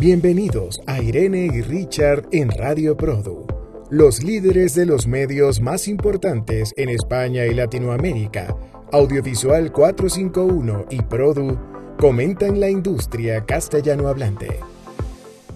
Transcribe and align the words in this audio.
Bienvenidos 0.00 0.80
a 0.86 1.02
Irene 1.02 1.46
y 1.52 1.60
Richard 1.60 2.28
en 2.30 2.52
Radio 2.52 2.96
Produ, 2.96 3.44
los 3.90 4.22
líderes 4.22 4.76
de 4.76 4.86
los 4.86 5.08
medios 5.08 5.60
más 5.60 5.88
importantes 5.88 6.72
en 6.76 6.88
España 6.88 7.46
y 7.46 7.54
Latinoamérica. 7.54 8.56
Audiovisual 8.92 9.72
451 9.72 10.84
y 10.90 11.02
Produ 11.02 11.58
comentan 11.98 12.60
la 12.60 12.70
industria 12.70 13.44
castellano 13.44 14.06
hablante. 14.06 14.60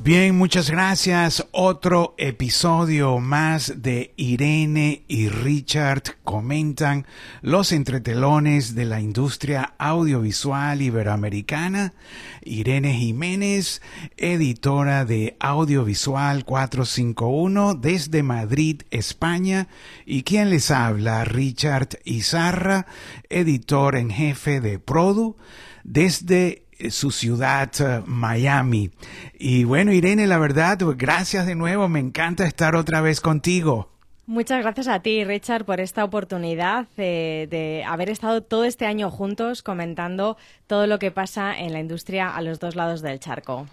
Bien, 0.05 0.37
muchas 0.37 0.69
gracias. 0.69 1.47
Otro 1.53 2.17
episodio 2.19 3.21
más 3.21 3.83
de 3.83 4.13
Irene 4.17 5.05
y 5.07 5.29
Richard 5.29 6.03
comentan 6.25 7.07
los 7.41 7.71
entretelones 7.71 8.75
de 8.75 8.85
la 8.85 9.01
industria 9.01 9.75
audiovisual 9.79 10.83
iberoamericana. 10.83 11.95
Irene 12.43 12.95
Jiménez, 12.95 13.81
editora 14.17 15.05
de 15.05 15.37
Audiovisual 15.39 16.45
451 16.45 17.75
desde 17.75 18.25
Madrid, 18.25 18.83
España. 18.91 19.69
Y 20.05 20.25
quien 20.25 20.51
les 20.51 20.73
habla, 20.73 21.25
Richard 21.25 21.91
Izarra, 22.03 22.87
editor 23.31 23.95
en 23.95 24.11
jefe 24.11 24.61
de 24.61 24.81
Produ 24.81 25.37
desde 25.85 26.62
su 26.91 27.11
ciudad, 27.11 27.71
eh, 27.81 28.03
Miami. 28.07 28.91
Y 29.39 29.65
bueno, 29.65 29.93
Irene, 29.93 30.27
la 30.27 30.39
verdad, 30.39 30.79
gracias 30.97 31.47
de 31.47 31.55
nuevo, 31.55 31.89
me 31.89 32.01
encanta 32.01 32.47
estar 32.47 32.75
otra 32.75 33.01
vez 33.01 33.21
contigo. 33.21 33.93
Muchas 34.27 34.63
gracias 34.63 34.87
a 34.87 35.01
ti, 35.01 35.25
Richard, 35.25 35.65
por 35.65 35.81
esta 35.81 36.05
oportunidad 36.05 36.87
de, 36.97 37.49
de, 37.51 37.83
haber 37.85 38.09
estado 38.09 38.41
todo 38.41 38.65
este 38.65 38.87
año 38.87 39.11
juntos 39.11 39.65
comentando 39.65 40.37
todo 40.69 40.87
lo 40.87 41.01
que 41.01 41.11
pasa 41.11 41.59
en 41.59 41.73
la 41.73 41.81
industria 41.81 42.35
a 42.35 42.41
los 42.41 42.61
dos 42.61 42.77
lados 42.77 43.03
del 43.03 43.19
charco. 43.19 43.67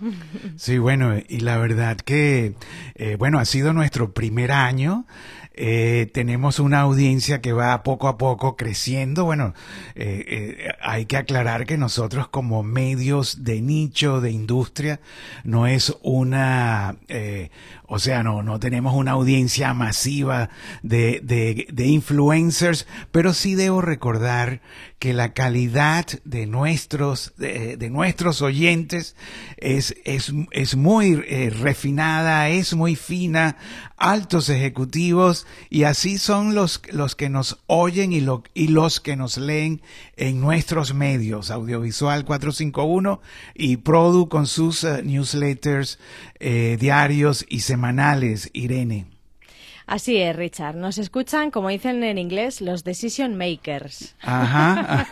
Sí, 0.57 0.79
bueno, 0.79 1.13
y 1.27 1.41
la 1.41 1.57
verdad 1.59 1.97
que, 1.97 2.55
eh, 2.95 3.15
bueno, 3.17 3.37
ha 3.37 3.45
sido 3.45 3.73
nuestro 3.73 4.11
primer 4.11 4.51
año 4.51 5.05
eh, 5.61 6.09
tenemos 6.13 6.59
una 6.59 6.79
audiencia 6.79 7.41
que 7.41 7.51
va 7.51 7.83
poco 7.83 8.07
a 8.07 8.17
poco 8.17 8.55
creciendo. 8.55 9.25
Bueno, 9.25 9.53
eh, 9.93 10.23
eh, 10.25 10.67
hay 10.81 11.05
que 11.05 11.17
aclarar 11.17 11.65
que 11.65 11.77
nosotros 11.77 12.29
como 12.29 12.63
medios 12.63 13.43
de 13.43 13.61
nicho, 13.61 14.21
de 14.21 14.31
industria, 14.31 15.01
no 15.43 15.67
es 15.67 15.93
una, 16.01 16.95
o 17.89 17.97
sea, 17.97 18.21
no, 18.21 18.43
no 18.43 18.59
tenemos 18.59 18.93
una 18.93 19.11
audiencia 19.11 19.73
masiva 19.73 20.49
de, 20.83 21.21
de, 21.23 21.87
influencers, 21.87 22.85
pero 23.11 23.33
sí 23.33 23.55
debo 23.55 23.81
recordar 23.81 24.61
que 24.99 25.13
la 25.13 25.33
calidad 25.33 26.05
de 26.23 26.45
nuestros, 26.45 27.33
de, 27.37 27.77
de 27.77 27.89
nuestros 27.89 28.43
oyentes 28.43 29.15
es, 29.57 29.95
es, 30.05 30.31
es 30.51 30.75
muy 30.75 31.23
eh, 31.27 31.49
refinada, 31.49 32.49
es 32.49 32.75
muy 32.75 32.95
fina, 32.95 33.57
altos 33.97 34.49
ejecutivos, 34.49 35.47
y 35.69 35.83
así 35.83 36.17
son 36.17 36.55
los, 36.55 36.81
los 36.91 37.15
que 37.15 37.29
nos 37.29 37.59
oyen 37.67 38.13
y, 38.13 38.25
y 38.53 38.67
los 38.67 38.99
que 38.99 39.15
nos 39.15 39.37
leen 39.37 39.81
en 40.15 40.39
nuestros 40.39 40.93
medios, 40.93 41.51
Audiovisual 41.51 42.23
451 42.25 43.21
y 43.55 43.77
Produ 43.77 44.29
con 44.29 44.47
sus 44.47 44.83
uh, 44.83 45.01
newsletters 45.03 45.99
eh, 46.39 46.77
diarios 46.79 47.45
y 47.49 47.61
semanales, 47.61 47.78
Irene. 48.53 49.18
Así 49.89 50.17
es, 50.17 50.35
Richard. 50.35 50.75
Nos 50.75 50.99
escuchan, 50.99 51.49
como 51.49 51.69
dicen 51.69 52.03
en 52.03 52.19
inglés, 52.19 52.61
los 52.61 52.83
decision 52.83 53.35
makers. 53.35 54.15
Ajá, 54.21 55.07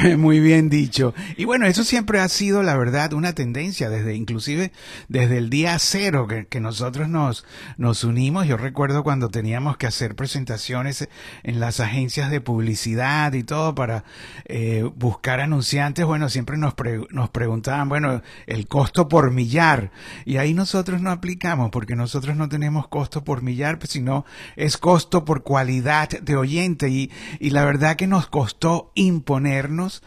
muy 0.16 0.40
bien 0.40 0.70
dicho. 0.70 1.12
Y 1.36 1.44
bueno, 1.44 1.66
eso 1.66 1.84
siempre 1.84 2.20
ha 2.20 2.28
sido, 2.28 2.62
la 2.62 2.74
verdad, 2.78 3.12
una 3.12 3.34
tendencia, 3.34 3.90
desde 3.90 4.14
inclusive 4.14 4.72
desde 5.08 5.36
el 5.36 5.50
día 5.50 5.78
cero 5.78 6.26
que, 6.26 6.46
que 6.46 6.58
nosotros 6.58 7.10
nos, 7.10 7.44
nos 7.76 8.02
unimos. 8.02 8.46
Yo 8.46 8.56
recuerdo 8.56 9.04
cuando 9.04 9.28
teníamos 9.28 9.76
que 9.76 9.86
hacer 9.86 10.16
presentaciones 10.16 11.06
en 11.42 11.60
las 11.60 11.78
agencias 11.78 12.30
de 12.30 12.40
publicidad 12.40 13.34
y 13.34 13.42
todo 13.42 13.74
para 13.74 14.04
eh, 14.46 14.90
buscar 14.96 15.40
anunciantes. 15.40 16.06
Bueno, 16.06 16.30
siempre 16.30 16.56
nos, 16.56 16.72
pre 16.72 17.02
nos 17.10 17.28
preguntaban, 17.28 17.90
bueno, 17.90 18.22
el 18.46 18.68
costo 18.68 19.06
por 19.06 19.32
millar. 19.32 19.90
Y 20.24 20.38
ahí 20.38 20.54
nosotros 20.54 21.02
no 21.02 21.10
aplicamos 21.10 21.68
porque 21.70 21.94
nosotros 21.94 22.36
no 22.36 22.48
tenemos 22.48 22.88
costo 22.88 23.22
por 23.22 23.42
millar 23.42 23.65
pues, 23.78 23.90
sino 23.90 24.24
es 24.56 24.76
costo 24.78 25.24
por 25.24 25.42
cualidad 25.42 26.08
de 26.08 26.36
oyente 26.36 26.88
y, 26.88 27.10
y 27.40 27.50
la 27.50 27.64
verdad 27.64 27.96
que 27.96 28.06
nos 28.06 28.28
costó 28.28 28.92
imponernos 28.94 30.02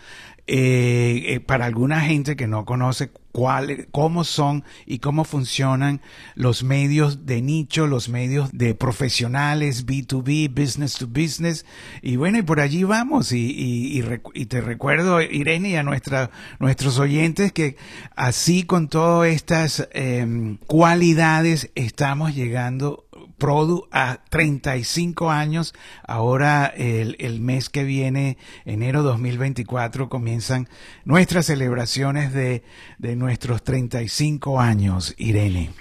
eh, 0.51 1.35
eh, 1.35 1.39
para 1.41 1.65
alguna 1.65 2.01
gente 2.01 2.35
que 2.35 2.47
no 2.47 2.65
conoce 2.65 3.11
cuál, 3.31 3.87
cómo 3.91 4.23
son 4.23 4.63
y 4.87 4.97
cómo 4.97 5.23
funcionan 5.23 6.01
los 6.33 6.63
medios 6.63 7.27
de 7.27 7.43
nicho, 7.43 7.85
los 7.85 8.09
medios 8.09 8.49
de 8.51 8.73
profesionales, 8.73 9.85
B2B, 9.85 10.49
business 10.49 10.95
to 10.95 11.05
business. 11.05 11.67
Y 12.01 12.15
bueno, 12.15 12.39
y 12.39 12.41
por 12.41 12.61
allí 12.61 12.83
vamos. 12.83 13.31
Y, 13.31 14.01
y, 14.33 14.45
te 14.47 14.61
recuerdo, 14.61 15.21
Irene, 15.21 15.69
y 15.69 15.75
a 15.75 15.83
nuestra, 15.83 16.31
nuestros 16.57 16.97
oyentes 16.97 17.51
que 17.51 17.77
así 18.15 18.63
con 18.63 18.87
todas 18.87 19.29
estas 19.29 19.87
eh, 19.91 20.57
cualidades 20.65 21.69
estamos 21.75 22.33
llegando 22.33 23.05
Produ 23.39 23.87
a 23.91 24.19
35 24.29 25.31
años. 25.31 25.73
Ahora 26.03 26.67
el, 26.67 27.15
el, 27.19 27.41
mes 27.41 27.69
que 27.69 27.83
viene, 27.83 28.37
enero 28.65 29.01
2024, 29.01 30.09
comienzan 30.09 30.69
nuestras 31.05 31.47
celebraciones 31.47 32.33
de, 32.33 32.63
de 32.99 33.15
nuestros 33.15 33.63
35 33.63 34.59
años, 34.59 35.15
Irene. 35.17 35.71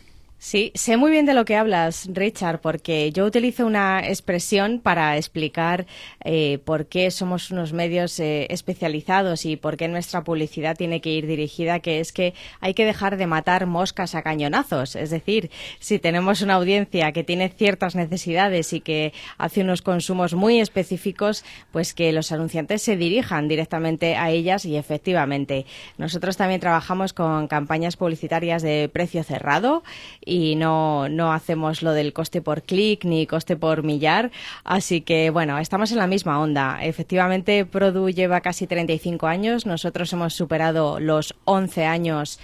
Sí, 0.49 0.73
sé 0.75 0.97
muy 0.97 1.11
bien 1.11 1.27
de 1.27 1.35
lo 1.35 1.45
que 1.45 1.57
hablas, 1.57 2.09
Richard, 2.11 2.63
porque 2.63 3.13
yo 3.13 3.27
utilizo 3.27 3.67
una 3.67 4.01
expresión 4.01 4.81
para 4.81 5.19
explicar 5.19 5.87
eh, 6.25 6.59
por 6.65 6.87
qué 6.87 7.11
somos 7.11 7.51
unos 7.51 7.75
medios 7.75 8.19
eh, 8.19 8.47
especializados 8.49 9.45
y 9.45 9.57
por 9.57 9.77
qué 9.77 9.89
nuestra 9.89 10.25
publicidad 10.25 10.75
tiene 10.75 11.03
que 11.03 11.11
ir 11.11 11.27
dirigida, 11.27 11.81
que 11.81 12.01
es 12.01 12.13
que 12.13 12.33
hay 12.61 12.73
que 12.73 12.87
dejar 12.87 13.19
de 13.19 13.27
matar 13.27 13.67
moscas 13.67 14.15
a 14.15 14.23
cañonazos. 14.23 14.97
Es 14.97 15.11
decir, 15.11 15.51
si 15.81 15.99
tenemos 15.99 16.41
una 16.41 16.55
audiencia 16.55 17.13
que 17.13 17.25
tiene 17.25 17.51
ciertas 17.51 17.95
necesidades 17.95 18.73
y 18.73 18.81
que 18.81 19.13
hace 19.37 19.61
unos 19.61 19.83
consumos 19.83 20.33
muy 20.33 20.61
específicos, 20.61 21.45
pues 21.73 21.93
que 21.93 22.11
los 22.11 22.33
anunciantes 22.33 22.81
se 22.81 22.97
dirijan 22.97 23.49
directamente 23.49 24.17
a 24.17 24.31
ellas 24.31 24.65
y 24.65 24.79
efectivamente. 24.79 25.67
Nosotros 25.99 26.39
también 26.39 26.63
trabajamos 26.63 27.13
con 27.13 27.49
campañas 27.49 27.99
publicitarias 27.99 28.63
de 28.63 28.89
precio 28.91 29.23
cerrado 29.25 29.83
y 30.25 30.38
no, 30.57 31.09
no 31.09 31.33
hacemos 31.33 31.83
lo 31.83 31.93
del 31.93 32.13
coste 32.13 32.43
por 32.43 32.63
clic 32.63 33.05
ni 33.05 33.27
coste 33.27 33.57
por 33.57 33.83
millar. 33.83 34.31
Así 34.65 35.01
que, 35.01 35.31
bueno, 35.31 35.59
estamos 35.59 35.91
en 35.93 35.99
la 35.99 36.07
misma 36.07 36.41
onda. 36.41 36.79
Efectivamente, 36.83 37.65
Produ 37.65 38.11
lleva 38.11 38.41
casi 38.41 38.67
35 38.67 39.27
años. 39.27 39.67
Nosotros 39.67 40.13
hemos 40.13 40.35
superado 40.35 41.01
los 41.01 41.35
11 41.45 41.85
años 41.87 42.39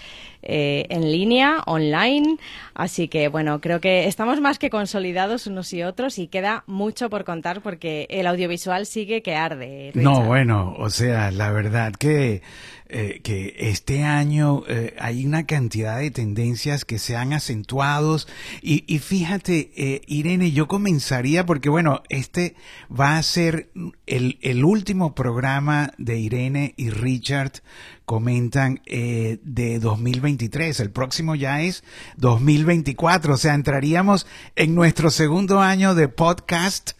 eh, 0.45 0.87
en 0.89 1.11
línea, 1.11 1.63
online. 1.67 2.39
Así 2.75 3.09
que, 3.09 3.29
bueno, 3.29 3.61
creo 3.61 3.81
que 3.81 4.07
estamos 4.07 4.41
más 4.41 4.59
que 4.59 4.71
consolidados 4.71 5.47
unos 5.47 5.73
y 5.73 5.83
otros 5.83 6.19
y 6.19 6.27
queda 6.27 6.65
mucho 6.67 7.11
por 7.11 7.25
contar 7.25 7.63
porque 7.63 8.07
el 8.11 8.27
audiovisual 8.27 8.87
sigue 8.87 9.23
que 9.23 9.35
arde. 9.35 9.93
No, 9.95 10.23
bueno, 10.23 10.75
o 10.79 10.91
sea, 10.91 11.31
la 11.31 11.51
verdad 11.51 11.93
que 11.93 12.43
eh, 12.87 13.23
que 13.25 13.55
este 13.59 14.05
año 14.05 14.63
eh, 14.69 14.95
hay 15.01 15.25
una 15.25 15.47
cantidad 15.47 15.99
de 15.99 16.11
tendencias 16.11 16.85
que 16.85 16.99
se 16.99 17.17
han 17.17 17.33
acentuado 17.33 18.19
y, 18.61 18.85
y 18.87 18.99
fíjate, 18.99 19.73
eh, 19.75 20.03
Irene, 20.07 20.53
yo 20.53 20.69
comenzaría 20.69 21.47
porque 21.47 21.71
bueno, 21.71 22.03
este 22.11 22.55
va 22.89 23.17
a 23.17 23.23
ser 23.23 23.71
el, 24.07 24.39
el 24.43 24.65
último 24.65 25.15
programa 25.15 25.95
de 25.97 26.19
Irene 26.19 26.75
y 26.77 26.91
Richard 26.91 27.63
comentan 28.05 28.81
eh, 28.87 29.39
de 29.43 29.79
2023. 29.79 30.79
El 30.81 30.91
próximo 30.91 31.35
ya 31.35 31.63
es 31.63 31.85
2024. 32.17 33.35
O 33.35 33.37
sea, 33.37 33.55
entraríamos 33.55 34.27
en 34.57 34.75
nuestro 34.75 35.11
segundo 35.11 35.61
año 35.61 35.95
de 35.95 36.09
podcast. 36.09 36.93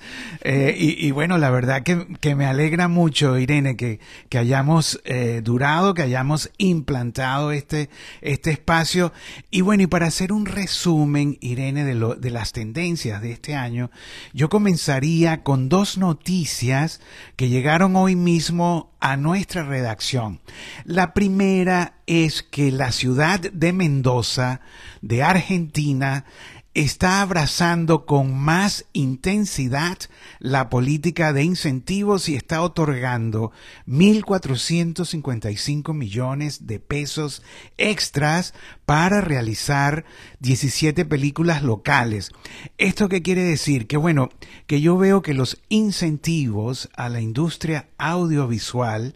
Eh, 0.43 0.75
y, 0.79 1.11
bueno, 1.11 1.39
la 1.39 1.51
verdad 1.51 1.83
que, 1.83 2.07
que, 2.21 2.35
me 2.35 2.47
alegra 2.47 2.89
mucho, 2.89 3.39
Irene, 3.39 3.77
que, 3.77 4.01
que 4.29 4.39
hayamos 4.39 5.01
eh, 5.05 5.41
durado, 5.45 5.95
que 5.95 6.03
hayamos 6.03 6.51
implantado 6.59 7.53
este, 7.53 7.91
este 8.21 8.51
espacio. 8.51 9.13
Y 9.51 9.61
bueno, 9.61 9.83
y 9.83 9.87
para 9.87 10.07
hacer 10.07 10.33
un 10.33 10.47
resumen, 10.47 11.39
Irene, 11.41 11.85
de, 11.85 11.95
lo, 11.95 12.15
de 12.15 12.31
las 12.31 12.53
tendencias 12.53 13.21
de 13.21 13.33
este 13.33 13.55
año, 13.55 13.91
yo 14.33 14.49
comenzaría 14.49 15.43
con 15.43 15.69
dos 15.69 15.99
noticias 15.99 17.01
que 17.37 17.49
llegaron 17.49 17.97
hoy 17.97 18.17
mismo 18.17 18.94
a 19.05 19.19
nuestra 19.19 19.63
redacción. 19.65 20.41
La 20.85 21.13
primera 21.13 21.99
es 22.07 22.43
que 22.43 22.73
la 22.73 22.91
ciudad 22.91 23.39
de 23.39 23.75
Mendoza, 23.75 24.63
de 25.03 25.23
Argentina, 25.23 26.25
está 26.75 27.23
abrazando 27.23 28.05
con 28.05 28.37
más 28.37 28.85
intensidad 28.93 29.97
la 30.41 30.69
política 30.69 31.33
de 31.33 31.45
incentivos 31.45 32.29
y 32.29 32.35
está 32.35 32.63
otorgando 32.63 33.53
1.455 33.87 35.95
millones 35.95 36.67
de 36.67 36.81
pesos 36.81 37.45
extras 37.79 38.55
para 38.85 39.21
realizar 39.21 40.05
17 40.41 41.05
películas 41.05 41.63
locales. 41.63 42.33
¿Esto 42.77 43.09
qué 43.09 43.23
quiere 43.23 43.43
decir? 43.43 43.87
Que 43.87 43.97
bueno, 43.97 44.31
que 44.67 44.81
yo 44.81 44.99
veo 44.99 45.23
que 45.23 45.35
los 45.35 45.63
incentivos 45.69 46.89
a 46.97 47.09
la 47.09 47.21
industria 47.21 47.87
audiovisual 47.99 49.15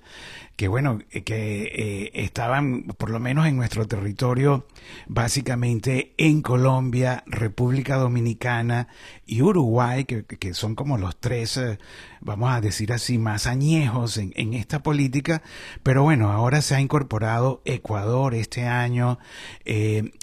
que 0.59 0.67
bueno, 0.67 0.99
eh, 1.13 1.23
que 1.23 1.63
eh, 1.73 2.11
estaban 2.15 2.83
por 2.99 3.11
lo 3.11 3.21
menos 3.21 3.47
en 3.47 3.57
nuestro 3.57 3.87
territorio, 3.87 4.67
básicamente 5.07 6.15
en 6.19 6.43
Colombia, 6.43 7.23
República 7.27 7.95
Dominicana 7.95 8.89
y 9.25 9.41
Uruguay, 9.41 10.05
que, 10.05 10.25
que 10.25 10.55
son 10.55 10.75
como 10.75 10.99
los 10.99 11.17
tres, 11.21 11.59
eh, 11.59 11.79
vamos 12.21 12.51
a 12.51 12.61
decir 12.61 12.93
así, 12.93 13.19
más 13.19 13.47
añejos 13.47 14.17
en, 14.17 14.33
en, 14.35 14.53
esta 14.53 14.83
política, 14.83 15.43
pero 15.85 16.03
bueno, 16.03 16.33
ahora 16.33 16.61
se 16.61 16.75
ha 16.75 16.81
incorporado 16.81 17.63
Ecuador 17.65 18.35
este 18.35 18.67
año, 18.67 19.21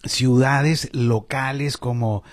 ciudades 0.04 0.90
locales 0.92 1.78
como, 1.78 2.24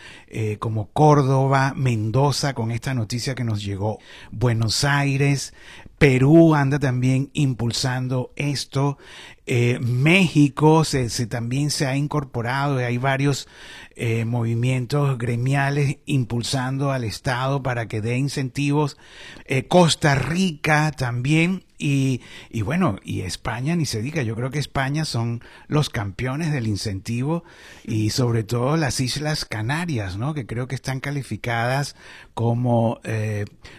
como 0.58 0.88
Córdoba, 0.88 1.72
Mendoza, 1.76 2.54
con 2.54 2.72
esta 2.72 2.94
noticia 2.94 3.36
que 3.36 3.44
nos 3.44 3.62
llegó, 3.62 4.00
Buenos 4.32 4.82
Aires, 4.82 5.54
Perú 6.02 6.56
anda 6.56 6.80
también 6.80 7.30
impulsando 7.32 8.32
esto. 8.34 8.98
Eh, 9.46 9.78
México 9.80 10.84
se, 10.84 11.08
también 11.28 11.70
se 11.70 11.86
ha 11.86 11.94
incorporado 11.94 12.78
hay 12.78 12.98
varios 12.98 13.46
eh, 13.94 14.24
movimientos 14.24 15.16
gremiales 15.16 15.98
impulsando 16.04 16.90
al 16.90 17.04
Estado 17.04 17.62
para 17.62 17.86
que 17.86 18.00
dé 18.00 18.18
incentivos. 18.18 18.96
Eh, 19.44 19.68
Costa 19.68 20.16
Rica 20.16 20.90
también 20.90 21.62
y, 21.82 22.20
y, 22.50 22.62
bueno, 22.62 22.96
y 23.02 23.22
España 23.22 23.74
ni 23.76 23.86
se 23.86 24.02
diga, 24.02 24.22
yo 24.22 24.36
creo 24.36 24.50
que 24.50 24.58
España 24.58 25.04
son 25.04 25.42
los 25.66 25.90
campeones 25.90 26.52
del 26.52 26.66
incentivo 26.66 27.44
y 27.84 28.10
sobre 28.10 28.44
todo 28.44 28.76
las 28.76 29.00
Islas 29.00 29.44
Canarias, 29.44 30.16
¿no? 30.16 30.34
Que 30.34 30.46
creo 30.46 30.68
que 30.68 30.74
están 30.74 31.00
calificadas 31.00 31.96
como 32.34 33.00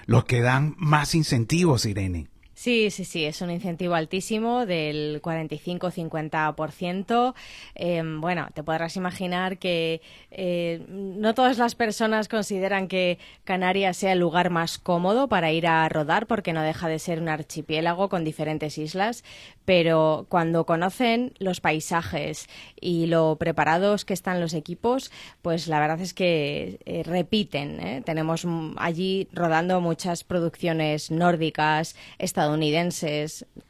los 0.06 0.26
que 0.26 0.42
dan 0.42 0.76
más 0.78 1.16
incentivos, 1.16 1.86
Irene. 1.86 2.33
Sí, 2.64 2.92
sí, 2.92 3.04
sí, 3.04 3.26
es 3.26 3.42
un 3.42 3.52
incentivo 3.52 3.94
altísimo 3.94 4.66
del 4.66 5.22
45-50%. 5.22 7.34
Em, 7.76 8.22
bueno, 8.22 8.48
te 8.54 8.64
podrás 8.64 8.96
imaginar 8.96 9.58
que 9.58 10.02
eh, 10.32 10.86
no 10.88 11.34
todas 11.34 11.58
las 11.58 11.76
personas 11.76 12.30
consideran 12.30 12.88
que 12.88 13.20
Canarias 13.44 13.98
sea 13.98 14.14
el 14.14 14.20
lugar 14.20 14.50
más 14.50 14.78
cómodo 14.78 15.28
para 15.28 15.52
ir 15.52 15.68
a 15.68 15.90
rodar 15.90 16.26
porque 16.26 16.54
no 16.54 16.62
deja 16.62 16.88
de 16.88 17.00
ser 17.00 17.20
un 17.20 17.28
archipiélago 17.28 18.08
con 18.08 18.24
diferentes 18.24 18.78
islas, 18.78 19.26
pero 19.66 20.26
cuando 20.30 20.66
conocen 20.66 21.34
los 21.40 21.60
paisajes 21.60 22.48
y 22.80 23.08
lo 23.08 23.36
preparados 23.38 24.06
que 24.06 24.14
están 24.14 24.40
los 24.40 24.54
equipos, 24.54 25.12
pues 25.42 25.68
la 25.68 25.82
verdad 25.82 26.00
es 26.00 26.14
que 26.14 26.80
eh, 26.86 27.04
repiten. 27.04 27.82
¿eh? 27.82 28.02
Tenemos 28.06 28.48
allí 28.78 29.28
rodando 29.34 29.82
muchas 29.82 30.24
producciones 30.24 31.12
nórdicas, 31.12 31.98
estadounidenses. 32.20 32.53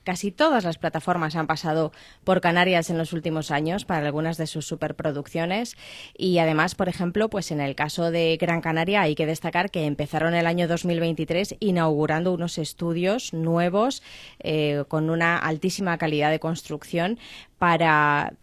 Casi 0.04 0.32
todas 0.32 0.64
las 0.64 0.78
plataformas 0.78 1.36
han 1.36 1.48
pasado 1.48 1.92
por 2.24 2.42
Canarias 2.42 2.90
en 2.90 2.98
los 2.98 3.14
últimos 3.14 3.52
años 3.52 3.86
para 3.86 4.06
algunas 4.06 4.38
de 4.38 4.48
sus 4.48 4.66
superproducciones. 4.66 5.78
Y 6.18 6.40
además, 6.40 6.76
por 6.76 6.90
ejemplo, 6.90 7.30
pues 7.30 7.52
en 7.52 7.62
el 7.62 7.76
caso 7.76 8.12
de 8.12 8.38
Gran 8.40 8.62
Canaria 8.62 9.02
hay 9.02 9.16
que 9.16 9.26
destacar 9.26 9.72
que 9.72 9.86
empezaron 9.86 10.34
el 10.34 10.48
año 10.48 10.68
2023 10.68 11.56
inaugurando 11.60 12.34
unos 12.34 12.58
estudios 12.58 13.34
nuevos 13.34 14.04
eh, 14.40 14.84
con 14.88 15.10
una 15.10 15.38
altísima 15.38 15.98
calidad 15.98 16.32
de 16.32 16.40
construcción 16.40 17.20
para 17.58 18.34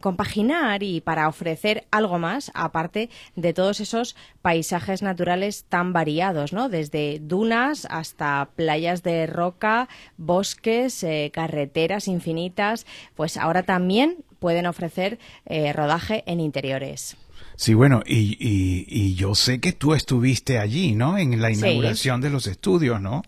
compaginar 0.00 0.82
y 0.82 1.00
para 1.00 1.28
ofrecer 1.28 1.86
algo 1.90 2.18
más 2.18 2.52
aparte 2.54 3.10
de 3.34 3.52
todos 3.52 3.80
esos 3.80 4.14
paisajes 4.40 5.02
naturales 5.02 5.64
tan 5.68 5.92
variados, 5.92 6.52
¿no? 6.52 6.68
Desde 6.68 7.18
dunas 7.20 7.86
hasta 7.90 8.50
playas 8.54 9.02
de 9.02 9.26
roca, 9.26 9.88
bosques, 10.16 11.02
eh, 11.02 11.30
carreteras 11.34 12.06
infinitas, 12.06 12.86
pues 13.16 13.36
ahora 13.36 13.64
también 13.64 14.18
pueden 14.38 14.66
ofrecer 14.66 15.18
eh, 15.46 15.72
rodaje 15.72 16.22
en 16.26 16.40
interiores. 16.40 17.16
Sí, 17.56 17.74
bueno, 17.74 18.02
y, 18.06 18.36
y, 18.38 19.14
yo 19.14 19.34
sé 19.34 19.60
que 19.60 19.72
tú 19.72 19.94
estuviste 19.94 20.58
allí, 20.58 20.94
¿no? 20.94 21.16
En 21.16 21.40
la 21.40 21.50
inauguración 21.50 22.20
de 22.20 22.28
los 22.28 22.46
estudios, 22.46 23.00
¿no? 23.00 23.22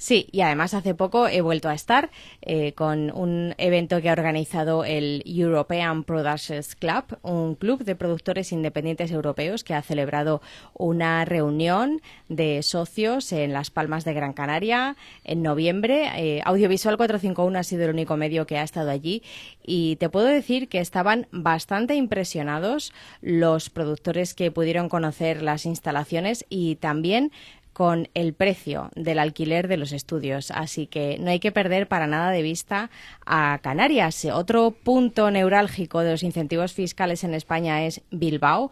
Sí, 0.00 0.28
y 0.32 0.40
además 0.40 0.72
hace 0.72 0.94
poco 0.94 1.28
he 1.28 1.42
vuelto 1.42 1.68
a 1.68 1.74
estar 1.74 2.08
eh, 2.40 2.72
con 2.72 3.14
un 3.14 3.54
evento 3.58 4.00
que 4.00 4.08
ha 4.08 4.14
organizado 4.14 4.82
el 4.86 5.22
European 5.26 6.04
Producers 6.04 6.74
Club, 6.74 7.18
un 7.20 7.54
club 7.54 7.84
de 7.84 7.96
productores 7.96 8.50
independientes 8.50 9.10
europeos 9.10 9.62
que 9.62 9.74
ha 9.74 9.82
celebrado 9.82 10.40
una 10.72 11.26
reunión 11.26 12.00
de 12.30 12.62
socios 12.62 13.30
en 13.32 13.52
Las 13.52 13.68
Palmas 13.70 14.06
de 14.06 14.14
Gran 14.14 14.32
Canaria 14.32 14.96
en 15.22 15.42
noviembre. 15.42 16.08
Eh, 16.16 16.40
Audiovisual 16.46 16.96
451 16.96 17.58
ha 17.58 17.62
sido 17.62 17.84
el 17.84 17.90
único 17.90 18.16
medio 18.16 18.46
que 18.46 18.56
ha 18.56 18.62
estado 18.62 18.90
allí 18.90 19.22
y 19.62 19.96
te 19.96 20.08
puedo 20.08 20.28
decir 20.28 20.70
que 20.70 20.78
estaban 20.78 21.26
bastante 21.30 21.94
impresionados 21.94 22.94
los 23.20 23.68
productores 23.68 24.32
que 24.32 24.50
pudieron 24.50 24.88
conocer 24.88 25.42
las 25.42 25.66
instalaciones 25.66 26.46
y 26.48 26.76
también 26.76 27.32
con 27.80 28.10
el 28.12 28.34
precio 28.34 28.90
del 28.94 29.18
alquiler 29.18 29.66
de 29.66 29.78
los 29.78 29.92
estudios. 29.92 30.50
Así 30.50 30.86
que 30.86 31.16
no 31.18 31.30
hay 31.30 31.40
que 31.40 31.50
perder 31.50 31.88
para 31.88 32.06
nada 32.06 32.30
de 32.30 32.42
vista 32.42 32.90
a 33.24 33.58
Canarias. 33.62 34.26
Otro 34.26 34.72
punto 34.72 35.30
neurálgico 35.30 36.00
de 36.00 36.10
los 36.10 36.22
incentivos 36.22 36.74
fiscales 36.74 37.24
en 37.24 37.32
España 37.32 37.86
es 37.86 38.02
Bilbao, 38.10 38.70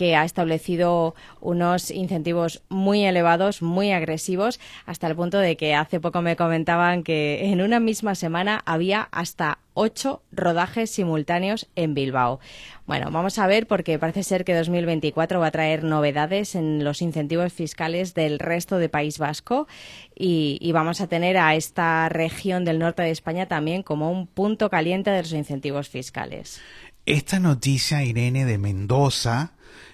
que 0.00 0.16
ha 0.16 0.24
establecido 0.24 1.14
unos 1.42 1.90
incentivos 1.90 2.62
muy 2.70 3.04
elevados, 3.04 3.60
muy 3.60 3.92
agresivos, 3.92 4.58
hasta 4.86 5.06
el 5.08 5.14
punto 5.14 5.36
de 5.36 5.58
que 5.58 5.74
hace 5.74 6.00
poco 6.00 6.22
me 6.22 6.36
comentaban 6.36 7.02
que 7.02 7.52
en 7.52 7.60
una 7.60 7.80
misma 7.80 8.14
semana 8.14 8.62
había 8.64 9.10
hasta 9.12 9.58
ocho 9.74 10.22
rodajes 10.32 10.90
simultáneos 10.90 11.68
en 11.76 11.92
Bilbao. 11.92 12.40
Bueno, 12.86 13.10
vamos 13.10 13.38
a 13.38 13.46
ver 13.46 13.66
porque 13.66 13.98
parece 13.98 14.22
ser 14.22 14.46
que 14.46 14.54
2024 14.54 15.38
va 15.38 15.48
a 15.48 15.50
traer 15.50 15.84
novedades 15.84 16.54
en 16.54 16.82
los 16.82 17.02
incentivos 17.02 17.52
fiscales 17.52 18.14
del 18.14 18.38
resto 18.38 18.78
de 18.78 18.88
País 18.88 19.18
Vasco 19.18 19.68
y, 20.16 20.72
vamos 20.72 21.02
a 21.02 21.08
tener 21.08 21.36
a 21.36 21.54
esta 21.56 22.08
región 22.08 22.64
del 22.64 22.78
norte 22.78 23.02
de 23.02 23.10
España 23.10 23.44
también 23.44 23.82
como 23.82 24.10
un 24.10 24.26
punto 24.26 24.70
caliente 24.70 25.10
de 25.10 25.20
los 25.20 25.32
incentivos 25.32 25.90
fiscales. 25.90 26.58
Esta 27.04 27.38
noticia, 27.38 28.02
Irene, 28.02 28.46
de 28.46 28.56
Mendoza, 28.56 29.52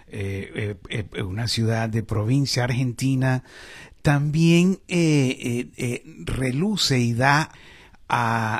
eh, 0.08 0.76
eh, 0.88 1.04
eh, 1.12 1.22
una 1.22 1.48
ciudad 1.48 1.88
de 1.88 2.02
provincia 2.02 2.64
argentina, 2.64 3.42
también 4.02 4.78
reluce 6.24 7.00
y 7.00 7.12
da 7.12 7.50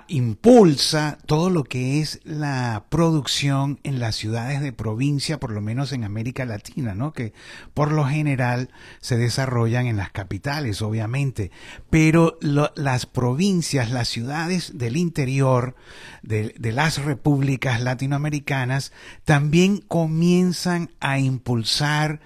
impulsa 0.09 1.19
todo 1.26 1.50
lo 1.50 1.62
que 1.62 2.00
es 2.00 2.21
la 2.25 2.87
producción 2.88 3.79
en 3.85 4.00
las 4.00 4.17
ciudades 4.17 4.61
de 4.61 4.73
provincia, 4.73 5.38
por 5.38 5.53
lo 5.53 5.61
menos 5.61 5.93
en 5.93 6.03
América 6.03 6.45
Latina, 6.45 6.95
¿no? 6.95 7.12
Que 7.12 7.33
por 7.73 7.93
lo 7.93 8.05
general 8.05 8.71
se 9.00 9.17
desarrollan 9.17 9.87
en 9.87 9.97
las 9.97 10.11
capitales, 10.11 10.83
obviamente, 10.83 11.53
pero 11.91 12.38
las 12.41 13.07
provincias, 13.07 13.91
las 13.91 14.09
ciudades 14.09 14.79
del 14.79 14.97
interior 14.97 15.76
de, 16.23 16.55
de 16.59 16.73
las 16.73 16.99
repúblicas 17.05 17.81
latinoamericanas 17.81 18.93
también 19.25 19.79
comienzan 19.79 20.91
a 20.99 21.21
impulsar 21.21 22.21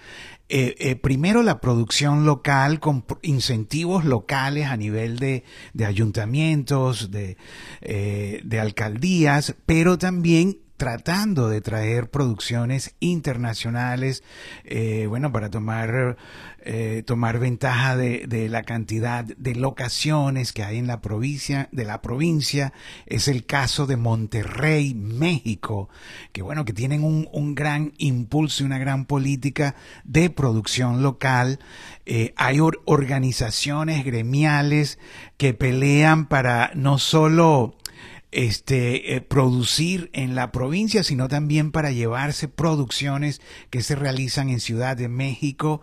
eh, 0.52 0.74
eh, 0.80 0.96
primero 0.96 1.44
la 1.44 1.60
producción 1.60 2.26
local 2.26 2.80
con 2.80 3.04
incentivos 3.22 4.04
locales 4.04 4.66
a 4.66 4.76
nivel 4.76 5.20
de, 5.20 5.44
de 5.74 5.86
ayuntamientos, 5.86 7.12
de, 7.12 7.36
eh, 7.80 8.40
de 8.42 8.58
alcaldías, 8.58 9.54
pero 9.64 9.96
también 9.96 10.58
tratando 10.80 11.50
de 11.50 11.60
traer 11.60 12.08
producciones 12.08 12.94
internacionales, 13.00 14.24
eh, 14.64 15.04
bueno, 15.06 15.30
para 15.30 15.50
tomar, 15.50 16.16
eh, 16.62 17.02
tomar 17.04 17.38
ventaja 17.38 17.98
de, 17.98 18.48
la 18.48 18.62
cantidad 18.62 19.22
de 19.22 19.54
locaciones 19.56 20.54
que 20.54 20.64
hay 20.64 20.78
en 20.78 20.86
la 20.86 21.02
provincia, 21.02 21.68
de 21.70 21.84
la 21.84 22.00
provincia. 22.00 22.72
Es 23.04 23.28
el 23.28 23.44
caso 23.44 23.86
de 23.86 23.98
Monterrey, 23.98 24.94
México, 24.94 25.90
que 26.32 26.40
bueno, 26.40 26.64
que 26.64 26.72
tienen 26.72 27.04
un, 27.04 27.28
un 27.30 27.54
gran 27.54 27.92
impulso 27.98 28.62
y 28.62 28.66
una 28.66 28.78
gran 28.78 29.04
política 29.04 29.74
de 30.04 30.30
producción 30.30 31.02
local. 31.02 31.58
Eh, 32.06 32.32
hay 32.36 32.58
organizaciones 32.86 34.02
gremiales 34.02 34.98
que 35.36 35.52
pelean 35.52 36.26
para 36.26 36.70
no 36.74 36.96
solo 36.96 37.76
este, 38.32 39.14
eh, 39.14 39.20
producir 39.20 40.10
en 40.12 40.34
la 40.34 40.52
provincia, 40.52 41.02
sino 41.02 41.28
también 41.28 41.72
para 41.72 41.90
llevarse 41.90 42.48
producciones 42.48 43.40
que 43.70 43.82
se 43.82 43.96
realizan 43.96 44.50
en 44.50 44.60
Ciudad 44.60 44.96
de 44.96 45.08
México, 45.08 45.80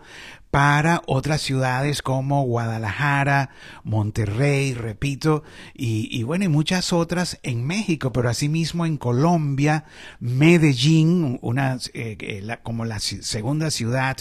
para 0.50 1.02
otras 1.06 1.42
ciudades 1.42 2.00
como 2.00 2.42
Guadalajara, 2.44 3.50
Monterrey, 3.84 4.72
repito, 4.72 5.42
y, 5.74 6.22
bueno, 6.22 6.46
y 6.46 6.48
muchas 6.48 6.92
otras 6.92 7.38
en 7.42 7.66
México, 7.66 8.12
pero 8.12 8.30
asimismo 8.30 8.86
en 8.86 8.96
Colombia, 8.96 9.84
Medellín, 10.20 11.38
una, 11.42 11.78
eh, 11.92 12.40
como 12.62 12.84
la 12.84 12.98
segunda 12.98 13.70
ciudad 13.70 14.16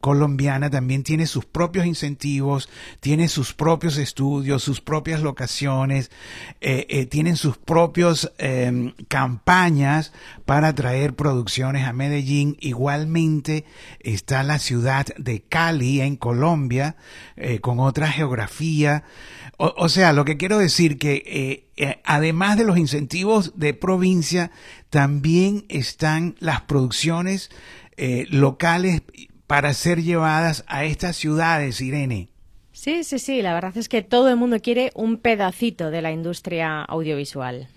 colombiana, 0.00 0.70
también 0.70 1.02
tiene 1.02 1.26
sus 1.26 1.44
propios 1.44 1.86
incentivos, 1.86 2.68
tiene 3.00 3.28
sus 3.28 3.52
propios 3.52 3.98
estudios, 3.98 4.62
sus 4.62 4.80
propias 4.80 5.22
locaciones, 5.22 6.10
eh, 6.60 6.86
eh, 6.88 7.06
tienen 7.06 7.36
sus 7.36 7.56
propios 7.56 8.32
em, 8.38 8.92
campañas 9.08 10.12
para 10.48 10.74
traer 10.74 11.14
producciones 11.14 11.86
a 11.86 11.92
Medellín. 11.92 12.56
Igualmente 12.58 13.66
está 14.00 14.42
la 14.42 14.58
ciudad 14.58 15.04
de 15.18 15.42
Cali 15.42 16.00
en 16.00 16.16
Colombia, 16.16 16.96
eh, 17.36 17.60
con 17.60 17.78
otra 17.80 18.10
geografía. 18.10 19.04
O, 19.58 19.90
sea, 19.90 20.14
lo 20.14 20.24
que 20.24 20.38
quiero 20.38 20.56
decir 20.56 20.96
que 20.96 21.66
además 22.02 22.56
de 22.56 22.64
los 22.64 22.78
incentivos 22.78 23.58
de 23.58 23.74
provincia, 23.74 24.50
también 24.88 25.66
están 25.68 26.36
las 26.38 26.62
producciones 26.62 27.50
locales 28.30 29.02
para 29.46 29.74
ser 29.74 30.02
llevadas 30.02 30.64
a 30.66 30.84
estas 30.84 31.16
ciudades, 31.16 31.82
Irene. 31.82 32.30
Sí, 32.72 33.02
sí, 33.02 33.18
sí, 33.18 33.42
la 33.42 33.52
verdad 33.52 33.76
es 33.76 33.88
que 33.88 34.02
todo 34.02 34.30
el 34.30 34.36
mundo 34.36 34.60
quiere 34.60 34.92
un 34.94 35.18
pedacito 35.18 35.90
de 35.90 36.00
la 36.00 36.12
industria 36.12 36.82
audiovisual. 36.82 37.68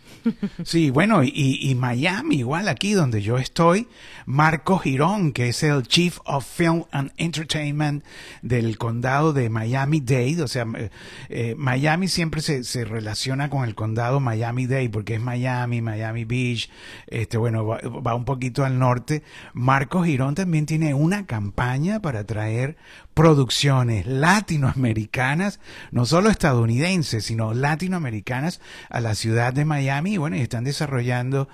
Sí, 0.64 0.90
bueno, 0.90 1.24
y, 1.24 1.76
Miami, 1.76 2.38
igual 2.38 2.68
aquí 2.68 2.94
donde 2.94 3.22
yo 3.22 3.38
estoy, 3.38 3.88
Marco 4.26 4.78
Girón, 4.78 5.32
que 5.32 5.50
es 5.50 5.64
el 5.64 5.84
Chief 5.84 6.20
of 6.26 6.46
Film 6.46 6.84
and 6.92 7.12
Entertainment 7.18 8.04
del 8.42 8.78
condado 8.78 9.34
de 9.34 9.50
Miami-Dade, 9.50 10.42
o 10.42 10.48
sea, 10.48 10.66
eh, 10.78 10.90
eh, 11.30 11.56
Miami 11.58 12.08
siempre 12.08 12.42
se, 12.42 12.64
se, 12.64 12.86
relaciona 12.86 13.50
con 13.50 13.64
el 13.64 13.76
condado 13.76 14.20
Miami-Dade 14.20 14.90
porque 14.90 15.16
es 15.16 15.22
Miami, 15.22 15.82
Miami 15.82 16.26
Beach, 16.26 16.70
este, 17.08 17.38
bueno, 17.38 17.66
va, 17.66 17.80
va 17.80 18.16
un 18.16 18.26
poquito 18.26 18.64
al 18.64 18.80
norte. 18.80 19.24
Marco 19.54 20.04
Girón 20.04 20.36
también 20.36 20.66
tiene 20.66 20.94
una 20.94 21.26
campaña 21.26 22.02
para 22.02 22.24
traer 22.26 22.78
producciones 23.14 24.06
latinoamericanas, 24.08 25.60
no 25.92 26.06
solo 26.06 26.30
estadounidenses, 26.30 27.26
sino 27.26 27.54
latinoamericanas 27.54 28.62
a 28.90 29.02
la 29.02 29.16
ciudad 29.16 29.54
de 29.54 29.66
Miami 29.66 30.11
y 30.14 30.18
bueno, 30.18 30.36
y 30.38 30.42
están 30.42 30.64
desarrollando 30.64 31.48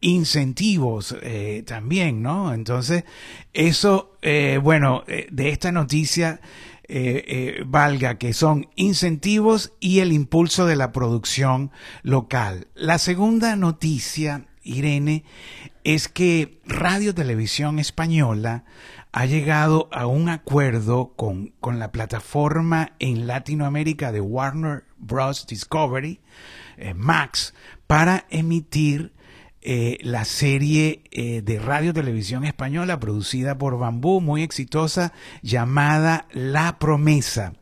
incentivos 0.00 1.16
eh, 1.22 1.64
también, 1.66 2.22
¿no? 2.22 2.52
Entonces, 2.52 3.04
eso, 3.52 4.16
eh, 4.22 4.58
bueno, 4.62 5.04
eh, 5.06 5.26
de 5.30 5.50
esta 5.50 5.72
noticia 5.72 6.40
valga 7.66 8.16
que 8.16 8.32
son 8.32 8.70
incentivos 8.74 9.74
y 9.78 9.98
el 9.98 10.10
impulso 10.10 10.64
de 10.64 10.74
la 10.74 10.90
producción 10.90 11.70
local. 12.02 12.68
La 12.74 12.96
segunda 12.96 13.56
noticia, 13.56 14.46
Irene, 14.62 15.22
es 15.84 16.08
que 16.08 16.62
Radio 16.64 17.14
Televisión 17.14 17.78
Española 17.78 18.64
ha 19.12 19.26
llegado 19.26 19.90
a 19.92 20.06
un 20.06 20.30
acuerdo 20.30 21.12
con, 21.14 21.52
con 21.60 21.78
la 21.78 21.92
plataforma 21.92 22.92
en 23.00 23.26
Latinoamérica 23.26 24.10
de 24.10 24.22
Warner 24.22 24.84
Bros. 24.96 25.46
Discovery, 25.46 26.22
Max, 26.94 27.52
para 27.88 28.26
emitir 28.30 29.12
eh, 29.62 29.98
la 30.02 30.24
serie 30.24 31.02
eh, 31.10 31.42
de 31.42 31.58
radio 31.58 31.92
televisión 31.92 32.44
española 32.44 33.00
producida 33.00 33.58
por 33.58 33.76
Bambú, 33.78 34.20
muy 34.20 34.44
exitosa, 34.44 35.12
llamada 35.42 36.26
La 36.30 36.78
Promesa. 36.78 37.54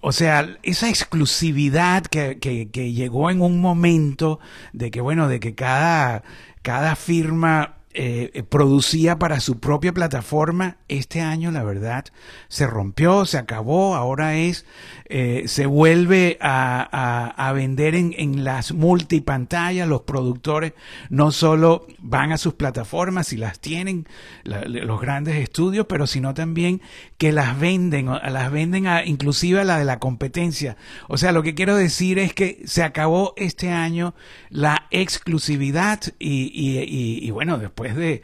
O 0.00 0.12
sea, 0.12 0.56
esa 0.62 0.88
exclusividad 0.88 2.04
que, 2.04 2.38
que, 2.38 2.70
que, 2.70 2.92
llegó 2.92 3.30
en 3.30 3.42
un 3.42 3.60
momento 3.60 4.40
de 4.72 4.90
que, 4.90 5.00
bueno, 5.00 5.28
de 5.28 5.40
que 5.40 5.54
cada, 5.54 6.24
cada 6.62 6.96
firma 6.96 7.75
eh, 7.98 8.42
producía 8.48 9.18
para 9.18 9.40
su 9.40 9.58
propia 9.58 9.94
plataforma. 9.94 10.76
Este 10.86 11.22
año, 11.22 11.50
la 11.50 11.64
verdad, 11.64 12.04
se 12.48 12.66
rompió, 12.66 13.24
se 13.24 13.38
acabó, 13.38 13.94
ahora 13.96 14.36
es, 14.36 14.66
eh, 15.06 15.44
se 15.46 15.64
vuelve 15.64 16.36
a, 16.42 17.32
a, 17.34 17.52
vender 17.52 17.94
en, 17.94 18.14
en, 18.18 18.44
las 18.44 18.72
multipantallas. 18.72 19.88
Los 19.88 20.02
productores 20.02 20.74
no 21.08 21.32
solo 21.32 21.86
van 21.98 22.32
a 22.32 22.38
sus 22.38 22.52
plataformas 22.52 23.32
y 23.32 23.38
las 23.38 23.60
tienen, 23.60 24.06
los 24.44 25.00
grandes 25.00 25.36
estudios, 25.36 25.86
pero 25.88 26.06
sino 26.06 26.34
también 26.34 26.82
que 27.18 27.32
las 27.32 27.58
venden, 27.58 28.06
las 28.06 28.50
venden 28.50 28.86
a, 28.86 29.04
inclusive 29.04 29.60
a 29.60 29.64
la 29.64 29.78
de 29.78 29.84
la 29.84 29.98
competencia. 29.98 30.76
O 31.08 31.16
sea, 31.16 31.32
lo 31.32 31.42
que 31.42 31.54
quiero 31.54 31.76
decir 31.76 32.18
es 32.18 32.34
que 32.34 32.62
se 32.66 32.82
acabó 32.82 33.32
este 33.36 33.70
año 33.70 34.14
la 34.50 34.86
exclusividad 34.90 36.00
y, 36.18 36.50
y, 36.52 37.26
y 37.26 37.30
bueno, 37.30 37.58
después 37.58 37.96
de, 37.96 38.22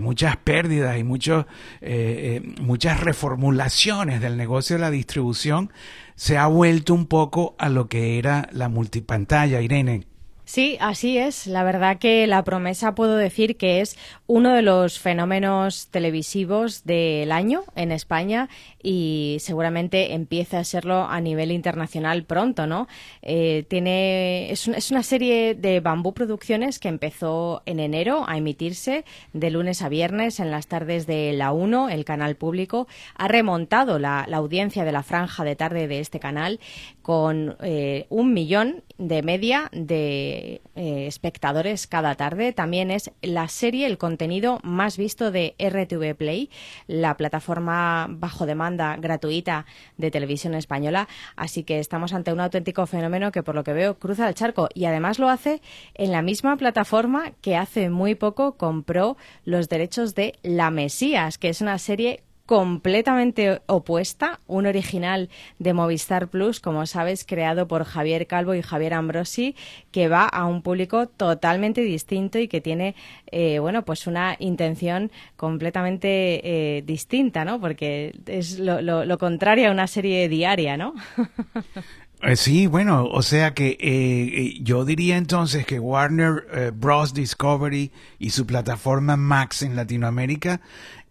muchas 0.00 0.36
pérdidas 0.38 0.98
y 0.98 1.04
muchos, 1.04 1.46
eh, 1.80 2.42
eh, 2.42 2.54
muchas 2.60 3.00
reformulaciones 3.00 4.20
del 4.20 4.36
negocio 4.36 4.76
de 4.76 4.80
la 4.80 4.90
distribución, 4.90 5.72
se 6.16 6.36
ha 6.38 6.46
vuelto 6.46 6.94
un 6.94 7.06
poco 7.06 7.54
a 7.58 7.68
lo 7.68 7.88
que 7.88 8.18
era 8.18 8.48
la 8.52 8.68
multipantalla, 8.68 9.60
Irene. 9.60 10.11
Sí, 10.52 10.76
así 10.80 11.16
es. 11.16 11.46
La 11.46 11.64
verdad 11.64 11.96
que 11.96 12.26
la 12.26 12.44
promesa 12.44 12.94
puedo 12.94 13.16
decir 13.16 13.56
que 13.56 13.80
es 13.80 13.96
uno 14.26 14.52
de 14.52 14.60
los 14.60 14.98
fenómenos 14.98 15.86
televisivos 15.86 16.84
del 16.84 17.32
año 17.32 17.64
en 17.74 17.90
España 17.90 18.50
y 18.82 19.38
seguramente 19.40 20.12
empieza 20.12 20.58
a 20.58 20.64
serlo 20.64 21.04
a 21.04 21.22
nivel 21.22 21.52
internacional 21.52 22.24
pronto, 22.24 22.66
¿no? 22.66 22.86
Eh, 23.22 23.64
tiene 23.66 24.52
es, 24.52 24.68
es, 24.68 24.90
una 24.90 25.02
serie 25.02 25.54
de 25.54 25.80
Bambú 25.80 26.12
Producciones 26.12 26.78
que 26.78 26.88
empezó 26.88 27.62
en 27.64 27.80
enero 27.80 28.26
a 28.28 28.36
emitirse 28.36 29.06
de 29.32 29.50
lunes 29.50 29.80
a 29.80 29.88
viernes 29.88 30.38
en 30.38 30.50
las 30.50 30.66
tardes 30.66 31.06
de 31.06 31.32
la 31.32 31.52
1, 31.52 31.88
el 31.88 32.04
canal 32.04 32.36
público. 32.36 32.88
Ha 33.16 33.26
remontado 33.26 33.98
la 33.98 34.24
audiencia 34.24 34.84
de 34.84 34.92
la 34.92 35.02
franja 35.02 35.44
de 35.44 35.56
tarde 35.56 35.88
de 35.88 36.00
este 36.00 36.20
canal 36.20 36.60
con 37.02 37.56
eh, 37.60 38.06
un 38.08 38.32
millón 38.32 38.82
de 38.98 39.22
media 39.22 39.68
de 39.72 40.62
eh, 40.76 41.06
espectadores 41.06 41.86
cada 41.86 42.14
tarde. 42.14 42.52
También 42.52 42.90
es 42.90 43.10
la 43.20 43.48
serie, 43.48 43.86
el 43.86 43.98
contenido 43.98 44.60
más 44.62 44.96
visto 44.96 45.30
de 45.30 45.54
RTV 45.58 46.14
Play, 46.16 46.50
la 46.86 47.16
plataforma 47.16 48.06
bajo 48.08 48.46
demanda 48.46 48.96
gratuita 48.96 49.66
de 49.96 50.10
televisión 50.10 50.54
española. 50.54 51.08
Así 51.36 51.64
que 51.64 51.78
estamos 51.78 52.12
ante 52.12 52.32
un 52.32 52.40
auténtico 52.40 52.86
fenómeno 52.86 53.32
que 53.32 53.42
por 53.42 53.54
lo 53.54 53.64
que 53.64 53.72
veo 53.72 53.98
cruza 53.98 54.28
el 54.28 54.34
charco 54.34 54.68
y 54.72 54.84
además 54.84 55.18
lo 55.18 55.28
hace 55.28 55.60
en 55.94 56.12
la 56.12 56.22
misma 56.22 56.56
plataforma 56.56 57.32
que 57.40 57.56
hace 57.56 57.90
muy 57.90 58.14
poco 58.14 58.56
compró 58.56 59.16
los 59.44 59.68
derechos 59.68 60.14
de 60.14 60.34
La 60.42 60.70
Mesías, 60.70 61.38
que 61.38 61.48
es 61.48 61.60
una 61.60 61.78
serie 61.78 62.22
completamente 62.46 63.62
opuesta, 63.66 64.40
un 64.46 64.66
original 64.66 65.30
de 65.58 65.72
Movistar 65.72 66.28
Plus, 66.28 66.60
como 66.60 66.86
sabes, 66.86 67.24
creado 67.24 67.68
por 67.68 67.84
Javier 67.84 68.26
Calvo 68.26 68.54
y 68.54 68.62
Javier 68.62 68.94
Ambrosi, 68.94 69.54
que 69.90 70.08
va 70.08 70.24
a 70.26 70.46
un 70.46 70.62
público 70.62 71.06
totalmente 71.06 71.82
distinto 71.82 72.38
y 72.38 72.48
que 72.48 72.60
tiene, 72.60 72.94
eh, 73.30 73.58
bueno, 73.58 73.84
pues 73.84 74.06
una 74.06 74.36
intención 74.38 75.10
completamente 75.36 76.78
eh, 76.78 76.82
distinta, 76.82 77.44
¿no? 77.44 77.60
Porque 77.60 78.14
es 78.26 78.58
lo, 78.58 78.82
lo, 78.82 79.18
contrario 79.18 79.68
a 79.68 79.72
una 79.72 79.86
serie 79.86 80.28
diaria, 80.28 80.76
¿no? 80.76 80.94
Eh, 82.22 82.36
sí, 82.36 82.66
bueno, 82.66 83.04
o 83.04 83.22
sea 83.22 83.52
que 83.52 84.58
yo 84.62 84.84
diría 84.84 85.16
entonces 85.16 85.66
que 85.66 85.80
Warner 85.80 86.72
Bros. 86.72 87.14
Discovery 87.14 87.90
y 88.18 88.30
su 88.30 88.46
plataforma 88.46 89.16
Max 89.16 89.62
en 89.62 89.74
Latinoamérica 89.74 90.60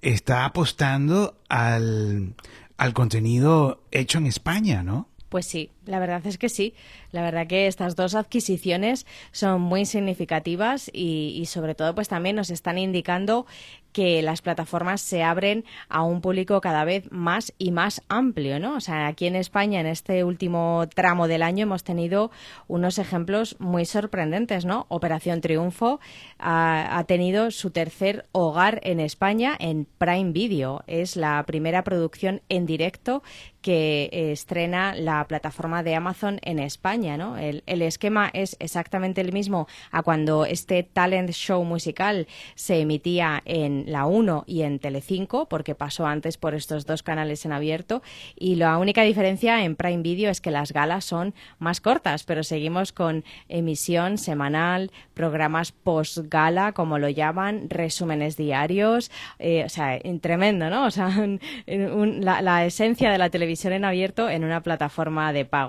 está 0.01 0.45
apostando 0.45 1.37
al, 1.49 2.33
al 2.77 2.93
contenido 2.93 3.83
hecho 3.91 4.17
en 4.17 4.25
España, 4.25 4.83
¿no? 4.83 5.07
Pues 5.29 5.45
sí, 5.45 5.71
la 5.85 5.99
verdad 5.99 6.25
es 6.25 6.37
que 6.37 6.49
sí. 6.49 6.73
La 7.11 7.21
verdad 7.21 7.47
que 7.47 7.67
estas 7.67 7.95
dos 7.95 8.15
adquisiciones 8.15 9.05
son 9.31 9.61
muy 9.61 9.85
significativas 9.85 10.89
y, 10.93 11.43
sobre 11.47 11.75
todo 11.75 11.95
pues 11.95 12.07
también 12.07 12.35
nos 12.35 12.49
están 12.49 12.77
indicando 12.77 13.45
que 13.91 14.21
las 14.21 14.41
plataformas 14.41 15.01
se 15.01 15.21
abren 15.21 15.65
a 15.89 16.03
un 16.03 16.21
público 16.21 16.61
cada 16.61 16.85
vez 16.85 17.11
más 17.11 17.53
y 17.57 17.71
más 17.71 18.01
amplio, 18.07 18.57
¿no? 18.57 18.75
O 18.75 18.79
sea, 18.79 19.07
aquí 19.07 19.25
en 19.25 19.35
España 19.35 19.81
en 19.81 19.87
este 19.87 20.23
último 20.23 20.87
tramo 20.95 21.27
del 21.27 21.43
año 21.43 21.63
hemos 21.63 21.83
tenido 21.83 22.31
unos 22.69 22.99
ejemplos 22.99 23.57
muy 23.59 23.83
sorprendentes, 23.83 24.63
¿no? 24.63 24.85
Operación 24.87 25.41
Triunfo 25.41 25.99
ha, 26.39 26.97
ha 26.97 27.03
tenido 27.03 27.51
su 27.51 27.71
tercer 27.71 28.27
hogar 28.31 28.79
en 28.83 29.01
España 29.01 29.57
en 29.59 29.85
Prime 29.97 30.31
Video. 30.31 30.83
Es 30.87 31.17
la 31.17 31.43
primera 31.45 31.83
producción 31.83 32.41
en 32.47 32.65
directo 32.65 33.23
que 33.61 34.09
eh, 34.11 34.31
estrena 34.31 34.95
la 34.95 35.25
plataforma 35.27 35.70
de 35.83 35.95
Amazon 35.95 36.39
en 36.43 36.59
España, 36.59 37.17
¿no? 37.17 37.37
El, 37.37 37.63
esquema 37.81 38.29
es 38.33 38.57
exactamente 38.59 39.21
el 39.21 39.31
mismo 39.31 39.67
a 39.91 40.03
cuando 40.03 40.45
este 40.45 40.83
talent 40.83 41.31
show 41.31 41.63
musical 41.63 42.27
se 42.55 42.81
emitía 42.81 43.41
en 43.45 43.85
la 43.87 44.05
1 44.05 44.43
y 44.45 44.61
en 44.63 44.79
Telecinco, 44.79 45.47
porque 45.47 45.73
pasó 45.73 46.05
antes 46.05 46.37
por 46.37 46.53
estos 46.53 46.85
dos 46.85 47.01
canales 47.01 47.45
en 47.45 47.53
abierto. 47.53 48.01
Y 48.35 48.55
la 48.55 48.77
única 48.77 49.03
diferencia 49.03 49.63
en 49.63 49.75
Prime 49.75 50.03
Video 50.03 50.29
es 50.29 50.41
que 50.41 50.51
las 50.51 50.73
galas 50.73 51.05
son 51.05 51.33
más 51.57 51.79
cortas, 51.79 52.23
pero 52.23 52.43
seguimos 52.43 52.91
con 52.91 53.23
emisión 53.47 54.17
semanal, 54.17 54.91
programas 55.13 55.71
post-gala, 55.71 56.73
como 56.73 56.99
lo 56.99 57.09
llaman, 57.09 57.69
resúmenes 57.69 58.37
diarios. 58.37 59.11
Eh, 59.39 59.63
o 59.65 59.69
sea, 59.69 59.99
tremendo, 60.21 60.69
¿no? 60.69 60.85
O 60.85 60.91
sea, 60.91 61.09
la, 61.67 62.41
la, 62.41 62.65
esencia 62.65 63.11
de 63.11 63.17
la 63.17 63.29
televisión 63.29 63.73
en 63.73 63.85
abierto 63.85 64.29
en 64.29 64.43
una 64.43 64.61
plataforma 64.61 65.33
de 65.33 65.45
pago, 65.45 65.60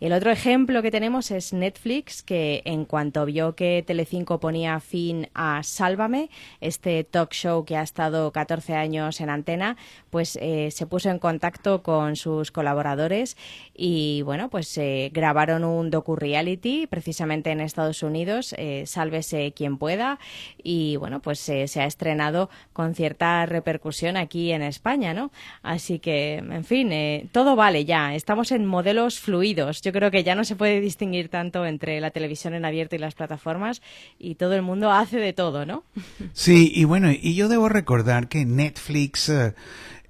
El 0.00 0.12
otro 0.12 0.30
ejemplo 0.30 0.82
que 0.82 0.90
tenemos 0.90 1.30
es 1.30 1.52
Netflix, 1.52 2.22
que 2.22 2.62
en 2.64 2.84
cuanto 2.84 3.24
vio 3.26 3.54
que 3.54 3.84
Telecinco 3.86 4.40
ponía 4.40 4.80
fin 4.80 5.28
a 5.34 5.62
Sálvame, 5.62 6.30
este 6.60 7.04
talk 7.04 7.32
show 7.32 7.64
que 7.64 7.76
ha 7.76 7.82
estado 7.82 8.32
14 8.32 8.74
años 8.74 9.20
en 9.20 9.30
antena, 9.30 9.76
pues 10.10 10.38
eh, 10.40 10.70
se 10.70 10.86
puso 10.86 11.10
en 11.10 11.18
contacto 11.18 11.82
con 11.82 12.16
sus 12.16 12.50
colaboradores 12.50 13.36
y 13.74 14.22
bueno, 14.22 14.48
pues 14.48 14.76
eh, 14.78 15.10
grabaron 15.12 15.64
un 15.64 15.90
docu-reality 15.90 16.86
precisamente 16.86 17.50
en 17.50 17.60
Estados 17.60 18.02
Unidos, 18.02 18.54
eh, 18.58 18.84
Sálvese 18.86 19.52
quien 19.52 19.78
pueda 19.78 20.18
y 20.62 20.96
bueno, 20.96 21.20
pues 21.20 21.38
se 21.38 21.80
ha 21.80 21.84
estrenado 21.84 22.50
con 22.72 22.94
cierta 22.94 23.44
repercusión 23.46 24.16
aquí 24.16 24.52
en 24.52 24.62
España, 24.62 25.14
¿no? 25.14 25.30
Así 25.62 25.98
que, 25.98 26.36
en 26.36 26.64
fin, 26.64 27.28
todo 27.32 27.56
vale 27.56 27.84
ya, 27.84 28.14
estamos 28.14 28.52
en 28.52 28.66
modelos 28.66 29.17
fluidos, 29.18 29.82
yo 29.82 29.92
creo 29.92 30.10
que 30.10 30.24
ya 30.24 30.34
no 30.34 30.44
se 30.44 30.56
puede 30.56 30.80
distinguir 30.80 31.28
tanto 31.28 31.66
entre 31.66 32.00
la 32.00 32.10
televisión 32.10 32.54
en 32.54 32.64
abierto 32.64 32.96
y 32.96 32.98
las 32.98 33.14
plataformas 33.14 33.82
y 34.18 34.34
todo 34.36 34.54
el 34.54 34.62
mundo 34.62 34.90
hace 34.90 35.18
de 35.18 35.32
todo, 35.32 35.66
¿no? 35.66 35.84
Sí, 36.32 36.72
y 36.74 36.84
bueno, 36.84 37.10
y 37.10 37.34
yo 37.34 37.48
debo 37.48 37.68
recordar 37.68 38.28
que 38.28 38.44
Netflix... 38.44 39.32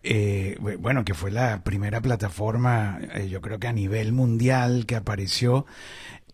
Eh, 0.05 0.57
bueno, 0.79 1.05
que 1.05 1.12
fue 1.12 1.33
la 1.33 1.65
primera 1.65 2.00
plataforma, 2.00 3.00
eh, 3.15 3.29
yo 3.29 3.41
creo 3.41 3.59
que 3.59 3.67
a 3.67 3.73
nivel 3.73 4.12
mundial 4.12 4.87
que 4.87 4.95
apareció 4.95 5.67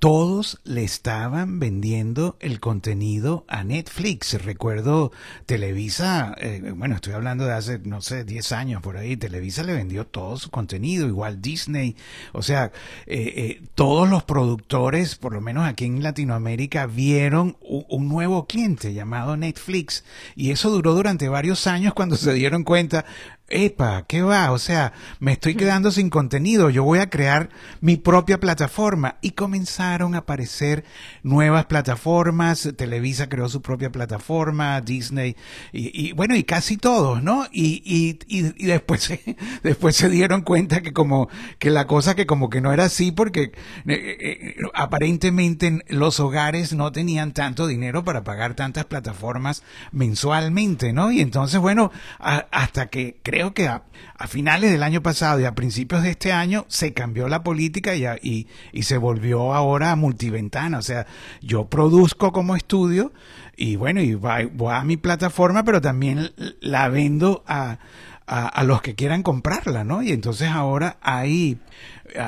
todos 0.04 0.60
le 0.64 0.84
estaban 0.84 1.58
vendiendo 1.58 2.36
el 2.40 2.60
contenido 2.60 3.46
a 3.48 3.64
Netflix. 3.64 4.34
Recuerdo 4.34 5.12
Televisa, 5.46 6.34
eh, 6.38 6.74
bueno, 6.76 6.96
estoy 6.96 7.14
hablando 7.14 7.46
de 7.46 7.54
hace, 7.54 7.78
no 7.78 8.02
sé, 8.02 8.22
10 8.22 8.52
años 8.52 8.82
por 8.82 8.98
ahí, 8.98 9.16
Televisa 9.16 9.62
le 9.62 9.72
vendió 9.72 10.06
todo 10.06 10.36
su 10.36 10.50
contenido, 10.50 11.08
igual 11.08 11.40
Disney, 11.40 11.96
o 12.34 12.42
sea, 12.42 12.70
eh, 13.06 13.32
eh, 13.34 13.62
todos 13.74 14.06
los 14.06 14.24
productores, 14.24 15.14
por 15.14 15.32
lo 15.32 15.40
menos 15.40 15.66
aquí 15.66 15.86
en 15.86 16.02
Latinoamérica, 16.02 16.84
vieron 16.84 17.56
un, 17.62 18.06
nuevo 18.06 18.46
cliente 18.46 18.92
llamado 18.92 19.38
Netflix 19.38 20.04
y 20.36 20.50
eso 20.50 20.68
duró 20.68 20.92
durante 20.92 21.30
varios 21.30 21.66
años 21.66 21.94
cuando 21.94 22.16
se 22.18 22.34
dieron 22.34 22.62
cuenta, 22.62 23.06
epa, 23.48 24.04
¿qué 24.06 24.22
va? 24.22 24.52
O 24.52 24.58
sea, 24.58 24.92
me 25.20 25.32
estoy 25.32 25.54
quedando 25.54 25.90
sin 25.90 26.10
contenido, 26.10 26.70
yo 26.70 26.82
voy 26.84 26.98
a 26.98 27.10
crear 27.10 27.50
mi 27.80 27.96
propia 27.96 28.40
plataforma. 28.40 29.16
Y 29.20 29.32
comenzaron 29.32 30.14
a 30.14 30.18
aparecer 30.18 30.84
nuevas 31.22 31.66
plataformas, 31.66 32.72
Televisa 32.76 33.28
creó 33.28 33.48
su 33.48 33.62
propia 33.62 33.90
plataforma, 33.90 34.80
Disney, 34.80 35.36
y, 35.72 36.12
bueno, 36.12 36.36
y 36.36 36.44
casi 36.44 36.76
todos, 36.76 37.22
¿no? 37.22 37.46
Y, 37.52 37.82
y, 37.84 38.18
y, 38.26 38.66
después, 38.66 39.02
se, 39.02 39.36
después 39.62 39.96
se 39.96 40.08
dieron 40.08 40.42
cuenta 40.42 40.80
que 40.82 40.92
como, 40.92 41.28
que 41.58 41.70
la 41.70 41.86
cosa 41.86 42.14
que 42.14 42.26
como 42.26 42.50
que 42.50 42.60
no 42.60 42.72
era 42.72 42.84
así 42.84 43.12
porque 43.12 43.42
eh, 43.42 43.52
eh, 43.86 44.16
eh, 44.20 44.56
aparentemente 44.74 45.82
los 45.88 46.20
hogares 46.20 46.72
no 46.72 46.92
tenían 46.92 47.32
tanto 47.32 47.66
dinero 47.66 48.04
para 48.04 48.24
pagar 48.24 48.54
tantas 48.54 48.84
plataformas 48.86 49.62
mensualmente, 49.92 50.92
¿no? 50.92 51.10
Y 51.10 51.20
entonces, 51.20 51.60
bueno, 51.60 51.90
hasta 52.18 52.86
que 52.86 53.16
creo 53.34 53.52
que 53.52 53.66
a, 53.66 53.82
finales 54.28 54.70
del 54.70 54.84
año 54.84 55.02
pasado 55.02 55.40
y 55.40 55.44
a 55.44 55.56
principios 55.56 56.04
de 56.04 56.10
este 56.10 56.32
año 56.32 56.64
se 56.68 56.94
cambió 56.94 57.26
la 57.28 57.42
política 57.42 57.94
y, 57.96 58.46
y, 58.72 58.82
se 58.84 58.96
volvió 58.96 59.52
ahora 59.52 59.90
a 59.90 59.96
multiventana. 59.96 60.78
O 60.78 60.82
sea, 60.82 61.06
yo 61.42 61.66
produzco 61.66 62.32
como 62.32 62.54
estudio 62.54 63.12
y 63.56 63.74
bueno, 63.74 64.00
y 64.00 64.14
voy, 64.14 64.72
a 64.72 64.84
mi 64.84 64.96
plataforma, 64.96 65.64
pero 65.64 65.80
también 65.80 66.30
la 66.60 66.88
vendo 66.88 67.42
a, 67.46 67.78
a, 68.26 68.62
los 68.62 68.80
que 68.82 68.94
quieran 68.94 69.24
comprarla, 69.24 69.82
¿no? 69.82 70.00
Y 70.00 70.12
entonces 70.12 70.48
ahora 70.48 70.96
hay, 71.02 71.58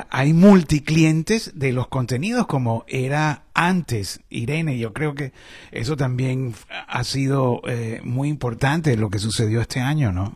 hay 0.09 0.33
multiclientes 0.33 1.53
de 1.55 1.71
los 1.71 1.87
contenidos 1.87 2.47
como 2.47 2.83
era 2.87 3.43
antes, 3.53 4.19
Irene. 4.29 4.77
Yo 4.77 4.91
creo 4.91 5.15
que 5.15 5.31
eso 5.71 5.95
también 5.95 6.53
ha 6.87 7.03
sido 7.05 7.61
eh, 7.65 8.01
muy 8.03 8.27
importante 8.27 8.97
lo 8.97 9.09
que 9.09 9.19
sucedió 9.19 9.61
este 9.61 9.79
año, 9.79 10.11
¿no? 10.11 10.35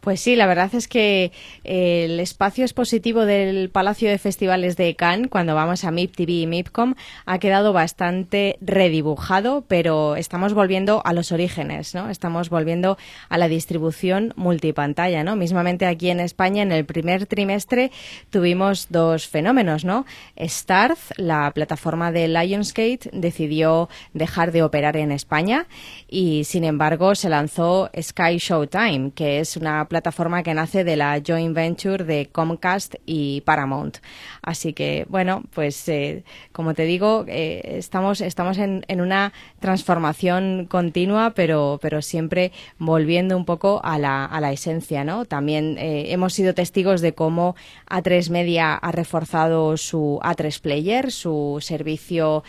Pues 0.00 0.20
sí, 0.20 0.36
la 0.36 0.46
verdad 0.46 0.74
es 0.74 0.88
que 0.88 1.32
eh, 1.64 2.04
el 2.04 2.20
espacio 2.20 2.64
expositivo 2.64 3.24
del 3.24 3.70
Palacio 3.70 4.08
de 4.08 4.18
Festivales 4.18 4.76
de 4.76 4.94
Cannes, 4.94 5.28
cuando 5.28 5.54
vamos 5.54 5.84
a 5.84 5.90
MIP 5.90 6.16
TV 6.16 6.32
y 6.32 6.46
MIPCOM, 6.46 6.94
ha 7.24 7.38
quedado 7.38 7.72
bastante 7.72 8.58
redibujado, 8.60 9.64
pero 9.66 10.16
estamos 10.16 10.54
volviendo 10.54 11.02
a 11.04 11.12
los 11.12 11.32
orígenes, 11.32 11.94
¿no? 11.94 12.10
Estamos 12.10 12.50
volviendo 12.50 12.98
a 13.28 13.38
la 13.38 13.48
distribución 13.48 14.32
multipantalla, 14.36 15.24
¿no? 15.24 15.36
Mismamente 15.36 15.86
aquí 15.86 16.10
en 16.10 16.20
España, 16.20 16.62
en 16.62 16.72
el 16.72 16.84
primer 16.84 17.26
trimestre, 17.26 17.90
tuvimos 18.30 18.86
dos 18.90 19.26
fenómenos, 19.26 19.84
¿no? 19.84 20.06
Starz, 20.38 21.12
la 21.16 21.50
plataforma 21.52 22.12
de 22.12 22.28
Lionsgate, 22.28 23.10
decidió 23.12 23.88
dejar 24.12 24.52
de 24.52 24.62
operar 24.62 24.96
en 24.96 25.12
España 25.12 25.66
y, 26.08 26.44
sin 26.44 26.64
embargo, 26.64 27.14
se 27.14 27.28
lanzó 27.28 27.90
Sky 28.00 28.38
Showtime, 28.38 29.12
que 29.14 29.40
es 29.40 29.56
una 29.56 29.65
plataforma 29.88 30.42
que 30.42 30.54
nace 30.54 30.84
de 30.84 30.96
la 30.96 31.20
joint 31.24 31.54
venture 31.54 32.04
de 32.04 32.28
Comcast 32.30 32.94
y 33.04 33.40
Paramount. 33.42 33.98
Así 34.46 34.72
que, 34.72 35.06
bueno, 35.08 35.42
pues 35.52 35.88
eh, 35.88 36.24
como 36.52 36.72
te 36.72 36.84
digo, 36.84 37.24
eh, 37.28 37.76
estamos, 37.78 38.20
estamos 38.22 38.56
en, 38.56 38.84
en, 38.88 39.00
una 39.02 39.32
transformación 39.60 40.66
continua, 40.70 41.32
pero, 41.34 41.78
pero 41.82 42.00
siempre 42.00 42.52
volviendo 42.78 43.36
un 43.36 43.44
poco 43.44 43.80
a 43.84 43.98
la, 43.98 44.24
a 44.24 44.40
la 44.40 44.52
esencia, 44.52 45.04
¿no? 45.04 45.26
También 45.26 45.76
eh, 45.78 46.12
hemos 46.12 46.32
sido 46.32 46.54
testigos 46.54 47.00
de 47.00 47.12
cómo 47.12 47.56
A3 47.90 48.30
Media 48.30 48.74
ha 48.74 48.92
reforzado 48.92 49.76
su 49.76 50.18
A3 50.22 50.60
Player, 50.60 51.12
su 51.12 51.58
servicio 51.60 52.42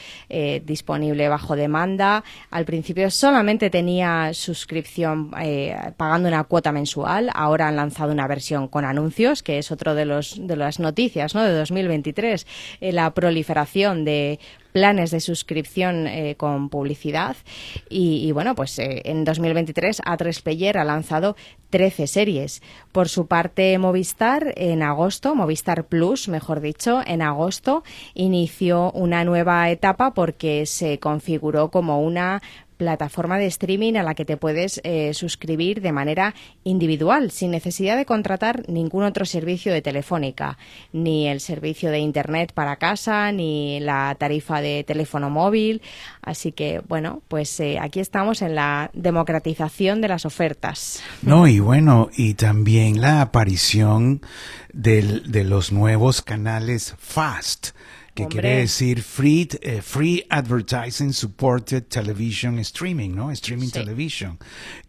disponible 0.64 1.28
bajo 1.28 1.56
demanda. 1.56 2.24
Al 2.52 2.66
principio 2.66 3.10
solamente 3.12 3.70
tenía 3.70 4.34
suscripción 4.34 5.32
pagando 5.98 6.28
una 6.30 6.44
cuota 6.44 6.72
mensual 6.72 7.18
Ahora 7.34 7.68
han 7.68 7.76
lanzado 7.76 8.12
una 8.12 8.28
versión 8.28 8.68
con 8.68 8.86
anuncios, 8.86 9.44
que 9.44 9.58
es 9.58 9.72
otro 9.72 9.96
de 9.96 10.06
los 10.06 10.36
de 10.46 10.56
las 10.56 10.80
noticias, 10.80 11.34
¿no? 11.34 11.44
De 11.44 11.54
2023, 11.88 12.48
eh, 12.82 12.92
la 12.92 13.14
proliferación 13.14 14.06
de 14.06 14.40
planes 14.72 15.10
de 15.10 15.22
suscripción 15.22 16.06
eh, 16.06 16.36
con 16.38 16.70
publicidad. 16.70 17.36
Y, 17.90 18.32
bueno 18.32 18.54
pues 18.54 18.78
eh, 18.78 19.02
en 19.06 19.24
2023 19.24 20.02
A3 20.02 20.44
Player 20.44 20.78
ha 20.78 20.84
lanzado 20.84 21.36
13 21.72 22.06
series. 22.06 22.62
Por 22.92 23.10
su 23.10 23.26
parte 23.26 23.78
Movistar 23.80 24.54
en 24.56 24.84
agosto 24.84 25.34
Movistar 25.34 25.86
Plus 25.86 26.28
mejor 26.28 26.62
dicho 26.62 27.02
en 27.06 27.22
agosto 27.22 27.84
inició 28.14 28.92
una 28.92 29.24
nueva 29.24 29.70
etapa 29.72 30.14
porque 30.14 30.66
se 30.66 31.00
configuró 31.00 31.72
como 31.72 32.02
una 32.02 32.42
plataforma 32.78 33.38
de 33.38 33.48
streaming 33.48 33.96
a 33.96 34.04
la 34.04 34.16
que 34.16 34.26
te 34.26 34.38
puedes 34.38 34.80
eh, 34.84 35.14
suscribir 35.14 35.82
de 35.82 35.92
manera 35.92 36.36
individual, 36.64 37.32
sin 37.32 37.52
necesidad 37.52 37.98
de 37.98 38.06
contratar 38.06 38.64
ningún 38.70 39.04
otro 39.04 39.26
servicio 39.26 39.74
de 39.74 39.82
telefónica, 39.82 40.58
ni 40.94 41.28
el 41.28 41.40
servicio 41.40 41.92
de 41.92 42.00
Internet 42.00 42.54
para 42.54 42.78
casa, 42.78 43.32
ni 43.32 43.80
la 43.80 44.16
tarifa 44.18 44.62
de 44.62 44.84
teléfono 44.84 45.30
móvil. 45.30 45.82
Así 46.22 46.52
que, 46.52 46.82
bueno, 46.88 47.22
pues 47.28 47.60
eh, 47.60 47.78
aquí 47.80 48.00
estamos 48.00 48.42
en 48.42 48.56
la 48.56 48.92
democratización 48.94 50.02
de 50.02 50.08
las 50.08 50.26
ofertas. 50.26 51.02
No, 51.22 51.48
y 51.48 51.60
bueno, 51.60 52.10
y 52.16 52.36
también 52.36 53.02
la 53.02 53.22
aparición 53.22 54.22
de 54.74 55.44
los 55.44 55.72
nuevos 55.72 56.22
canales 56.22 56.94
FAST 57.00 57.77
que 58.18 58.28
quiere 58.28 58.58
decir 58.58 59.04
free, 59.04 59.48
eh, 59.62 59.84
free 59.84 60.26
Advertising 60.30 61.14
Supported 61.14 61.84
Television 61.84 62.58
Streaming, 62.58 63.12
¿no? 63.12 63.30
Streaming 63.30 63.70
Television. 63.70 64.40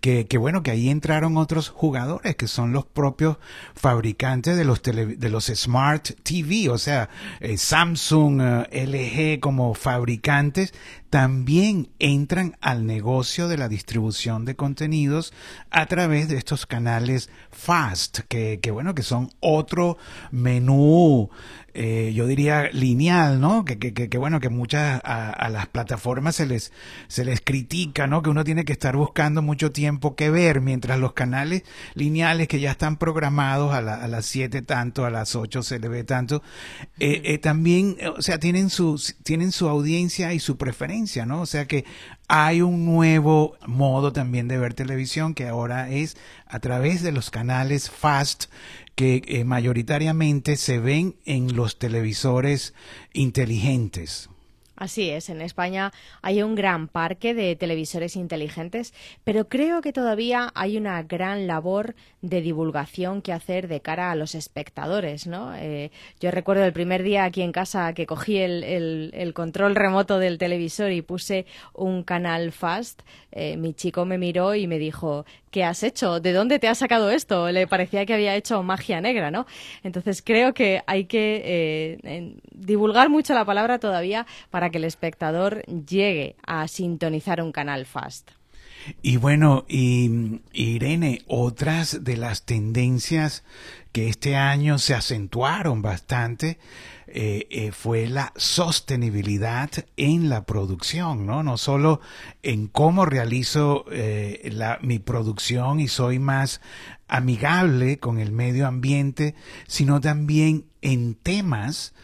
Que, 0.01 0.27
que, 0.27 0.39
bueno, 0.39 0.63
que 0.63 0.71
ahí 0.71 0.89
entraron 0.89 1.37
otros 1.37 1.69
jugadores 1.69 2.37
que 2.37 2.49
son 2.49 2.73
los 2.73 2.87
propios 2.87 3.37
fabricantes 3.75 4.57
de 4.57 4.65
los, 4.65 4.83
de 4.83 5.29
los 5.29 5.45
Smart 5.45 6.11
TV, 6.23 6.71
o 6.71 6.79
sea, 6.79 7.11
eh, 7.41 7.59
Samsung, 7.59 8.41
eh, 8.73 9.37
LG 9.37 9.41
como 9.41 9.75
fabricantes 9.75 10.73
también 11.11 11.89
entran 11.99 12.57
al 12.61 12.87
negocio 12.87 13.49
de 13.49 13.57
la 13.57 13.69
distribución 13.69 14.45
de 14.45 14.57
contenidos 14.57 15.33
a 15.71 15.87
través 15.87 16.29
de 16.29 16.37
estos 16.37 16.67
canales 16.67 17.31
fast, 17.51 18.21
que, 18.29 18.61
que 18.61 18.71
bueno, 18.71 18.95
que 18.95 19.03
son 19.03 19.31
otro 19.41 19.97
menú 20.31 21.31
eh, 21.81 22.13
yo 22.13 22.27
diría 22.27 22.71
lineal, 22.73 23.41
¿no? 23.41 23.65
Que, 23.65 23.79
que, 23.79 23.93
que 23.93 24.19
bueno, 24.19 24.41
que 24.41 24.49
muchas 24.49 25.01
a, 25.05 25.49
las 25.49 25.69
plataformas 25.69 26.35
se 26.35 26.45
les, 26.45 26.73
se 27.07 27.25
les 27.25 27.41
critica, 27.41 28.09
¿no? 28.09 28.21
Que 28.21 28.31
uno 28.31 28.43
tiene 28.43 28.65
que 28.65 28.73
estar 28.73 28.97
buscando 28.97 29.43
mucho 29.43 29.71
tiempo 29.71 30.17
que 30.17 30.29
ver, 30.29 30.61
mientras 30.61 30.99
los 30.99 31.13
canales 31.13 31.63
lineales 31.95 32.49
que 32.49 32.59
ya 32.59 32.73
están 32.73 32.97
programados 32.97 33.73
a, 33.73 33.79
a 33.79 34.09
las 34.09 34.27
7 34.27 34.63
tanto, 34.63 35.05
a 35.05 35.11
las 35.11 35.37
8 35.37 35.63
se 35.63 35.79
le 35.79 35.89
ve 35.89 36.03
tanto, 36.03 36.43
eh, 36.99 37.23
eh, 37.23 37.39
también, 37.39 37.97
o 38.17 38.23
sea, 38.23 38.41
tienen 38.41 38.71
su, 38.71 39.01
tienen 39.23 39.53
su 39.53 39.69
audiencia 39.69 40.33
y 40.33 40.41
su 40.41 40.57
preferencia, 40.57 41.27
¿no? 41.27 41.43
O 41.43 41.47
sea 41.47 41.67
que 41.67 41.85
hay 42.29 42.61
un 42.61 42.85
nuevo 42.85 43.57
modo 43.67 44.13
también 44.13 44.49
de 44.49 44.59
ver 44.59 44.75
televisión 44.75 45.35
que 45.35 45.49
ahora 45.49 45.91
es 45.91 46.17
a 46.47 46.61
través 46.61 47.03
de 47.03 47.11
los 47.11 47.31
canales 47.31 47.91
fast 47.91 48.45
que 48.95 49.23
eh, 49.27 49.45
mayoritariamente 49.45 50.57
se 50.57 50.79
ven 50.79 51.17
en 51.25 51.57
los 51.57 51.79
televisores 51.79 52.75
inteligentes. 53.15 54.29
Así 54.79 55.11
es, 55.11 55.29
en 55.29 55.41
España 55.41 55.93
hay 56.23 56.41
un 56.41 56.55
gran 56.55 56.87
parque 56.87 57.35
de 57.35 57.57
televisores 57.57 58.15
inteligentes, 58.15 58.95
pero 59.25 59.49
creo 59.49 59.81
que 59.81 59.93
todavía 59.93 60.53
hay 60.55 60.77
una 60.77 61.03
gran 61.03 61.49
labor 61.49 61.97
de 62.23 62.41
divulgación 62.41 63.21
que 63.21 63.33
hacer 63.33 63.67
de 63.67 63.81
cara 63.81 64.13
a 64.13 64.15
los 64.15 64.37
espectadores, 64.37 65.27
¿no? 65.27 65.53
Eh, 65.57 65.91
yo 66.21 66.31
recuerdo 66.31 66.65
el 66.65 66.73
primer 66.73 67.03
día 67.03 67.25
aquí 67.25 67.43
en 67.43 67.51
casa 67.51 67.93
que 67.93 68.07
cogí 68.07 68.39
el, 68.39 69.33
control 69.35 69.75
remoto 69.75 70.21
del 70.21 70.39
televisor 70.39 70.93
y 70.93 71.03
puse 71.03 71.47
un 71.75 72.05
canal 72.05 72.53
fast, 72.53 73.03
eh, 73.33 73.57
mi 73.57 73.75
chico 73.75 74.05
me 74.05 74.17
miró 74.17 74.55
y 74.55 74.67
me 74.67 74.79
dijo, 74.79 75.25
¿qué 75.51 75.65
has 75.65 75.83
hecho? 75.83 76.21
¿De 76.21 76.33
dónde 76.33 76.59
te 76.59 76.69
has 76.69 76.79
sacado 76.79 77.11
esto? 77.11 77.51
Le 77.51 77.67
parecía 77.67 78.07
que 78.07 78.15
había 78.15 78.35
hecho 78.37 78.63
magia 78.63 79.01
negra, 79.01 79.31
¿no? 79.31 79.47
Entonces 79.83 80.23
creo 80.23 80.55
que 80.55 80.83
hay 80.87 81.05
que 81.05 81.99
eh, 82.05 82.35
divulgar 82.53 83.11
mucho 83.11 83.35
la 83.35 83.45
palabra 83.45 83.79
todavía 83.79 84.27
para 84.51 84.68
que 84.71 84.79
el 84.79 84.85
espectador 84.85 85.63
llegue 85.67 86.37
a 86.47 86.67
sintonizar 86.69 87.43
un 87.43 87.53
canal 87.53 87.87
fast. 87.87 88.31
Y 89.03 89.17
bueno, 89.17 89.65
y, 89.69 90.41
Irene, 90.53 91.23
otras 91.27 92.05
de 92.05 92.17
las 92.17 92.45
tendencias 92.45 93.45
que 93.93 94.09
este 94.09 94.37
año 94.37 94.79
se 94.79 94.95
acentuaron 94.95 95.83
bastante 95.83 96.59
eh, 97.07 97.47
eh, 97.51 97.73
fue 97.73 98.07
la 98.07 98.33
sostenibilidad 98.37 99.71
en 99.97 100.29
la 100.29 100.45
producción, 100.45 101.27
¿no? 101.27 101.43
No 101.43 101.57
solo 101.57 102.01
en 102.43 102.67
cómo 102.67 103.07
realizo 103.07 103.87
eh, 103.91 104.51
la, 104.53 104.79
mi 104.83 104.99
producción 104.99 105.81
y 105.81 105.89
soy 105.89 106.19
más 106.19 106.61
amigable 107.09 107.99
con 107.99 108.19
el 108.19 108.31
medio 108.31 108.67
ambiente, 108.67 109.35
sino 109.67 110.01
también 110.01 110.67
en 110.83 111.15
temas, 111.15 111.95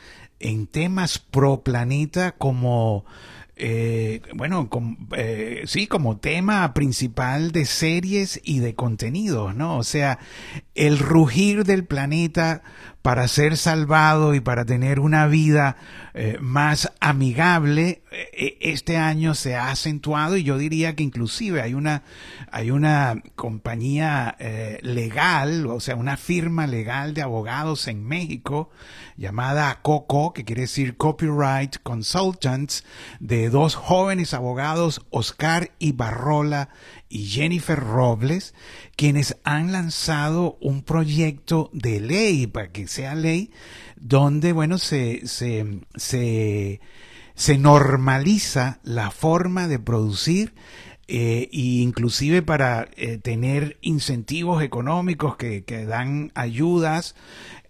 en 0.40 0.66
temas 0.66 1.18
pro 1.18 1.62
planeta 1.62 2.32
como 2.32 3.04
eh, 3.56 4.20
bueno, 4.34 4.68
eh, 5.16 5.62
sí, 5.66 5.86
como 5.86 6.18
tema 6.18 6.74
principal 6.74 7.52
de 7.52 7.66
series 7.66 8.40
y 8.42 8.58
de 8.58 8.74
contenidos, 8.74 9.54
¿no? 9.54 9.78
O 9.78 9.84
sea, 9.84 10.18
el 10.74 10.98
rugir 10.98 11.64
del 11.64 11.84
planeta 11.84 12.62
para 13.04 13.28
ser 13.28 13.58
salvado 13.58 14.34
y 14.34 14.40
para 14.40 14.64
tener 14.64 14.98
una 14.98 15.26
vida 15.26 15.76
eh, 16.14 16.38
más 16.40 16.90
amigable, 17.00 18.02
eh, 18.10 18.56
este 18.62 18.96
año 18.96 19.34
se 19.34 19.56
ha 19.56 19.68
acentuado 19.68 20.38
y 20.38 20.42
yo 20.42 20.56
diría 20.56 20.96
que 20.96 21.02
inclusive 21.02 21.60
hay 21.60 21.74
una, 21.74 22.02
hay 22.50 22.70
una 22.70 23.22
compañía 23.36 24.34
eh, 24.38 24.78
legal, 24.80 25.66
o 25.66 25.80
sea, 25.80 25.96
una 25.96 26.16
firma 26.16 26.66
legal 26.66 27.12
de 27.12 27.20
abogados 27.20 27.88
en 27.88 28.06
México 28.06 28.70
llamada 29.18 29.80
COCO, 29.82 30.32
que 30.32 30.46
quiere 30.46 30.62
decir 30.62 30.96
Copyright 30.96 31.76
Consultants, 31.82 32.84
de 33.20 33.50
dos 33.50 33.74
jóvenes 33.74 34.32
abogados, 34.32 35.04
Oscar 35.10 35.72
Ibarrola 35.78 36.70
y 37.08 37.26
Jennifer 37.26 37.78
Robles, 37.78 38.54
quienes 38.96 39.36
han 39.44 39.72
lanzado 39.72 40.58
un 40.60 40.82
proyecto 40.82 41.70
de 41.72 42.00
ley, 42.00 42.46
para 42.46 42.70
que 42.72 42.88
sea 42.88 43.14
ley, 43.14 43.50
donde, 43.96 44.52
bueno, 44.52 44.78
se, 44.78 45.26
se, 45.26 45.80
se, 45.96 46.80
se 47.34 47.58
normaliza 47.58 48.80
la 48.82 49.10
forma 49.10 49.68
de 49.68 49.78
producir 49.78 50.54
eh, 51.06 51.50
e 51.52 51.58
inclusive 51.82 52.40
para 52.40 52.88
eh, 52.96 53.18
tener 53.18 53.76
incentivos 53.82 54.62
económicos 54.62 55.36
que, 55.36 55.62
que 55.62 55.84
dan 55.84 56.32
ayudas 56.34 57.14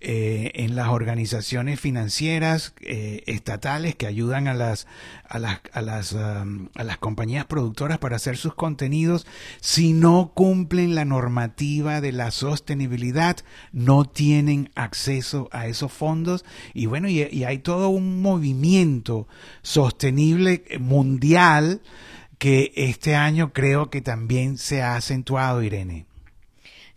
eh, 0.06 0.52
en 0.56 0.76
las 0.76 0.88
organizaciones 0.88 1.80
financieras 1.80 2.74
eh, 2.82 3.22
estatales 3.26 3.94
que 3.94 4.06
ayudan 4.06 4.48
a 4.48 4.52
las 4.52 4.86
a 5.26 5.38
las 5.38 5.62
a 5.72 5.80
las 5.80 6.14
a 6.14 6.84
las 6.84 6.98
compañías 6.98 7.46
productoras 7.46 7.96
para 7.96 8.16
hacer 8.16 8.36
sus 8.36 8.54
contenidos. 8.54 9.26
Si 9.62 9.94
no 9.94 10.32
cumplen 10.34 10.94
la 10.94 11.06
normativa 11.06 12.02
de 12.02 12.12
la 12.12 12.32
sostenibilidad 12.32 13.38
no 13.72 14.04
tienen 14.04 14.70
acceso 14.74 15.48
a 15.52 15.68
esos 15.68 15.90
fondos. 15.90 16.44
Y 16.74 16.84
bueno 16.84 17.08
y 17.08 17.44
hay 17.44 17.58
todo 17.60 17.88
un 17.88 18.20
movimiento 18.20 19.26
sostenible 19.62 20.64
mundial 20.80 21.80
que 22.36 22.74
este 22.76 23.16
año 23.16 23.54
creo 23.54 23.88
que 23.88 24.02
también 24.02 24.58
se 24.58 24.82
ha 24.82 24.96
acentuado 24.96 25.62
Irene 25.62 26.04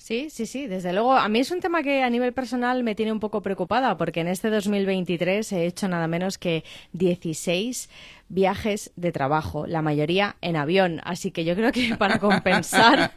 Sí, 0.08 0.30
sí, 0.30 0.46
sí, 0.46 0.68
desde 0.68 0.94
luego. 0.94 1.12
A 1.12 1.28
mí 1.28 1.40
es 1.40 1.52
un 1.52 1.60
tema 1.60 1.84
que 1.84 2.02
a 2.02 2.10
nivel 2.10 2.32
personal 2.32 2.82
me 2.82 2.96
tiene 2.96 3.12
un 3.12 3.20
poco 3.20 3.42
preocupada 3.42 3.98
porque 3.98 4.22
en 4.22 4.30
este 4.30 4.50
2023 4.50 5.52
he 5.52 5.66
hecho 5.66 5.90
nada 5.90 6.08
menos 6.08 6.38
que 6.38 6.64
16 6.94 7.90
viajes 8.30 8.92
de 8.96 9.12
trabajo, 9.12 9.68
la 9.68 9.82
mayoría 9.82 10.36
en 10.42 10.56
avión. 10.56 11.02
Así 11.04 11.32
que 11.32 11.46
yo 11.46 11.56
creo 11.56 11.72
que 11.72 11.96
para 11.96 12.20
compensar 12.20 13.12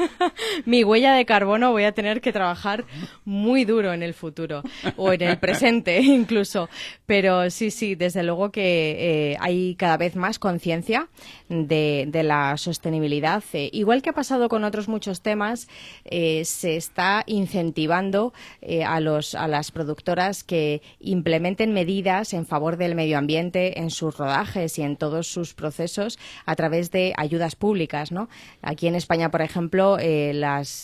mi 0.64 0.82
huella 0.82 1.14
de 1.14 1.24
carbono 1.24 1.70
voy 1.70 1.84
a 1.84 1.92
tener 1.92 2.20
que 2.20 2.32
trabajar 2.32 2.84
muy 3.24 3.64
duro 3.64 3.92
en 3.92 4.02
el 4.02 4.14
futuro 4.14 4.62
o 4.96 5.12
en 5.12 5.22
el 5.22 5.38
presente 5.38 6.00
incluso. 6.02 6.68
Pero 7.06 7.50
sí, 7.50 7.70
sí, 7.70 7.94
desde 7.94 8.22
luego 8.22 8.50
que 8.50 9.32
eh, 9.32 9.36
hay 9.40 9.76
cada 9.76 9.96
vez 9.96 10.16
más 10.16 10.38
conciencia 10.38 11.08
de, 11.48 12.08
la 12.24 12.56
sostenibilidad. 12.56 13.42
Eh, 13.54 13.70
igual 13.72 14.02
que 14.02 14.10
ha 14.10 14.12
pasado 14.12 14.48
con 14.48 14.64
otros 14.64 14.88
muchos 14.88 15.22
temas, 15.22 15.68
eh, 16.04 16.44
se 16.44 16.76
está 16.76 17.22
incentivando 17.26 18.34
a, 18.86 19.00
los, 19.00 19.34
a 19.34 19.48
las 19.48 19.70
productoras 19.70 20.44
que 20.44 20.82
implementen 21.00 21.72
medidas 21.72 22.34
en 22.34 22.46
favor 22.46 22.76
del 22.76 22.94
medio 22.94 23.16
ambiente 23.16 23.80
en 23.80 23.90
sus 23.90 24.16
rodajes 24.18 24.39
y 24.78 24.82
en 24.82 24.96
todos 24.96 25.26
sus 25.26 25.54
procesos 25.54 26.18
a 26.46 26.56
través 26.56 26.90
de 26.90 27.12
ayudas 27.16 27.56
públicas. 27.56 28.10
¿no? 28.10 28.28
Aquí 28.62 28.86
en 28.86 28.94
España, 28.94 29.30
por 29.30 29.42
ejemplo, 29.42 29.98
eh, 29.98 30.32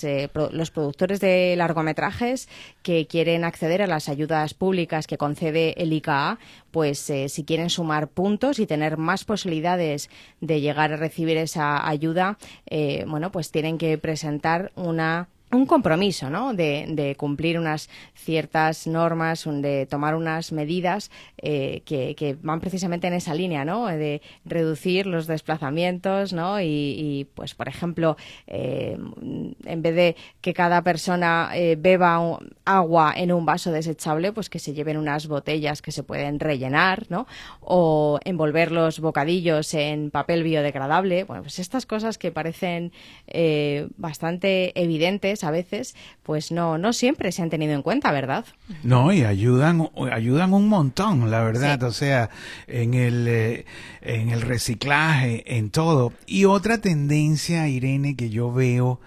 eh, 0.02 0.28
los 0.52 0.70
productores 0.70 1.20
de 1.20 1.54
largometrajes 1.56 2.48
que 2.82 3.06
quieren 3.06 3.44
acceder 3.44 3.82
a 3.82 3.86
las 3.86 4.08
ayudas 4.08 4.52
públicas 4.52 5.06
que 5.06 5.16
concede 5.16 5.74
el 5.82 5.92
ICA, 5.92 6.38
pues 6.70 7.08
eh, 7.08 7.28
si 7.30 7.44
quieren 7.44 7.70
sumar 7.70 8.08
puntos 8.08 8.58
y 8.58 8.66
tener 8.66 8.98
más 8.98 9.24
posibilidades 9.24 10.10
de 10.40 10.60
llegar 10.60 10.92
a 10.92 10.96
recibir 10.96 11.38
esa 11.38 11.88
ayuda, 11.88 12.38
bueno, 13.06 13.32
pues 13.32 13.50
tienen 13.50 13.78
que 13.78 13.96
presentar 13.96 14.72
una 14.74 15.28
un 15.52 15.66
compromiso, 15.66 16.28
¿no? 16.28 16.54
De, 16.54 17.14
cumplir 17.16 17.58
unas 17.58 17.88
ciertas 18.14 18.86
normas, 18.86 19.44
de 19.46 19.86
tomar 19.86 20.16
unas 20.16 20.50
medidas 20.50 21.10
eh, 21.38 21.82
que, 21.84 22.36
van 22.42 22.60
precisamente 22.60 23.06
en 23.06 23.14
esa 23.14 23.34
línea, 23.34 23.64
¿no? 23.64 23.86
De 23.86 24.22
reducir 24.44 25.06
los 25.06 25.26
desplazamientos, 25.26 26.32
¿no? 26.32 26.60
Y, 26.60 27.28
pues, 27.34 27.54
por 27.54 27.68
ejemplo, 27.68 28.16
eh, 28.48 28.98
en 29.64 29.82
vez 29.82 29.94
de 29.94 30.16
que 30.40 30.52
cada 30.52 30.82
persona 30.82 31.50
eh, 31.54 31.76
beba 31.78 32.38
agua 32.64 33.14
en 33.16 33.32
un 33.32 33.46
vaso 33.46 33.70
desechable, 33.70 34.32
pues 34.32 34.50
que 34.50 34.58
se 34.58 34.72
lleven 34.74 34.96
unas 34.96 35.28
botellas 35.28 35.80
que 35.80 35.92
se 35.92 36.02
pueden 36.02 36.40
rellenar, 36.40 37.06
¿no? 37.08 37.26
O 37.60 38.18
envolver 38.24 38.72
los 38.72 38.98
bocadillos 38.98 39.74
en 39.74 40.10
papel 40.10 40.42
biodegradable. 40.42 41.22
Bueno, 41.24 41.42
pues 41.42 41.60
estas 41.60 41.86
cosas 41.86 42.18
que 42.18 42.32
parecen 42.32 42.92
bastante 43.96 44.72
evidentes 44.80 45.35
a 45.44 45.50
veces, 45.50 45.94
pues 46.22 46.52
no, 46.52 46.78
no 46.78 46.92
siempre 46.92 47.32
se 47.32 47.42
han 47.42 47.50
tenido 47.50 47.74
en 47.74 47.82
cuenta, 47.82 48.12
¿verdad? 48.12 48.44
No, 48.82 49.12
y 49.12 49.24
ayudan, 49.24 49.90
ayudan 50.12 50.52
un 50.52 50.68
montón, 50.68 51.30
la 51.30 51.42
verdad, 51.42 51.82
o 51.82 51.92
sea, 51.92 52.30
en 52.66 52.94
el, 52.94 53.26
eh, 53.28 53.66
en 54.02 54.30
el 54.30 54.42
reciclaje, 54.42 55.56
en 55.56 55.70
todo. 55.70 56.12
Y 56.26 56.44
otra 56.44 56.78
tendencia, 56.78 57.68
Irene, 57.68 58.16
que 58.16 58.30
yo 58.30 58.52
veo 58.52 59.00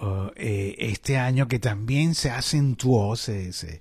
uh, 0.00 0.30
eh, 0.36 0.76
este 0.78 1.18
año 1.18 1.48
que 1.48 1.58
también 1.58 2.14
se 2.14 2.30
acentuó, 2.30 3.16
se, 3.16 3.52
se, 3.52 3.80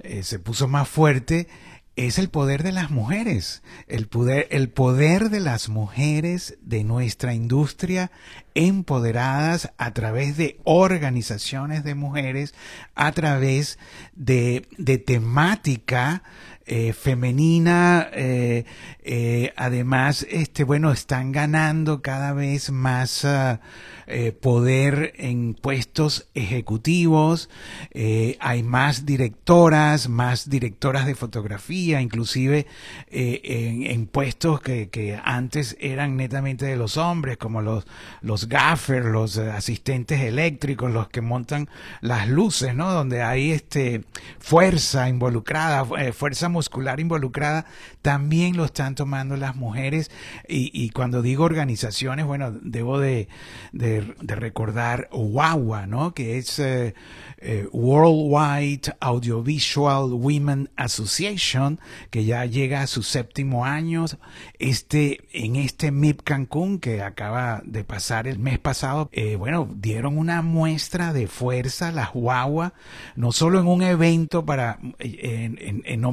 eh, 0.00 0.22
se 0.22 0.38
puso 0.38 0.68
más 0.68 0.88
fuerte, 0.88 1.48
es 1.96 2.18
el 2.18 2.28
poder 2.28 2.62
de 2.64 2.72
las 2.72 2.90
mujeres, 2.90 3.62
el 3.86 4.08
poder, 4.08 4.48
el 4.50 4.68
poder 4.68 5.30
de 5.30 5.40
las 5.40 5.68
mujeres 5.68 6.58
de 6.60 6.82
nuestra 6.82 7.34
industria 7.34 8.10
empoderadas 8.54 9.72
a 9.78 9.92
través 9.92 10.36
de 10.36 10.58
organizaciones 10.64 11.84
de 11.84 11.94
mujeres, 11.94 12.54
a 12.94 13.12
través 13.12 13.78
de, 14.14 14.66
de 14.76 14.98
temática 14.98 16.22
eh, 16.66 16.94
femenina, 16.94 18.08
eh, 18.14 18.64
eh, 19.02 19.52
además, 19.54 20.26
este, 20.30 20.64
bueno, 20.64 20.92
están 20.92 21.30
ganando 21.30 22.00
cada 22.00 22.32
vez 22.32 22.70
más 22.70 23.26
ah, 23.26 23.60
poder 24.40 25.14
en 25.16 25.54
puestos 25.54 26.28
ejecutivos, 26.34 27.48
hay 28.38 28.62
más 28.62 29.06
directoras, 29.06 30.10
más 30.10 30.50
directoras 30.50 31.06
de 31.06 31.14
fotografía, 31.14 32.02
inclusive 32.02 32.66
en, 33.10 34.06
puestos 34.06 34.60
que, 34.60 34.90
que, 34.90 35.18
antes 35.24 35.74
eran 35.80 36.18
netamente 36.18 36.66
de 36.66 36.76
los 36.76 36.98
hombres, 36.98 37.38
como 37.38 37.62
los, 37.62 37.86
los 38.20 38.46
gaffers, 38.46 39.06
los 39.06 39.38
asistentes 39.38 40.20
eléctricos, 40.20 40.92
los 40.92 41.08
que 41.08 41.22
montan 41.22 41.70
las 42.02 42.28
luces, 42.28 42.74
¿no? 42.74 42.92
Donde 42.92 43.22
hay 43.22 43.52
este, 43.52 44.04
fuerza 44.38 45.08
involucrada, 45.08 45.86
fuerza 46.12 46.50
muscular 46.54 47.00
involucrada, 47.00 47.66
también 48.00 48.56
lo 48.56 48.64
están 48.64 48.94
tomando 48.94 49.36
las 49.36 49.56
mujeres. 49.56 50.10
Y, 50.48 50.90
cuando 50.90 51.20
digo 51.20 51.44
organizaciones, 51.44 52.24
bueno, 52.24 52.52
debo 52.62 52.98
de, 52.98 53.28
recordar 53.72 55.08
WAWA, 55.12 55.86
¿no? 55.86 56.14
Que 56.14 56.38
es 56.38 56.58
eh, 56.58 56.94
eh, 57.38 57.68
Worldwide 57.72 58.94
Audiovisual 59.00 60.12
Women 60.12 60.70
Association, 60.76 61.80
que 62.10 62.24
ya 62.24 62.46
llega 62.46 62.82
a 62.82 62.86
su 62.86 63.02
séptimo 63.02 63.64
año. 63.64 64.04
Este, 64.58 65.20
en 65.32 65.56
este 65.56 65.90
MIP 65.90 66.22
Cancún, 66.22 66.78
que 66.78 67.02
acaba 67.02 67.62
de 67.64 67.84
pasar 67.84 68.26
el 68.26 68.38
mes 68.38 68.58
pasado, 68.58 69.10
eh, 69.12 69.36
bueno, 69.36 69.68
dieron 69.74 70.16
una 70.16 70.42
muestra 70.42 71.12
de 71.12 71.26
fuerza 71.26 71.90
las 71.92 72.10
WAWA, 72.14 72.74
no 73.16 73.32
solo 73.32 73.60
en 73.60 73.66
un 73.66 73.82
evento 73.82 74.44
para 74.44 74.78
en 74.98 76.04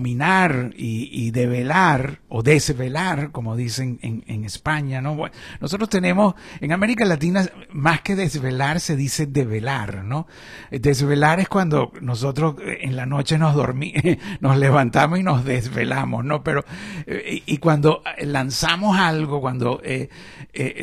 y, 0.75 1.31
develar 1.31 2.19
o 2.29 2.43
desvelar, 2.43 3.31
como 3.31 3.55
dicen 3.55 3.99
en, 4.01 4.43
España, 4.43 5.01
¿no? 5.01 5.17
nosotros 5.59 5.89
tenemos, 5.89 6.35
en 6.59 6.71
América 6.71 7.05
Latina, 7.05 7.47
más 7.71 8.01
que 8.01 8.15
desvelar, 8.15 8.79
se 8.79 8.95
dice 8.95 9.27
develar, 9.27 10.03
¿no? 10.03 10.27
Desvelar 10.71 11.39
es 11.39 11.47
cuando 11.47 11.91
nosotros 12.01 12.55
eh, 12.61 12.79
en 12.81 12.95
la 12.95 13.05
noche 13.05 13.37
nos 13.37 13.55
dormimos, 13.55 14.01
nos 14.39 14.57
levantamos 14.57 15.19
y 15.19 15.23
nos 15.23 15.45
desvelamos, 15.45 16.25
¿no? 16.25 16.43
Pero, 16.43 16.65
eh, 17.05 17.43
y, 17.45 17.57
cuando 17.57 18.03
lanzamos 18.19 18.97
algo, 18.97 19.41
cuando 19.41 19.81
eh, 19.83 20.09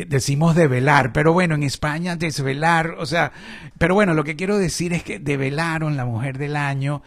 decimos 0.08 0.54
develar, 0.54 1.12
pero 1.12 1.32
bueno, 1.32 1.54
en 1.54 1.62
España 1.62 2.16
desvelar, 2.16 2.94
o 2.98 3.06
sea, 3.06 3.32
pero 3.76 3.94
bueno, 3.94 4.14
lo 4.14 4.24
que 4.24 4.36
quiero 4.36 4.56
decir 4.56 4.92
es 4.92 5.02
que 5.02 5.18
develaron 5.18 5.96
la 5.96 6.04
mujer 6.04 6.38
del 6.38 6.56
año 6.56 7.02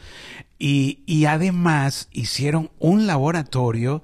y, 0.63 1.25
además 1.25 2.07
hicieron 2.11 2.69
un 2.77 3.07
laboratorio 3.07 4.03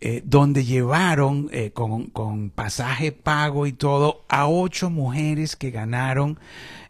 eh, 0.00 0.20
donde 0.26 0.66
llevaron 0.66 1.48
eh, 1.52 1.70
con, 1.70 2.50
pasaje 2.54 3.12
pago 3.12 3.66
y 3.66 3.72
todo 3.72 4.26
a 4.28 4.46
ocho 4.46 4.90
mujeres 4.90 5.56
que 5.56 5.70
ganaron 5.70 6.38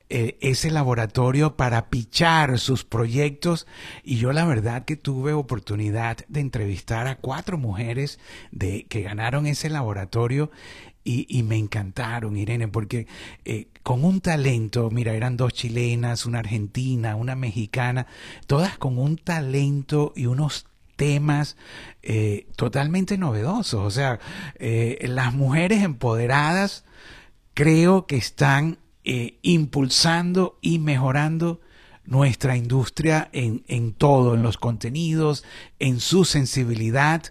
eh, 0.08 0.36
ese 0.40 0.72
laboratorio 0.72 1.56
para 1.56 1.88
pichar 1.88 2.58
sus 2.58 2.84
proyectos. 2.84 3.68
Y 4.02 4.16
yo 4.16 4.32
la 4.32 4.44
verdad 4.44 4.84
que 4.84 4.96
tuve 4.96 5.32
oportunidad 5.34 6.18
de 6.26 6.40
entrevistar 6.40 7.06
a 7.06 7.16
cuatro 7.16 7.58
mujeres 7.58 8.18
de, 8.50 8.86
que 8.88 9.02
ganaron 9.02 9.46
ese 9.46 9.70
laboratorio 9.70 10.50
y, 11.06 11.42
me 11.44 11.56
encantaron, 11.56 12.36
Irene, 12.36 12.66
porque 12.66 13.06
eh, 13.44 13.68
con 13.84 14.04
un 14.04 14.20
talento, 14.20 14.90
mira, 14.90 15.14
eran 15.14 15.36
dos 15.36 15.52
chilenas, 15.52 16.26
una 16.26 16.40
argentina, 16.40 17.14
una 17.14 17.36
mexicana, 17.36 18.08
todas 18.48 18.76
con 18.76 18.98
un 18.98 19.16
talento 19.16 20.12
y 20.16 20.26
unos 20.26 20.66
temas 20.96 21.56
eh, 22.02 22.48
totalmente 22.56 23.18
novedosos. 23.18 23.86
O 23.86 23.90
sea, 23.90 24.18
eh, 24.56 24.98
las 25.08 25.32
mujeres 25.32 25.84
empoderadas 25.84 26.84
creo 27.54 28.06
que 28.06 28.16
están 28.16 28.78
impulsando 29.42 30.58
y 30.60 30.80
mejorando 30.80 31.60
nuestra 32.04 32.56
industria 32.56 33.28
en, 33.32 33.62
en, 33.68 33.92
todo, 33.92 34.34
en 34.34 34.42
los 34.42 34.58
contenidos, 34.58 35.44
en 35.78 36.00
su 36.00 36.24
sensibilidad. 36.24 37.22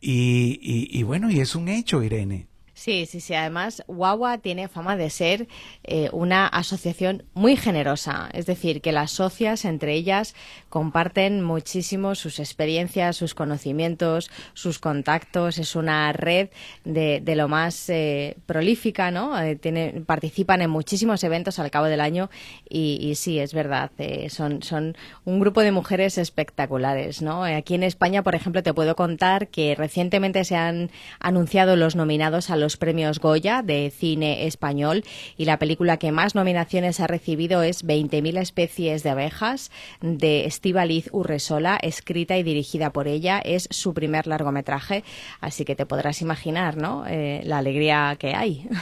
Y, 0.00 0.88
y 0.90 1.02
bueno, 1.02 1.30
y 1.30 1.40
es 1.40 1.54
un 1.54 1.68
hecho, 1.68 2.02
Irene. 2.02 2.49
Sí, 2.80 3.04
sí, 3.04 3.20
sí. 3.20 3.34
Además, 3.34 3.84
Guagua 3.88 4.38
tiene 4.38 4.66
fama 4.66 4.96
de 4.96 5.10
ser 5.10 5.48
eh, 5.84 6.08
una 6.12 6.46
asociación 6.46 7.24
muy 7.34 7.54
generosa. 7.54 8.30
Es 8.32 8.46
decir, 8.46 8.80
que 8.80 8.90
las 8.90 9.10
socias 9.10 9.66
entre 9.66 9.92
ellas 9.92 10.34
comparten 10.70 11.42
muchísimo 11.42 12.14
sus 12.14 12.38
experiencias, 12.38 13.18
sus 13.18 13.34
conocimientos, 13.34 14.30
sus 14.54 14.78
contactos. 14.78 15.58
Es 15.58 15.76
una 15.76 16.10
red 16.14 16.48
de, 16.84 17.22
lo 17.36 17.48
más 17.48 17.90
eh, 17.90 18.38
prolífica, 18.46 19.10
¿no? 19.10 19.38
Eh, 19.38 20.02
participan 20.06 20.62
en 20.62 20.70
muchísimos 20.70 21.22
eventos 21.22 21.58
al 21.58 21.70
cabo 21.70 21.84
del 21.84 22.00
año 22.00 22.30
y, 22.66 23.14
sí, 23.16 23.40
es 23.40 23.52
verdad. 23.52 23.90
son, 24.30 24.62
son 24.62 24.96
un 25.26 25.38
grupo 25.38 25.60
de 25.60 25.70
mujeres 25.70 26.16
espectaculares, 26.16 27.20
¿no? 27.20 27.44
Aquí 27.44 27.74
en 27.74 27.82
España, 27.82 28.22
por 28.22 28.34
ejemplo, 28.34 28.62
te 28.62 28.72
puedo 28.72 28.96
contar 28.96 29.48
que 29.48 29.74
recientemente 29.74 30.44
se 30.44 30.56
han 30.56 30.90
anunciado 31.18 31.76
los 31.76 31.94
nominados 31.94 32.48
a 32.48 32.56
los 32.56 32.69
premios 32.76 33.18
Goya 33.18 33.62
de 33.62 33.90
cine 33.90 34.46
español 34.46 35.04
y 35.36 35.44
la 35.44 35.58
película 35.58 35.98
que 35.98 36.12
más 36.12 36.34
nominaciones 36.34 37.00
ha 37.00 37.06
recibido 37.06 37.62
es 37.62 37.84
20.000 37.84 38.38
especies 38.38 39.02
de 39.02 39.10
abejas 39.10 39.70
de 40.00 40.46
Estíbaliz 40.46 41.08
Urresola, 41.12 41.78
escrita 41.82 42.36
y 42.36 42.42
dirigida 42.42 42.90
por 42.90 43.08
ella. 43.08 43.38
Es 43.38 43.68
su 43.70 43.94
primer 43.94 44.26
largometraje, 44.26 45.04
así 45.40 45.64
que 45.64 45.76
te 45.76 45.86
podrás 45.86 46.22
imaginar, 46.22 46.76
¿no? 46.76 47.04
Eh, 47.06 47.42
la 47.44 47.58
alegría 47.58 48.16
que 48.18 48.34
hay. 48.34 48.68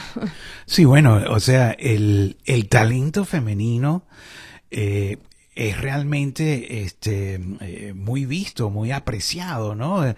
Sí, 0.65 0.85
bueno, 0.85 1.19
o 1.29 1.39
sea, 1.39 1.71
el, 1.71 2.37
el 2.45 2.69
talento 2.69 3.25
femenino 3.25 4.03
eh, 4.71 5.17
es 5.55 5.79
realmente 5.79 6.83
este, 6.83 7.39
eh, 7.59 7.93
muy 7.95 8.25
visto, 8.25 8.69
muy 8.69 8.91
apreciado, 8.91 9.75
¿no? 9.75 10.05
Eh, 10.05 10.15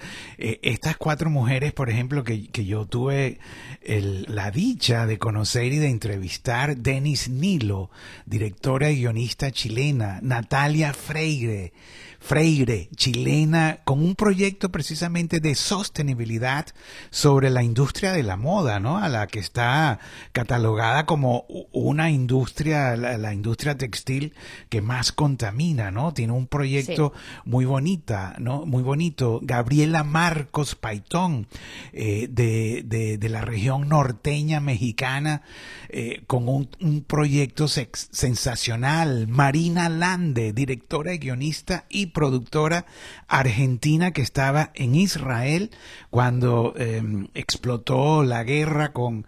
estas 0.62 0.98
cuatro 0.98 1.30
mujeres, 1.30 1.74
por 1.74 1.90
ejemplo, 1.90 2.24
que, 2.24 2.48
que 2.48 2.66
yo 2.66 2.86
tuve 2.86 3.40
la 3.84 4.52
dicha 4.52 5.06
de 5.08 5.18
conocer 5.18 5.74
y 5.74 5.78
de 5.78 5.90
entrevistar, 5.90 6.78
Denis 6.78 7.30
Nilo, 7.30 7.90
directora 8.26 8.92
y 8.92 8.98
guionista 8.98 9.52
chilena, 9.52 10.20
Natalia 10.22 10.94
Freire, 10.94 11.74
Freire, 12.24 12.88
chilena, 12.96 13.80
con 13.84 14.00
un 14.00 14.14
proyecto 14.14 14.72
precisamente 14.72 15.40
de 15.40 15.56
sostenibilidad 15.56 16.68
sobre 17.10 17.50
la 17.50 17.64
industria 17.64 18.14
de 18.14 18.22
la 18.22 18.38
moda, 18.38 18.80
¿no? 18.80 19.00
A 19.00 19.10
la 19.10 19.26
que 19.26 19.40
está 19.40 20.00
catalogada 20.32 21.08
como 21.08 21.46
una 21.72 22.12
industria, 22.12 22.96
la, 22.96 23.34
industria 23.34 23.76
textil 23.76 24.36
que 24.70 24.82
más 24.82 25.12
contamina, 25.12 25.90
¿no? 25.90 26.14
Tiene 26.14 26.34
un 26.34 26.46
proyecto 26.46 27.12
muy 27.44 27.66
bonita, 27.66 28.36
¿no? 28.38 28.68
Muy 28.68 28.84
bonito. 28.84 29.40
Gabriela 29.42 30.04
Marcos 30.04 30.76
Paitón, 30.76 31.48
eh, 31.92 32.28
de, 32.30 32.84
de, 32.86 33.18
de, 33.18 33.30
la 33.30 33.42
región 33.42 33.90
norteña 33.90 34.60
mexicana, 34.60 35.42
eh, 35.90 36.22
con 36.28 36.48
un, 36.48 36.70
un 36.82 37.02
proyecto 37.02 37.68
sensacional. 37.68 39.28
Marina 39.28 39.90
Lande, 39.90 40.54
directora 40.54 41.16
y 41.16 41.18
guionista 41.18 41.86
y 41.90 42.11
productora 42.12 42.86
argentina 43.28 44.12
que 44.12 44.22
estaba 44.22 44.72
en 44.76 44.96
Israel 44.96 45.72
cuando 46.10 46.74
em, 46.78 47.28
explotó 47.34 48.24
la 48.24 48.44
guerra 48.44 48.94
con, 48.94 49.26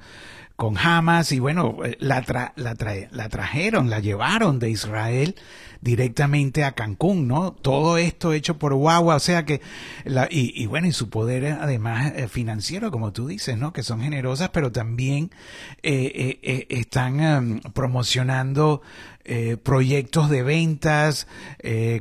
con 0.56 0.78
Hamas 0.78 1.32
y 1.32 1.40
bueno, 1.40 1.78
eh, 1.84 1.98
la, 2.00 2.24
la, 2.56 2.76
la 3.12 3.30
trajeron, 3.30 3.90
la 3.90 4.00
llevaron 4.00 4.60
de 4.60 4.70
Israel 4.70 5.36
directamente 5.84 6.64
a 6.64 6.72
Cancún, 6.72 7.28
¿no? 7.28 7.52
Todo 7.52 7.98
esto 7.98 8.32
hecho 8.32 8.58
por 8.58 8.74
Guagua, 8.74 9.16
o 9.16 9.20
sea 9.20 9.44
que, 9.44 9.62
la, 10.06 10.28
y, 10.32 10.54
y, 10.56 10.66
bueno, 10.66 10.88
y 10.88 10.94
su 10.94 11.10
poder 11.10 11.46
además 11.60 12.14
eh, 12.16 12.30
financiero, 12.30 12.90
como 12.90 13.12
tú 13.12 13.28
dices, 13.28 13.58
¿no? 13.58 13.74
Que 13.74 13.84
son 13.84 14.00
generosas, 14.02 14.50
pero 14.50 14.72
también 14.72 15.32
eh, 15.84 16.40
eh, 16.42 16.68
están 16.70 17.20
em, 17.20 17.60
promocionando 17.74 18.82
proyectos 19.64 20.30
de 20.30 20.44
ventas 20.44 21.28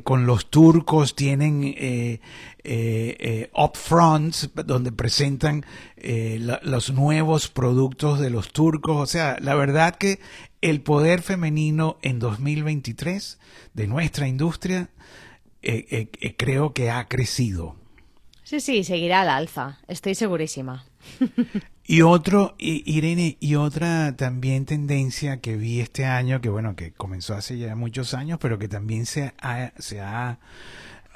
con 0.02 0.26
los 0.26 0.50
turcos, 0.50 1.14
tienen 1.14 1.72
eh, 2.64 3.50
upfronts 3.54 4.50
donde 4.66 4.92
presentan 4.92 5.64
los 6.62 6.92
nuevos 6.92 7.48
productos 7.48 8.20
de 8.20 8.30
los 8.30 8.52
turcos. 8.52 8.96
O 8.96 9.06
sea, 9.06 9.38
la 9.40 9.54
verdad 9.54 9.96
que 9.96 10.20
el 10.62 10.80
poder 10.80 11.22
femenino 11.22 11.98
en 12.02 12.18
2023 12.18 13.38
de 13.74 13.86
nuestra 13.86 14.28
industria 14.28 14.88
eh, 15.62 15.86
eh, 15.90 16.08
eh, 16.20 16.36
creo 16.36 16.72
que 16.72 16.90
ha 16.90 17.06
crecido. 17.08 17.76
Sí, 18.42 18.60
sí, 18.60 18.84
seguirá 18.84 19.22
al 19.22 19.28
alza, 19.28 19.80
estoy 19.88 20.14
segurísima. 20.14 20.86
Y 21.84 22.02
otro, 22.02 22.54
Irene, 22.58 23.36
y 23.40 23.56
otra 23.56 24.16
también 24.16 24.66
tendencia 24.66 25.40
que 25.40 25.56
vi 25.56 25.80
este 25.80 26.04
año, 26.04 26.40
que 26.40 26.48
bueno, 26.48 26.76
que 26.76 26.92
comenzó 26.92 27.34
hace 27.34 27.58
ya 27.58 27.74
muchos 27.74 28.14
años, 28.14 28.38
pero 28.40 28.56
que 28.58 28.68
también 28.68 29.04
se 29.04 29.34
ha, 29.42 29.72
se 29.78 30.00
ha, 30.00 30.38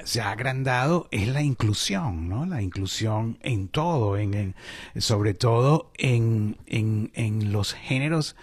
se 0.04 0.20
ha 0.20 0.30
agrandado, 0.30 1.09
es 1.11 1.28
la 1.28 1.42
inclusión, 1.42 2.28
¿no? 2.28 2.46
La 2.46 2.62
inclusión 2.62 3.38
en 3.42 3.68
todo, 3.68 4.16
en, 4.16 4.54
sobre 4.98 5.35
todo 5.35 5.90
en, 5.96 6.56
en, 6.66 7.11
en 7.14 7.52
los 7.52 7.74
géneros 7.74 8.37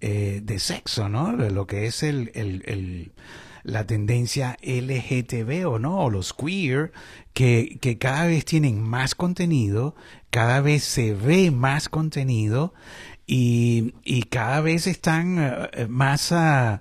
eh, 0.00 0.40
de 0.42 0.58
sexo, 0.58 1.08
¿no? 1.08 1.32
Lo 1.32 1.66
que 1.66 1.86
es 1.86 2.02
el, 2.02 2.30
el, 2.34 2.62
el 2.66 3.12
la 3.64 3.86
tendencia 3.86 4.56
LGTB 4.62 5.68
o 5.68 5.78
no, 5.78 5.98
o 5.98 6.10
los 6.10 6.32
queer, 6.32 6.92
que, 7.34 7.78
que, 7.80 7.98
cada 7.98 8.26
vez 8.26 8.44
tienen 8.44 8.82
más 8.82 9.14
contenido, 9.14 9.94
cada 10.30 10.60
vez 10.60 10.84
se 10.84 11.14
ve 11.14 11.50
más 11.50 11.88
contenido 11.88 12.72
y, 13.26 13.94
y 14.04 14.22
cada 14.24 14.60
vez 14.62 14.86
están 14.86 15.68
eh, 15.72 15.86
más, 15.86 16.32
uh, 16.32 16.78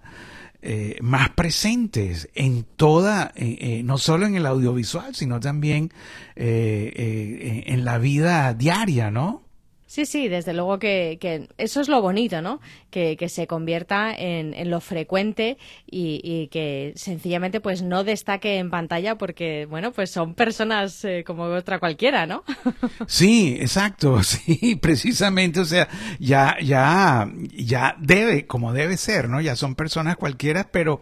eh, 0.69 0.97
más 1.01 1.29
presentes 1.29 2.27
en 2.35 2.65
toda, 2.75 3.31
eh, 3.37 3.57
eh, 3.61 3.83
no 3.83 3.97
solo 3.97 4.25
en 4.25 4.35
el 4.35 4.45
audiovisual, 4.45 5.15
sino 5.15 5.39
también 5.39 5.93
en 6.35 7.85
la 7.85 7.97
vida 7.99 8.53
diaria, 8.53 9.09
¿no? 9.09 9.46
Sí, 9.87 10.05
sí, 10.05 10.27
desde 10.27 10.53
luego 10.53 10.79
que, 10.79 11.17
que, 11.19 11.47
eso 11.57 11.79
es 11.79 11.87
lo 11.87 12.01
bonito, 12.01 12.41
¿no? 12.41 12.59
Que, 12.91 13.15
que 13.15 13.29
se 13.29 13.47
convierta 13.47 14.13
en, 14.13 14.53
en 14.53 14.69
lo 14.69 14.81
frecuente 14.81 15.57
y, 15.89 16.19
y, 16.23 16.47
que 16.49 16.91
sencillamente 16.97 17.61
pues 17.61 17.81
no 17.81 18.03
destaque 18.03 18.57
en 18.57 18.69
pantalla 18.69 19.17
porque, 19.17 19.65
bueno, 19.65 19.93
pues 19.93 20.11
son 20.11 20.33
personas 20.33 21.05
eh, 21.05 21.23
como 21.25 21.43
otra 21.43 21.79
cualquiera, 21.79 22.25
¿no? 22.25 22.43
Sí, 23.07 23.57
exacto, 23.61 24.21
sí, 24.23 24.75
precisamente, 24.75 25.61
o 25.61 25.65
sea, 25.65 25.87
ya, 26.19 26.57
ya, 26.61 27.29
ya 27.53 27.95
debe, 27.97 28.45
como 28.45 28.73
debe 28.73 28.97
ser, 28.97 29.29
¿no? 29.29 29.39
Ya 29.39 29.55
son 29.55 29.75
personas 29.75 30.17
cualquiera, 30.17 30.67
pero 30.69 30.99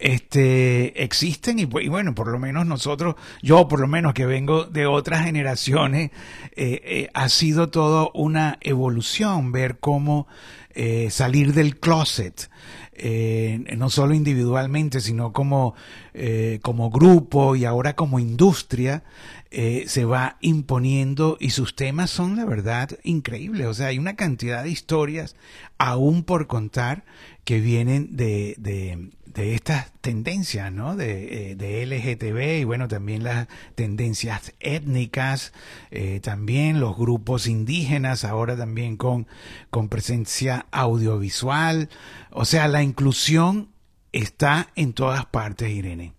este, 0.00 1.04
existen 1.04 1.60
y, 1.60 1.66
bueno, 1.66 2.14
por 2.16 2.28
lo 2.28 2.40
menos 2.40 2.66
nosotros, 2.66 3.14
yo 3.42 3.68
por 3.68 3.78
lo 3.78 3.86
menos 3.86 4.12
que 4.12 4.26
vengo 4.26 4.64
de 4.64 4.86
otras 4.86 5.24
generaciones, 5.24 6.10
eh, 6.56 6.80
eh, 6.84 7.10
ha 7.14 7.28
sido 7.28 7.70
todo 7.70 8.10
una 8.24 8.58
evolución, 8.60 9.52
ver 9.52 9.78
cómo 9.78 10.26
eh, 10.74 11.08
salir 11.10 11.52
del 11.52 11.78
closet, 11.78 12.50
eh, 12.94 13.64
no 13.76 13.90
solo 13.90 14.14
individualmente, 14.14 15.00
sino 15.00 15.32
como, 15.32 15.74
eh, 16.14 16.58
como 16.62 16.90
grupo 16.90 17.54
y 17.56 17.64
ahora 17.64 17.94
como 17.94 18.18
industria, 18.18 19.04
se 19.86 20.04
va 20.04 20.36
imponiendo 20.40 21.36
y 21.40 21.50
sus 21.50 21.76
temas 21.76 22.10
son, 22.10 22.36
la 22.36 22.44
verdad, 22.44 22.90
increíbles. 23.04 23.66
O 23.66 23.74
sea, 23.74 23.88
hay 23.88 23.98
una 23.98 24.16
cantidad 24.16 24.64
de 24.64 24.70
historias 24.70 25.36
aún 25.78 26.24
por 26.24 26.46
contar 26.46 27.04
que 27.44 27.60
vienen 27.60 28.16
de, 28.16 28.54
de, 28.58 29.10
de 29.34 29.54
estas 29.54 29.92
tendencias, 30.00 30.72
¿no? 30.72 30.96
De, 30.96 31.50
eh, 31.50 31.56
de, 31.56 31.84
LGTB 31.84 32.60
y 32.60 32.64
bueno, 32.64 32.88
también 32.88 33.24
las 33.24 33.48
tendencias 33.74 34.54
étnicas, 34.60 35.52
eh, 35.90 36.20
también 36.22 36.80
los 36.80 36.96
grupos 36.96 37.46
indígenas, 37.46 38.24
ahora 38.24 38.56
también 38.56 38.96
con, 38.96 39.26
con 39.70 39.88
presencia 39.88 40.66
audiovisual. 40.70 41.90
O 42.30 42.44
sea, 42.44 42.68
la 42.68 42.82
inclusión 42.82 43.70
está 44.12 44.68
en 44.76 44.92
todas 44.92 45.26
partes, 45.26 45.68
Irene. 45.68 46.14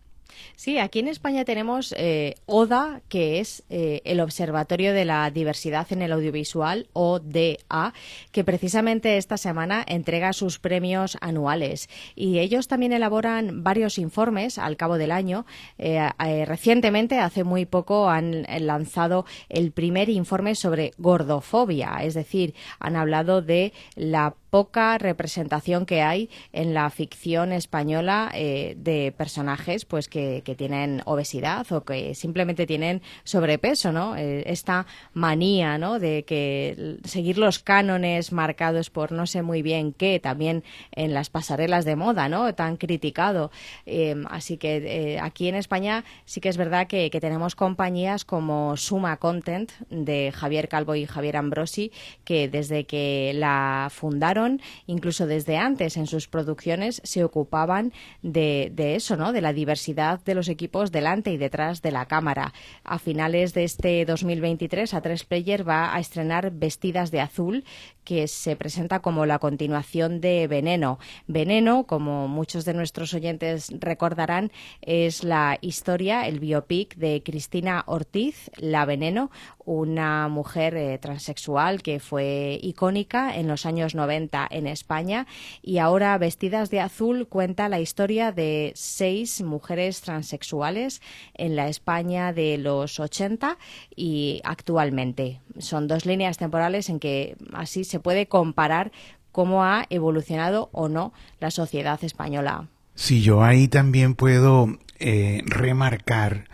Sí, 0.55 0.77
aquí 0.77 0.99
en 0.99 1.07
España 1.07 1.43
tenemos 1.43 1.93
eh, 1.97 2.35
ODA, 2.45 3.01
que 3.09 3.39
es 3.39 3.63
eh, 3.69 4.01
el 4.05 4.21
Observatorio 4.21 4.93
de 4.93 5.05
la 5.05 5.29
Diversidad 5.29 5.91
en 5.91 6.01
el 6.01 6.11
Audiovisual, 6.11 6.87
ODA, 6.93 7.93
que 8.31 8.43
precisamente 8.43 9.17
esta 9.17 9.37
semana 9.37 9.83
entrega 9.87 10.31
sus 10.33 10.59
premios 10.59 11.17
anuales. 11.19 11.89
Y 12.15 12.39
ellos 12.39 12.67
también 12.67 12.93
elaboran 12.93 13.63
varios 13.63 13.97
informes 13.97 14.57
al 14.57 14.77
cabo 14.77 14.97
del 14.97 15.11
año. 15.11 15.45
Eh, 15.77 16.09
recientemente, 16.45 17.19
hace 17.19 17.43
muy 17.43 17.65
poco, 17.65 18.09
han 18.09 18.45
lanzado 18.59 19.25
el 19.49 19.71
primer 19.71 20.09
informe 20.09 20.55
sobre 20.55 20.91
gordofobia, 20.97 21.97
es 22.01 22.13
decir, 22.13 22.55
han 22.79 22.95
hablado 22.95 23.41
de 23.41 23.73
la 23.95 24.35
poca 24.55 24.97
representación 24.97 25.85
que 25.85 26.01
hay 26.01 26.29
en 26.53 26.73
la 26.73 26.89
ficción 26.89 27.51
española 27.51 28.31
eh, 28.33 28.75
de 28.77 29.13
personajes 29.17 29.83
pues 29.83 30.07
que, 30.07 30.43
que, 30.45 30.55
tienen 30.55 31.01
obesidad 31.03 31.69
o 31.73 31.83
que 31.83 32.15
simplemente 32.15 32.65
tienen 32.65 33.01
sobrepeso, 33.25 33.91
¿no? 33.91 34.15
Eh, 34.15 34.43
esta 34.45 34.85
manía, 35.11 35.77
¿no? 35.77 35.99
De 35.99 36.23
que 36.23 36.99
seguir 37.03 37.37
los 37.37 37.59
cánones 37.59 38.31
marcados 38.31 38.89
por 38.89 39.11
no 39.11 39.27
sé 39.27 39.41
muy 39.41 39.61
bien 39.61 39.91
qué, 39.91 40.21
también 40.21 40.63
en 40.93 41.13
las 41.13 41.29
pasarelas 41.29 41.83
de 41.83 41.97
moda, 41.97 42.29
¿no? 42.29 42.55
Tan 42.55 42.77
criticado. 42.77 43.51
Eh, 43.85 44.15
así 44.29 44.55
que 44.55 44.77
eh, 44.77 45.19
aquí 45.19 45.49
en 45.49 45.55
España 45.55 46.05
sí 46.23 46.39
que 46.39 46.47
es 46.47 46.55
verdad 46.55 46.87
que, 46.87 47.09
que 47.09 47.19
tenemos 47.19 47.55
compañías 47.55 48.23
como 48.23 48.77
Suma 48.77 49.17
Content 49.17 49.73
de 49.89 50.31
Javier 50.33 50.69
Calvo 50.69 50.95
y 50.95 51.05
Javier 51.05 51.35
Ambrosi 51.35 51.91
que 52.23 52.47
desde 52.47 52.85
que 52.85 53.33
la 53.35 53.89
fundaron 53.91 54.44
incluso 54.87 55.27
desde 55.27 55.57
antes 55.57 55.97
en 55.97 56.07
sus 56.07 56.27
producciones 56.27 57.01
se 57.03 57.23
ocupaban 57.23 57.93
de, 58.21 58.71
eso, 58.95 59.15
¿no? 59.17 59.33
De 59.33 59.41
la 59.41 59.53
diversidad 59.53 60.23
de 60.23 60.35
los 60.35 60.49
equipos 60.49 60.91
delante 60.91 61.31
y 61.31 61.37
detrás 61.37 61.81
de 61.81 61.91
la 61.91 62.05
cámara. 62.05 62.53
A 62.83 62.99
finales 62.99 63.53
de 63.53 63.63
este 63.63 64.05
2023, 64.05 64.93
A3 64.93 65.25
Player 65.25 65.67
va 65.67 65.95
a 65.95 65.99
estrenar 65.99 66.51
Vestidas 66.51 67.11
de 67.11 67.21
Azul, 67.21 67.63
que 68.05 68.29
se 68.29 68.55
presenta 68.55 69.01
como 69.01 69.25
la 69.25 69.39
continuación 69.39 70.21
de 70.21 70.47
Veneno. 70.47 70.99
Veneno, 71.27 71.85
como 71.85 72.29
muchos 72.29 72.63
de 72.63 72.73
nuestros 72.73 73.13
oyentes 73.13 73.69
recordarán, 73.79 74.51
es 74.81 75.23
la 75.23 75.57
historia, 75.59 76.27
el 76.27 76.39
biopic 76.39 76.95
de 76.95 77.21
Cristina 77.23 77.83
Ortiz, 77.87 78.51
La 78.57 78.85
Veneno, 78.85 79.31
una 79.65 80.27
mujer 80.29 80.75
eh, 80.77 80.97
transexual 80.99 81.81
que 81.81 81.99
fue 81.99 82.59
icónica 82.61 83.35
en 83.35 83.47
los 83.47 83.65
años 83.65 83.95
90 83.95 84.47
en 84.51 84.67
España 84.67 85.25
y 85.61 85.79
ahora 85.79 86.17
Vestidas 86.17 86.69
de 86.69 86.79
Azul 86.79 87.27
cuenta 87.27 87.67
la 87.67 87.79
historia 87.79 88.31
de 88.31 88.71
seis 88.75 89.41
mujeres 89.41 90.01
transexuales 90.01 91.01
en 91.33 91.55
la 91.55 91.67
España 91.67 92.31
de 92.31 92.57
los 92.57 92.99
80 92.99 93.57
y 93.95 94.41
actualmente. 94.43 95.41
Son 95.57 95.87
dos 95.87 96.05
líneas 96.05 96.37
temporales 96.37 96.89
en 96.89 96.99
que 96.99 97.35
así 97.53 97.83
se 97.83 97.94
puede 97.99 98.27
comparar 98.27 98.91
cómo 99.31 99.63
ha 99.63 99.85
evolucionado 99.89 100.69
o 100.71 100.87
no 100.87 101.13
la 101.39 101.51
sociedad 101.51 102.01
española. 102.03 102.67
Sí, 102.93 103.21
yo 103.21 103.43
ahí 103.43 103.67
también 103.67 104.15
puedo 104.15 104.77
eh, 104.99 105.41
remarcar 105.45 106.47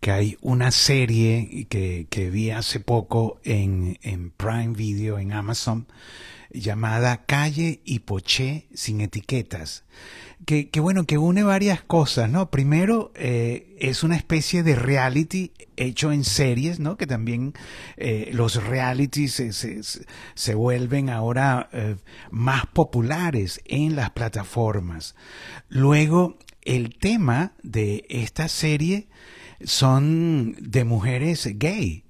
que 0.00 0.10
hay 0.10 0.36
una 0.42 0.70
serie 0.70 1.66
que, 1.70 2.06
que 2.10 2.28
vi 2.28 2.50
hace 2.50 2.80
poco 2.80 3.38
en, 3.44 3.98
en, 4.02 4.30
Prime 4.30 4.74
Video, 4.74 5.18
en 5.18 5.32
Amazon, 5.32 5.86
llamada 6.54 7.26
Calle 7.26 7.80
y 7.84 8.00
Poché 8.00 8.68
sin 8.72 9.00
etiquetas. 9.00 9.84
Que, 10.46 10.68
bueno, 10.78 11.04
que 11.04 11.16
une 11.16 11.42
varias 11.42 11.82
cosas, 11.82 12.28
¿no? 12.28 12.50
Primero, 12.50 13.12
eh, 13.14 13.74
es 13.78 14.02
una 14.02 14.16
especie 14.16 14.62
de 14.62 14.74
reality 14.74 15.52
hecho 15.76 16.12
en 16.12 16.22
series, 16.22 16.80
¿no? 16.80 16.98
Que 16.98 17.06
también 17.06 17.54
eh, 17.96 18.28
los 18.32 18.62
realities 18.62 19.32
se, 19.32 19.52
se, 19.54 19.80
se, 20.34 20.54
vuelven 20.54 21.08
ahora 21.08 21.70
eh, 21.72 21.96
más 22.30 22.66
populares 22.66 23.62
en 23.64 23.96
las 23.96 24.10
plataformas. 24.10 25.14
Luego, 25.70 26.38
el 26.60 26.94
tema 26.98 27.54
de 27.62 28.04
esta 28.10 28.48
serie 28.48 29.08
son 29.62 30.56
de 30.58 30.84
mujeres 30.84 31.48
gay. 31.58 32.03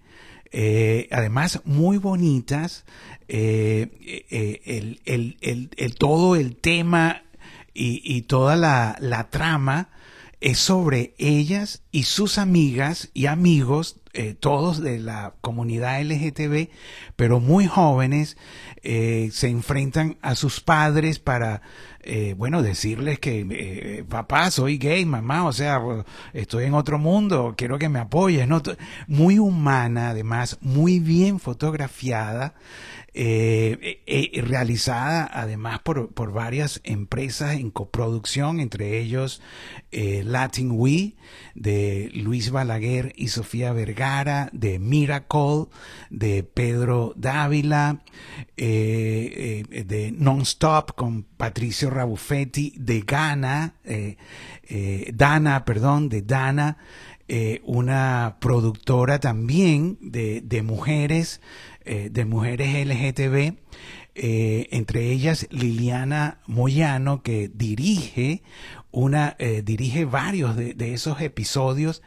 Eh, 0.57 1.09
además 1.11 1.63
muy 1.65 1.99
bonitas, 1.99 2.85
eh, 3.27 3.89
eh, 4.31 4.63
el, 4.67 5.01
el, 5.41 5.71
el, 5.77 5.95
todo 5.97 6.37
el 6.37 6.55
tema 6.55 7.25
y, 7.75 8.01
y 8.05 8.23
toda 8.23 8.55
la, 8.55 8.97
la, 9.01 9.31
trama 9.31 9.89
es 10.41 10.61
sobre 10.61 11.17
ellas 11.19 11.83
y 11.91 12.05
sus 12.05 12.39
amigas 12.39 13.11
y 13.15 13.27
amigos, 13.27 13.97
eh, 14.13 14.35
todos 14.39 14.81
de 14.81 15.01
la 15.01 15.35
comunidad 15.41 16.01
LGTB, 16.01 16.69
pero 17.17 17.41
muy 17.41 17.67
jóvenes, 17.67 18.37
se 18.81 19.49
enfrentan 19.49 20.19
a 20.23 20.37
sus 20.37 20.61
padres 20.61 21.19
para 21.19 21.63
eh, 22.07 22.35
bueno, 22.37 22.63
decirles 22.63 23.19
que, 23.19 23.47
eh, 23.51 24.05
papá, 24.09 24.51
soy 24.51 24.79
gay, 24.79 25.05
mamá, 25.05 25.47
o 25.47 25.53
sea, 25.53 25.81
estoy 26.33 26.65
en 26.65 26.75
otro 26.75 26.99
mundo, 26.99 27.55
quiero 27.57 27.79
que 27.79 27.89
me 27.89 27.99
apoyes, 27.99 28.47
¿no? 28.47 28.63
Muy 29.07 29.39
humana, 29.39 30.11
además, 30.11 30.59
muy 30.61 31.01
bien 31.01 31.41
fotografiada. 31.41 32.55
Eh, 33.17 34.03
eh, 34.07 34.43
realizada 34.43 35.31
además 35.33 35.79
por, 35.79 36.13
por, 36.13 36.33
varias 36.33 36.81
empresas 36.83 37.55
en 37.55 37.71
coproducción, 37.71 38.59
entre 38.59 38.99
ellos 38.99 39.41
eh, 39.93 40.25
Latin 40.27 40.73
We, 40.73 41.15
de 41.55 42.11
Luis 42.13 42.51
Balaguer 42.51 43.13
y 43.15 43.29
Sofía 43.29 43.73
Vergara, 43.73 44.51
de 44.53 44.81
Miracle, 44.81 45.67
de 46.11 46.43
Pedro 46.43 47.13
Dávila, 47.15 48.03
de 48.57 50.13
Nonstop 50.19 50.97
con 50.97 51.23
Patricio 51.23 51.91
Rabuffetti, 51.91 52.75
de 52.77 53.05
Dana, 55.15 55.65
perdón, 55.65 56.09
de 56.09 56.23
Dana, 56.23 56.79
una 57.63 58.39
productora 58.41 59.21
también 59.21 59.99
de, 60.01 60.41
de 60.41 60.63
mujeres 60.63 61.41
eh, 61.85 62.09
de 62.11 62.25
mujeres 62.25 62.75
LGTB, 62.87 63.59
eh, 64.15 64.69
entre 64.71 65.11
ellas 65.11 65.47
Liliana 65.51 66.41
Moyano, 66.47 67.23
que 67.23 67.51
dirige 67.53 68.43
una, 68.91 69.37
eh, 69.39 69.63
dirige 69.63 70.05
varios 70.05 70.57
de, 70.57 70.95
esos 70.95 71.21
episodios, 71.21 72.03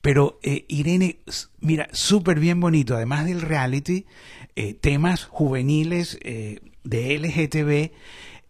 pero 0.00 0.38
Irene, 0.42 1.20
mira, 1.60 1.88
súper 1.92 2.40
bien 2.40 2.60
bonito, 2.60 2.96
además 2.96 3.24
del 3.24 3.40
reality, 3.40 4.06
temas 4.80 5.24
juveniles 5.24 6.18
de 6.20 7.18
LGTB, 7.18 7.92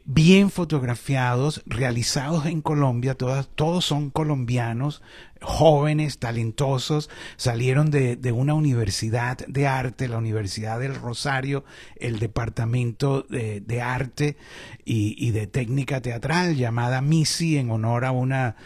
bien 0.05 0.51
fotografiados, 0.51 1.63
realizados 1.67 2.47
en 2.47 2.61
Colombia, 2.61 3.15
todas, 3.15 3.49
todos 3.55 3.85
son 3.85 4.11
colombianos, 4.11 5.03
jóvenes, 5.41 6.19
talentosos, 6.19 7.11
salieron 7.37 7.91
de, 7.91 8.17
de, 8.17 8.33
una 8.33 8.55
universidad 8.55 9.39
de 9.47 9.67
arte, 9.67 10.09
la 10.09 10.19
Universidad 10.19 10.81
del 10.81 10.95
Rosario, 10.95 11.65
el 11.97 12.19
Departamento 12.19 13.23
de, 13.23 13.61
de 13.61 13.81
Arte 13.81 14.37
y, 14.85 15.15
y, 15.19 15.31
de 15.31 15.47
Técnica 15.47 16.01
Teatral 16.01 16.57
llamada 16.57 17.01
Missy 17.01 17.59
en 17.59 17.71
honor 17.71 18.05
a 18.05 18.13
una, 18.13 18.57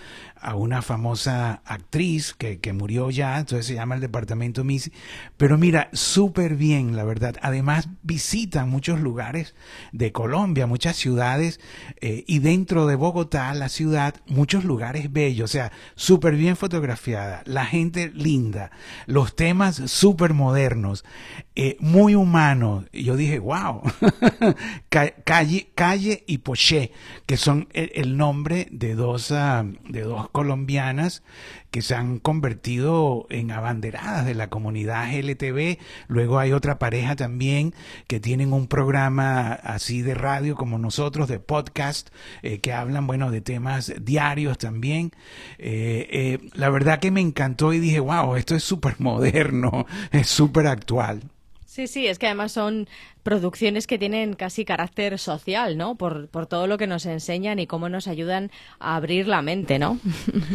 a 0.41 0.55
una 0.55 0.83
famosa 0.83 1.63
actriz 1.65 2.35
que, 2.35 2.59
que 2.61 2.73
murió 2.73 3.11
ya, 3.11 3.39
entonces 3.39 3.67
se 3.67 3.75
llama 3.75 3.95
el 3.95 4.01
Departamento 4.01 4.65
Missy. 4.65 4.93
Pero 5.37 5.59
mira, 5.59 5.89
súper 5.93 6.57
bien, 6.57 6.97
la 6.97 7.05
verdad. 7.05 7.37
Además 7.43 7.89
visitan 8.03 8.69
muchos 8.69 9.01
lugares 9.01 9.55
de 9.93 10.13
Colombia, 10.13 10.67
muchas 10.67 10.97
ciudades 10.97 11.61
eh, 12.01 12.25
y 12.27 12.39
dentro 12.39 12.87
de 12.87 12.97
Bogotá, 12.97 13.53
la 13.55 13.69
ciudad, 13.69 14.15
muchos 14.27 14.65
lugares 14.65 15.13
bellos, 15.13 15.51
o 15.51 15.53
sea, 15.53 15.73
súper 15.95 16.37
bien 16.37 16.57
fotografiada, 16.57 17.43
la 17.45 17.65
gente 17.65 18.11
linda, 18.15 18.71
los 19.07 19.37
temas 19.37 19.77
súper 19.87 20.35
modernos, 20.35 21.05
eh, 21.57 21.77
muy 21.81 22.15
humanos. 22.15 22.85
Yo 22.93 23.17
dije, 23.17 23.39
wow, 23.39 23.83
calle, 24.89 25.71
calle 25.75 26.25
y 26.27 26.39
Poché, 26.39 26.93
que 27.27 27.37
son 27.37 27.69
el, 27.73 28.17
nombre 28.17 28.69
de 28.71 28.95
dos, 28.95 29.33
ah, 29.33 29.65
de 29.89 30.03
dos 30.03 30.29
colombianas 30.31 31.23
que 31.77 31.83
se 31.83 31.95
han 31.95 32.21
convertido 32.21 33.27
en 33.29 33.51
abanderadas 33.51 34.25
de 34.25 34.35
la 34.35 34.49
comunidad 34.49 35.13
LTV. 35.13 35.79
Luego 36.09 36.39
hay 36.39 36.53
otra 36.53 36.79
pareja 36.79 37.17
también 37.17 37.75
que 38.07 38.21
tienen 38.21 38.55
un 38.55 38.67
programa 38.67 39.53
así 39.53 40.01
de 40.01 40.15
radio 40.15 40.57
como 40.57 40.79
nosotros, 40.79 41.29
de 41.29 41.39
podcast, 41.39 42.09
eh, 42.43 42.61
que 42.61 42.73
hablan, 42.73 43.07
bueno, 43.07 43.31
de 43.31 43.43
temas 43.43 43.93
diarios 44.01 44.57
también. 44.57 45.13
Eh, 45.59 46.09
eh, 46.11 46.49
la 46.55 46.71
verdad 46.71 46.99
que 46.99 47.11
me 47.11 47.21
encantó 47.21 47.75
y 47.75 47.79
dije, 47.79 48.01
wow, 48.01 48.37
esto 48.37 48.55
es 48.55 48.65
súper 48.65 48.97
moderno, 48.99 49.87
es 50.13 50.29
súper 50.29 50.69
actual. 50.69 51.23
Sí, 51.77 51.89
sí, 51.89 52.07
es 52.07 52.19
que 52.19 52.25
además 52.25 52.53
son 52.53 52.89
producciones 53.23 53.87
que 53.87 53.99
tienen 53.99 54.33
casi 54.33 54.65
carácter 54.65 55.19
social, 55.19 55.77
¿no? 55.77 55.97
Por, 55.97 56.29
por, 56.29 56.47
todo 56.47 56.67
lo 56.67 56.79
que 56.79 56.87
nos 56.87 57.05
enseñan 57.05 57.59
y 57.59 57.67
cómo 57.67 57.91
nos 57.91 58.09
ayudan 58.09 58.51
a 58.79 58.97
abrir 58.97 59.29
la 59.29 59.43
mente, 59.43 59.79
¿no? 59.79 60.01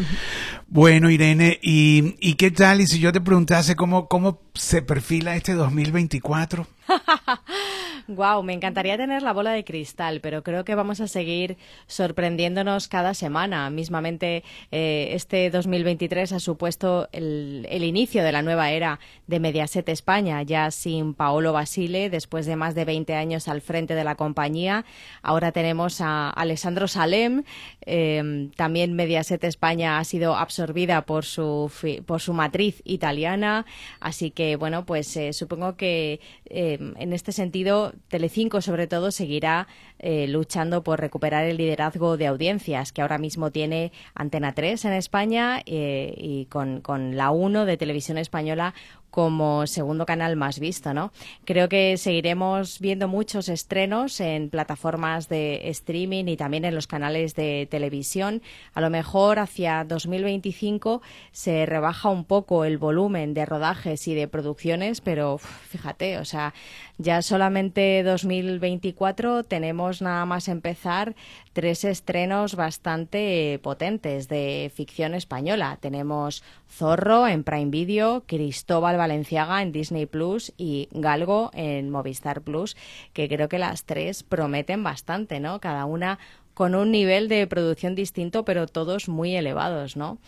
bueno, 0.68 1.12
Irene, 1.12 1.60
¿y, 1.62 2.16
¿y 2.20 2.34
qué 2.38 2.50
tal? 2.50 2.82
Y 2.82 2.88
si 2.88 2.98
yo 2.98 3.12
te 3.12 3.22
preguntase 3.22 3.76
cómo, 3.76 4.08
cómo 4.08 4.40
se 4.56 4.82
perfila 4.82 5.36
este 5.36 5.54
2024? 5.54 6.66
Wow, 8.08 8.44
me 8.44 8.54
encantaría 8.54 8.98
tener 8.98 9.22
la 9.22 9.34
bola 9.34 9.52
de 9.52 9.64
cristal, 9.64 10.22
pero 10.22 10.44
creo 10.44 10.66
que 10.66 10.76
vamos 10.76 11.02
a 11.02 11.08
seguir 11.08 11.58
sorprendiéndonos 11.88 12.88
cada 12.88 13.14
semana. 13.14 13.70
Mismamente, 13.70 14.44
eh, 14.72 15.10
este 15.14 15.50
2023 15.50 16.34
ha 16.34 16.40
supuesto 16.40 17.10
el, 17.12 17.68
el, 17.70 17.84
inicio 17.84 18.24
de 18.24 18.32
la 18.32 18.42
nueva 18.42 18.72
era 18.72 19.00
de 19.28 19.40
Mediaset 19.40 19.88
España, 19.90 20.42
ya 20.44 20.72
sin 20.72 21.14
Paolo 21.14 21.54
Basile, 21.54 22.10
después 22.10 22.46
de 22.46 22.56
más 22.56 22.76
de 22.76 22.86
20 22.86 23.14
años 23.14 23.48
al 23.48 23.62
frente 23.62 23.94
de 23.94 24.04
la 24.04 24.16
compañía. 24.16 24.86
Ahora 25.22 25.52
tenemos 25.52 26.02
a 26.02 26.30
Alessandro 26.30 26.88
Salem. 26.88 27.44
Eh, 27.86 28.50
también 28.56 28.94
Mediaset 28.94 29.44
España 29.44 30.00
ha 30.00 30.04
sido 30.04 30.36
absorbida 30.36 31.06
por 31.06 31.26
su, 31.26 31.72
por 32.06 32.22
su 32.22 32.34
matriz 32.34 32.82
italiana. 32.84 33.66
Así 34.00 34.32
que, 34.32 34.56
bueno, 34.56 34.86
pues 34.86 35.16
eh, 35.18 35.34
supongo 35.34 35.76
que 35.76 36.20
en 36.46 37.14
este 37.14 37.32
sentido 37.32 37.91
Telecinco, 38.08 38.62
sobre 38.62 38.88
todo, 38.88 39.12
seguirá 39.12 39.68
eh, 40.00 40.28
luchando 40.28 40.84
por 40.84 41.00
recuperar 41.00 41.46
el 41.46 41.58
liderazgo 41.58 42.18
de 42.18 42.28
audiencias 42.28 42.92
que 42.92 43.02
ahora 43.02 43.18
mismo 43.18 43.52
tiene 43.52 43.92
Antena 44.16 44.54
3 44.54 44.86
en 44.86 44.94
España 44.94 45.62
eh, 45.66 46.14
y 46.18 46.46
con, 46.46 46.82
con 46.82 47.18
la 47.18 47.32
1 47.32 47.66
de 47.66 47.78
Televisión 47.78 48.18
Española 48.18 48.74
como 49.12 49.68
segundo 49.68 50.06
canal 50.06 50.36
más 50.38 50.60
visto, 50.60 50.94
¿no? 50.94 51.12
Creo 51.46 51.70
que 51.70 51.98
seguiremos 51.98 52.80
viendo 52.80 53.08
muchos 53.08 53.50
estrenos 53.50 54.20
en 54.22 54.50
plataformas 54.50 55.30
de 55.30 55.70
streaming 55.70 56.26
y 56.26 56.38
también 56.38 56.66
en 56.66 56.74
los 56.74 56.88
canales 56.88 57.36
de 57.36 57.68
televisión. 57.70 58.42
A 58.74 58.82
lo 58.82 58.90
mejor 58.90 59.38
hacia 59.40 59.84
2025 59.84 61.02
se 61.32 61.66
rebaja 61.66 62.10
un 62.10 62.24
poco 62.24 62.66
el 62.66 62.78
volumen 62.78 63.34
de 63.34 63.46
rodajes 63.46 64.08
y 64.08 64.16
de 64.16 64.30
producciones, 64.30 65.02
pero 65.02 65.38
fíjate, 65.38 66.18
o 66.18 66.26
sea, 66.26 66.54
ya 66.98 67.22
solamente 67.22 68.04
2024 68.04 69.44
tenemos 69.44 70.02
nada 70.02 70.26
más 70.26 70.48
empezar 70.48 71.16
tres 71.54 71.84
estrenos 71.84 72.56
bastante 72.56 73.60
potentes 73.62 74.28
de 74.28 74.72
ficción 74.74 75.14
española. 75.14 75.78
Tenemos 75.82 76.44
Zorro 76.70 77.28
en 77.28 77.44
Prime 77.44 77.72
Video, 77.72 78.24
Cristóbal 78.26 78.98
Valenciaga 78.98 79.62
en 79.62 79.72
Disney 79.72 80.06
Plus 80.06 80.54
y 80.58 80.88
Galgo 80.92 81.52
en 81.54 81.90
Movistar 81.90 82.42
Plus, 82.42 82.78
que 83.14 83.28
creo 83.28 83.50
que 83.50 83.60
las 83.60 83.84
tres 83.84 84.24
prometen 84.24 84.84
bastante, 84.84 85.40
¿no? 85.40 85.60
Cada 85.60 85.86
una 85.86 86.20
con 86.54 86.76
un 86.76 86.92
nivel 86.92 87.28
de 87.28 87.48
producción 87.48 87.96
distinto, 87.96 88.46
pero 88.46 88.68
todos 88.68 89.10
muy 89.10 89.36
elevados, 89.36 89.96
¿no? 89.96 90.20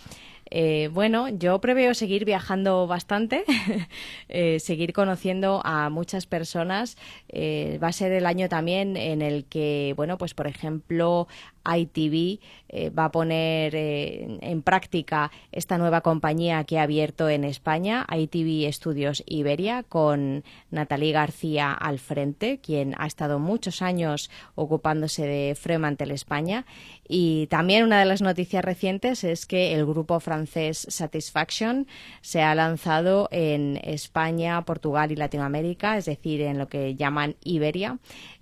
Eh, 0.55 0.91
bueno, 0.93 1.29
yo 1.29 1.59
preveo 1.59 1.95
seguir 1.95 2.25
viajando 2.25 2.85
bastante, 2.85 3.43
eh, 4.29 4.59
seguir 4.59 4.93
conociendo 4.93 5.61
a 5.65 5.89
muchas 5.89 6.27
personas. 6.27 6.95
Eh, 7.27 7.79
va 7.81 7.87
a 7.87 7.91
ser 7.91 8.11
el 8.11 8.27
año 8.27 8.47
también 8.49 8.95
en 8.95 9.23
el 9.23 9.45
que, 9.45 9.95
bueno, 9.97 10.19
pues 10.19 10.35
por 10.35 10.45
ejemplo, 10.45 11.27
ITV 11.65 12.39
eh, 12.69 12.89
va 12.89 13.05
a 13.05 13.11
poner 13.11 13.75
eh, 13.75 14.39
en 14.41 14.61
práctica 14.61 15.31
esta 15.51 15.77
nueva 15.77 16.01
compañía 16.01 16.63
que 16.63 16.79
ha 16.79 16.83
abierto 16.83 17.29
en 17.29 17.43
España, 17.43 18.05
ITV 18.09 18.67
Estudios 18.67 19.23
Iberia, 19.25 19.83
con 19.83 20.43
Natalie 20.71 21.11
García 21.11 21.71
al 21.71 21.99
frente, 21.99 22.59
quien 22.59 22.95
ha 22.97 23.05
estado 23.05 23.39
muchos 23.39 23.81
años 23.81 24.29
ocupándose 24.55 25.25
de 25.25 25.55
Fremantle 25.55 26.13
España. 26.13 26.65
Y 27.07 27.47
también 27.47 27.83
una 27.83 27.99
de 27.99 28.05
las 28.05 28.21
noticias 28.21 28.63
recientes 28.63 29.23
es 29.23 29.45
que 29.45 29.73
el 29.73 29.85
grupo 29.85 30.19
francés 30.19 30.87
Satisfaction 30.89 31.87
se 32.21 32.41
ha 32.41 32.55
lanzado 32.55 33.27
en 33.31 33.79
España, 33.83 34.61
Portugal 34.63 35.11
y 35.11 35.15
Latinoamérica, 35.15 35.97
es 35.97 36.05
decir, 36.05 36.41
en 36.41 36.57
lo 36.57 36.67
que 36.67 36.95
llaman 36.95 37.35
Iberia 37.43 37.99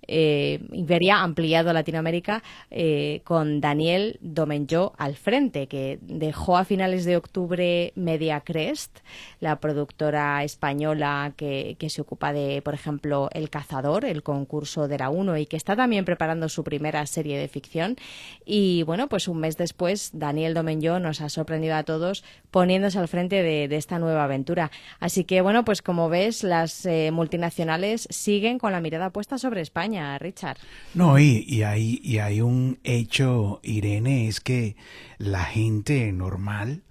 eh, 0.08 0.60
Iberia 0.72 1.22
ampliado 1.22 1.70
a 1.70 1.72
Latinoamérica 1.72 2.42
eh, 2.70 3.20
con 3.24 3.60
Daniel 3.60 4.18
Domenjó 4.20 4.94
al 4.98 5.16
frente, 5.16 5.68
que 5.68 5.98
dejó 6.02 6.56
a 6.56 6.64
finales 6.64 7.04
de 7.04 7.16
octubre 7.16 7.92
Media 7.94 8.40
Crest, 8.40 8.98
la 9.40 9.60
productora 9.60 10.42
española 10.42 11.32
que, 11.36 11.76
se 11.88 12.00
ocupa 12.00 12.32
de, 12.32 12.62
por 12.62 12.74
ejemplo, 12.74 13.28
El 13.32 13.50
Cazador, 13.50 14.04
el 14.04 14.22
concurso 14.22 14.88
de 14.88 14.98
la 14.98 15.10
1 15.10 15.36
y 15.38 15.46
que 15.46 15.56
está 15.56 15.76
también 15.76 16.04
preparando 16.04 16.48
su 16.48 16.64
primera 16.64 17.04
serie 17.06 17.38
de 17.38 17.48
ficción. 17.48 17.96
Y 18.44 18.82
bueno, 18.84 19.08
pues 19.08 19.28
un 19.28 19.38
mes 19.38 19.56
después, 19.56 20.10
Daniel 20.14 20.54
Domenjó 20.54 20.98
nos 20.98 21.20
ha 21.20 21.28
sorprendido 21.28 21.74
a 21.76 21.82
todos 21.82 22.24
poniéndose 22.50 22.98
al 22.98 23.08
frente 23.08 23.42
de, 23.42 23.72
esta 23.72 23.98
nueva 23.98 24.24
aventura. 24.24 24.70
Así 25.00 25.24
que 25.24 25.40
bueno, 25.40 25.64
pues 25.64 25.82
como 25.82 26.08
ves, 26.08 26.44
las 26.44 26.84
eh, 26.86 27.10
multinacionales 27.12 28.06
siguen 28.10 28.58
con 28.58 28.72
la 28.72 28.80
mirada 28.80 29.10
puesta 29.10 29.38
sobre 29.38 29.60
España 29.60 29.91
Richard. 30.18 30.58
No, 30.94 31.18
y, 31.18 31.44
y, 31.46 31.62
hay, 31.62 32.00
y 32.02 32.18
hay 32.18 32.40
un 32.40 32.78
hecho, 32.84 33.60
Irene, 33.62 34.28
es 34.28 34.40
que 34.40 34.76
la 35.18 35.44
gente 35.44 36.12
normal 36.12 36.82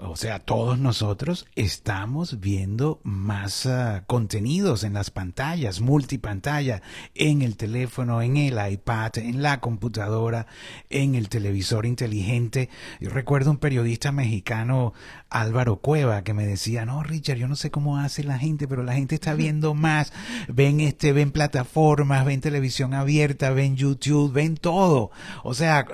o 0.00 0.14
sea, 0.14 0.38
todos 0.38 0.78
nosotros 0.78 1.46
estamos 1.56 2.38
viendo 2.38 3.00
más 3.02 3.66
uh, 3.66 4.04
contenidos 4.06 4.84
en 4.84 4.92
las 4.92 5.10
pantallas, 5.10 5.80
multipantalla, 5.80 6.82
en 7.16 7.42
el 7.42 7.56
teléfono, 7.56 8.22
en 8.22 8.36
el 8.36 8.72
iPad, 8.72 9.18
en 9.18 9.42
la 9.42 9.58
computadora, 9.58 10.46
en 10.88 11.16
el 11.16 11.28
televisor 11.28 11.84
inteligente. 11.84 12.70
Yo 13.00 13.10
recuerdo 13.10 13.50
un 13.50 13.56
periodista 13.56 14.12
mexicano, 14.12 14.92
Álvaro 15.30 15.76
Cueva, 15.76 16.22
que 16.22 16.34
me 16.34 16.46
decía, 16.46 16.86
no, 16.86 17.02
Richard, 17.02 17.36
yo 17.36 17.48
no 17.48 17.56
sé 17.56 17.70
cómo 17.70 17.98
hace 17.98 18.24
la 18.24 18.38
gente, 18.38 18.66
pero 18.66 18.82
la 18.82 18.94
gente 18.94 19.14
está 19.14 19.34
viendo 19.34 19.74
más. 19.74 20.12
Ven 20.48 20.80
este, 20.80 21.12
ven 21.12 21.32
plataformas, 21.32 22.24
ven 22.24 22.40
televisión 22.40 22.94
abierta, 22.94 23.50
ven 23.50 23.76
YouTube, 23.76 24.32
ven 24.32 24.56
todo. 24.56 25.10
O 25.44 25.54
sea, 25.54 25.86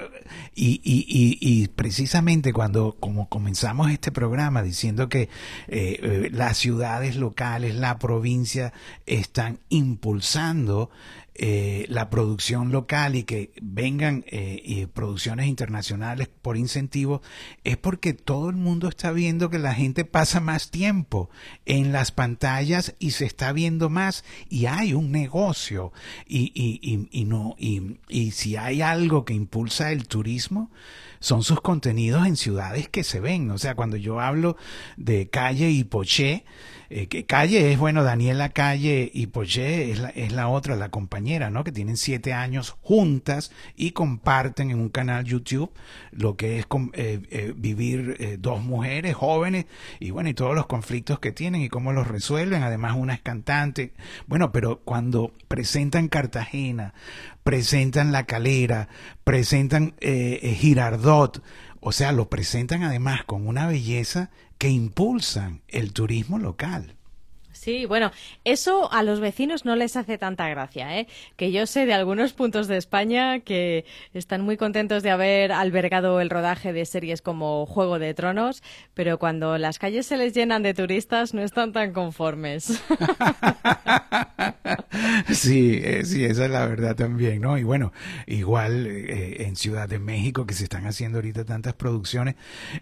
y, 0.54 0.80
y, 0.84 1.04
y, 1.08 1.38
y 1.40 1.68
precisamente 1.68 2.52
cuando 2.52 2.96
como 3.00 3.28
comenzamos 3.28 3.90
este 3.90 4.12
programa 4.12 4.62
diciendo 4.62 5.08
que 5.08 5.22
eh, 5.22 5.28
eh, 5.68 6.30
las 6.32 6.56
ciudades 6.56 7.16
locales, 7.16 7.74
la 7.74 7.98
provincia 7.98 8.72
están 9.06 9.58
impulsando 9.68 10.90
eh, 11.34 11.86
la 11.88 12.10
producción 12.10 12.70
local 12.70 13.16
y 13.16 13.24
que 13.24 13.52
vengan 13.60 14.24
eh, 14.28 14.86
producciones 14.92 15.46
internacionales 15.46 16.28
por 16.28 16.56
incentivo 16.56 17.22
es 17.64 17.76
porque 17.76 18.14
todo 18.14 18.50
el 18.50 18.56
mundo 18.56 18.88
está 18.88 19.10
viendo 19.10 19.50
que 19.50 19.58
la 19.58 19.74
gente 19.74 20.04
pasa 20.04 20.40
más 20.40 20.70
tiempo 20.70 21.30
en 21.66 21.92
las 21.92 22.12
pantallas 22.12 22.94
y 22.98 23.12
se 23.12 23.24
está 23.24 23.52
viendo 23.52 23.90
más 23.90 24.24
y 24.48 24.66
hay 24.66 24.94
un 24.94 25.10
negocio 25.10 25.92
y, 26.26 26.52
y, 26.54 26.78
y, 26.82 27.08
y 27.10 27.24
no 27.24 27.56
y 27.58 28.30
si 28.30 28.56
hay 28.56 28.82
algo 28.82 29.24
que 29.24 29.34
impulsa 29.34 29.92
el 29.92 30.06
turismo 30.06 30.70
son 31.24 31.42
sus 31.42 31.62
contenidos 31.62 32.26
en 32.26 32.36
ciudades 32.36 32.90
que 32.90 33.02
se 33.02 33.18
ven. 33.18 33.50
O 33.50 33.56
sea, 33.56 33.74
cuando 33.74 33.96
yo 33.96 34.20
hablo 34.20 34.58
de 34.98 35.30
Calle 35.30 35.70
y 35.70 35.82
Poché, 35.82 36.44
eh, 36.96 37.08
que 37.08 37.26
Calle 37.26 37.72
es, 37.72 37.78
bueno, 37.80 38.04
Daniela 38.04 38.50
Calle 38.50 39.10
y 39.12 39.26
Poché 39.26 39.90
es 39.90 39.98
la, 39.98 40.10
es 40.10 40.30
la 40.30 40.46
otra, 40.46 40.76
la 40.76 40.90
compañera, 40.90 41.50
¿no? 41.50 41.64
Que 41.64 41.72
tienen 41.72 41.96
siete 41.96 42.32
años 42.32 42.76
juntas 42.82 43.50
y 43.74 43.90
comparten 43.90 44.70
en 44.70 44.78
un 44.78 44.90
canal 44.90 45.24
YouTube 45.24 45.72
lo 46.12 46.36
que 46.36 46.60
es 46.60 46.66
eh, 46.92 47.20
eh, 47.32 47.52
vivir 47.56 48.38
dos 48.38 48.62
mujeres 48.62 49.16
jóvenes 49.16 49.66
y 49.98 50.12
bueno, 50.12 50.28
y 50.28 50.34
todos 50.34 50.54
los 50.54 50.66
conflictos 50.66 51.18
que 51.18 51.32
tienen 51.32 51.62
y 51.62 51.68
cómo 51.68 51.92
los 51.92 52.06
resuelven. 52.06 52.62
Además, 52.62 52.94
una 52.96 53.14
es 53.14 53.22
cantante. 53.22 53.92
Bueno, 54.28 54.52
pero 54.52 54.78
cuando 54.84 55.32
presentan 55.48 56.06
Cartagena, 56.06 56.94
presentan 57.42 58.12
La 58.12 58.22
Calera, 58.22 58.88
presentan 59.24 59.94
Girardot, 60.00 61.42
o 61.80 61.90
sea, 61.90 62.12
lo 62.12 62.30
presentan 62.30 62.84
además 62.84 63.24
con 63.24 63.48
una 63.48 63.66
belleza 63.66 64.30
que 64.58 64.68
impulsan 64.68 65.62
el 65.68 65.92
turismo 65.92 66.38
local. 66.38 66.94
Sí, 67.64 67.86
bueno, 67.86 68.10
eso 68.44 68.92
a 68.92 69.02
los 69.02 69.20
vecinos 69.20 69.64
no 69.64 69.74
les 69.74 69.96
hace 69.96 70.18
tanta 70.18 70.48
gracia, 70.50 70.98
¿eh? 70.98 71.06
Que 71.36 71.50
yo 71.50 71.66
sé 71.66 71.86
de 71.86 71.94
algunos 71.94 72.34
puntos 72.34 72.68
de 72.68 72.76
España 72.76 73.40
que 73.40 73.86
están 74.12 74.42
muy 74.42 74.58
contentos 74.58 75.02
de 75.02 75.10
haber 75.10 75.50
albergado 75.50 76.20
el 76.20 76.28
rodaje 76.28 76.74
de 76.74 76.84
series 76.84 77.22
como 77.22 77.64
Juego 77.64 77.98
de 77.98 78.12
Tronos, 78.12 78.62
pero 78.92 79.18
cuando 79.18 79.56
las 79.56 79.78
calles 79.78 80.04
se 80.04 80.18
les 80.18 80.34
llenan 80.34 80.62
de 80.62 80.74
turistas 80.74 81.32
no 81.32 81.42
están 81.42 81.72
tan 81.72 81.94
conformes. 81.94 82.82
sí, 85.32 85.80
eh, 85.82 86.04
sí, 86.04 86.24
esa 86.24 86.44
es 86.46 86.50
la 86.50 86.66
verdad 86.66 86.96
también, 86.96 87.40
¿no? 87.40 87.58
Y 87.58 87.64
bueno, 87.64 87.92
igual 88.26 88.86
eh, 88.86 89.44
en 89.46 89.56
Ciudad 89.56 89.88
de 89.88 89.98
México 89.98 90.46
que 90.46 90.54
se 90.54 90.64
están 90.64 90.86
haciendo 90.86 91.18
ahorita 91.18 91.44
tantas 91.44 91.74
producciones, 91.74 92.36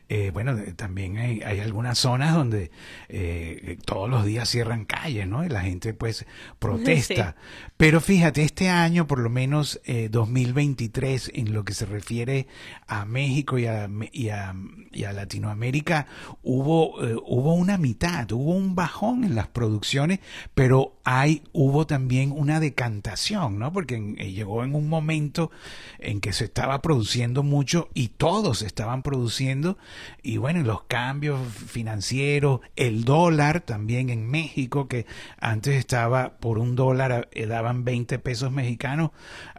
eh, 0.09 0.31
bueno, 0.33 0.57
también 0.77 1.17
hay, 1.19 1.41
hay, 1.43 1.61
algunas 1.61 1.99
zonas 1.99 2.35
donde 2.35 2.71
eh, 3.09 3.79
todos 3.85 4.09
los 4.09 4.25
días 4.25 4.49
cierran 4.49 4.85
calles, 4.85 5.27
¿no? 5.27 5.45
Y 5.45 5.49
la 5.49 5.63
gente 5.63 5.95
pues 5.95 6.27
protesta. 6.59 7.37
Sí. 7.37 7.69
Pero 7.77 8.01
fíjate, 8.01 8.43
este 8.43 8.69
año, 8.69 9.07
por 9.07 9.19
lo 9.19 9.31
menos 9.31 9.81
eh, 9.85 10.09
2023, 10.11 11.33
en 11.35 11.53
lo 11.53 11.65
que 11.65 11.75
se 11.75 11.87
refiere 11.87 12.47
a 12.87 13.05
México 13.05 13.59
y 13.59 13.67
a, 13.67 13.89
y 14.13 14.29
a, 14.29 14.55
y 14.93 15.05
a 15.05 15.13
Latinoamérica, 15.13 16.07
hubo, 16.43 16.99
hubo 17.27 17.55
una 17.55 17.79
mitad, 17.79 18.31
hubo 18.33 18.53
un 18.53 18.75
bajón 18.75 19.25
en 19.25 19.35
las 19.35 19.49
producciones, 19.49 20.21
pero 20.55 21.01
hay, 21.05 21.43
hubo 21.53 21.72
también 21.87 22.33
una 22.33 22.61
decantación, 22.61 23.59
¿no? 23.59 23.73
Porque 23.73 23.97
en, 23.97 24.17
eh, 24.19 24.33
llegó 24.33 24.65
en 24.65 24.75
un 24.75 24.89
momento 24.89 25.51
en 25.99 26.21
que 26.21 26.33
se 26.33 26.45
estaba 26.45 26.83
produciendo 26.83 27.43
mucho 27.43 27.89
y 27.95 28.09
todos 28.09 28.63
estaban 28.63 29.03
produciendo, 29.03 29.79
y 30.23 30.37
bueno, 30.37 30.63
los 30.63 30.83
cambios 30.83 31.41
financieros, 31.53 32.61
el 32.77 33.05
dólar 33.05 33.61
también 33.61 34.11
en 34.11 34.31
México, 34.31 34.89
que 34.89 35.07
antes 35.41 35.77
estaba 35.77 36.39
por 36.39 36.59
un 36.59 36.77
dólar, 36.77 37.29
eh, 37.33 37.47
daban 37.47 37.85
20 37.85 38.19
pesos 38.19 38.53
mexicanos, 38.53 39.11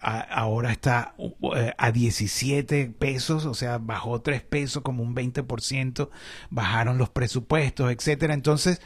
ahora 0.02 0.72
está 0.72 1.16
eh, 1.56 1.74
a 1.78 1.92
17 1.92 2.88
pesos, 2.88 3.46
o 3.46 3.54
sea, 3.54 3.78
bajó 3.78 4.22
3 4.22 4.42
pesos, 4.42 4.84
como 4.84 5.04
un 5.04 5.16
20%, 5.16 6.10
bajaron 6.50 6.98
los 6.98 7.10
presupuestos, 7.10 7.92
etcétera. 7.92 8.34
Entonces, 8.34 8.82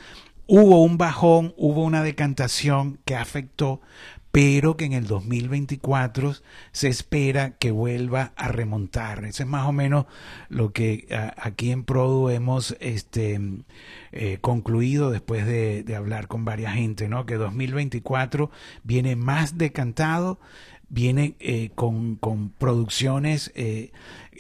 hubo 0.48 0.84
un 0.84 0.98
bajón, 0.98 1.54
hubo 1.58 1.84
una 1.84 2.04
decantación 2.04 3.00
que 3.06 3.16
afectó, 3.16 3.82
pero 4.32 4.78
que 4.78 4.86
en 4.86 4.94
el 4.94 5.08
2024 5.08 6.36
se 6.72 6.88
espera 6.90 7.52
que 7.58 7.72
vuelva 7.72 8.34
a 8.36 8.50
remontar. 8.50 9.26
Eso 9.26 9.44
es 9.44 9.50
más 9.50 9.68
o 9.68 9.72
menos 9.72 10.06
lo 10.50 10.74
que 10.74 11.08
aquí 11.38 11.72
en 11.72 11.84
Produ 11.84 12.30
hemos 12.30 12.78
este, 12.80 13.40
eh, 14.12 14.38
concluido 14.42 15.10
después 15.10 15.46
de, 15.46 15.84
de, 15.84 15.96
hablar 15.96 16.28
con 16.28 16.46
varias 16.46 16.76
gente, 16.76 17.10
¿no? 17.10 17.26
Que 17.26 17.36
2024 17.36 18.52
viene 18.84 19.16
más 19.16 19.58
decantado, 19.58 20.40
viene 20.90 21.36
eh, 21.40 21.72
con, 21.76 22.16
con, 22.16 22.50
producciones 22.50 23.52
eh, 23.56 23.92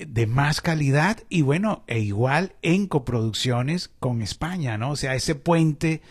de 0.05 0.27
más 0.27 0.61
calidad 0.61 1.17
y 1.29 1.41
bueno, 1.41 1.83
e 1.87 1.99
igual 1.99 2.53
en 2.61 2.87
coproducciones 2.87 3.89
con 3.99 4.21
España, 4.21 4.77
¿no? 4.77 4.91
O 4.91 4.95
sea, 4.95 5.15
ese 5.15 5.35
puente 5.35 6.01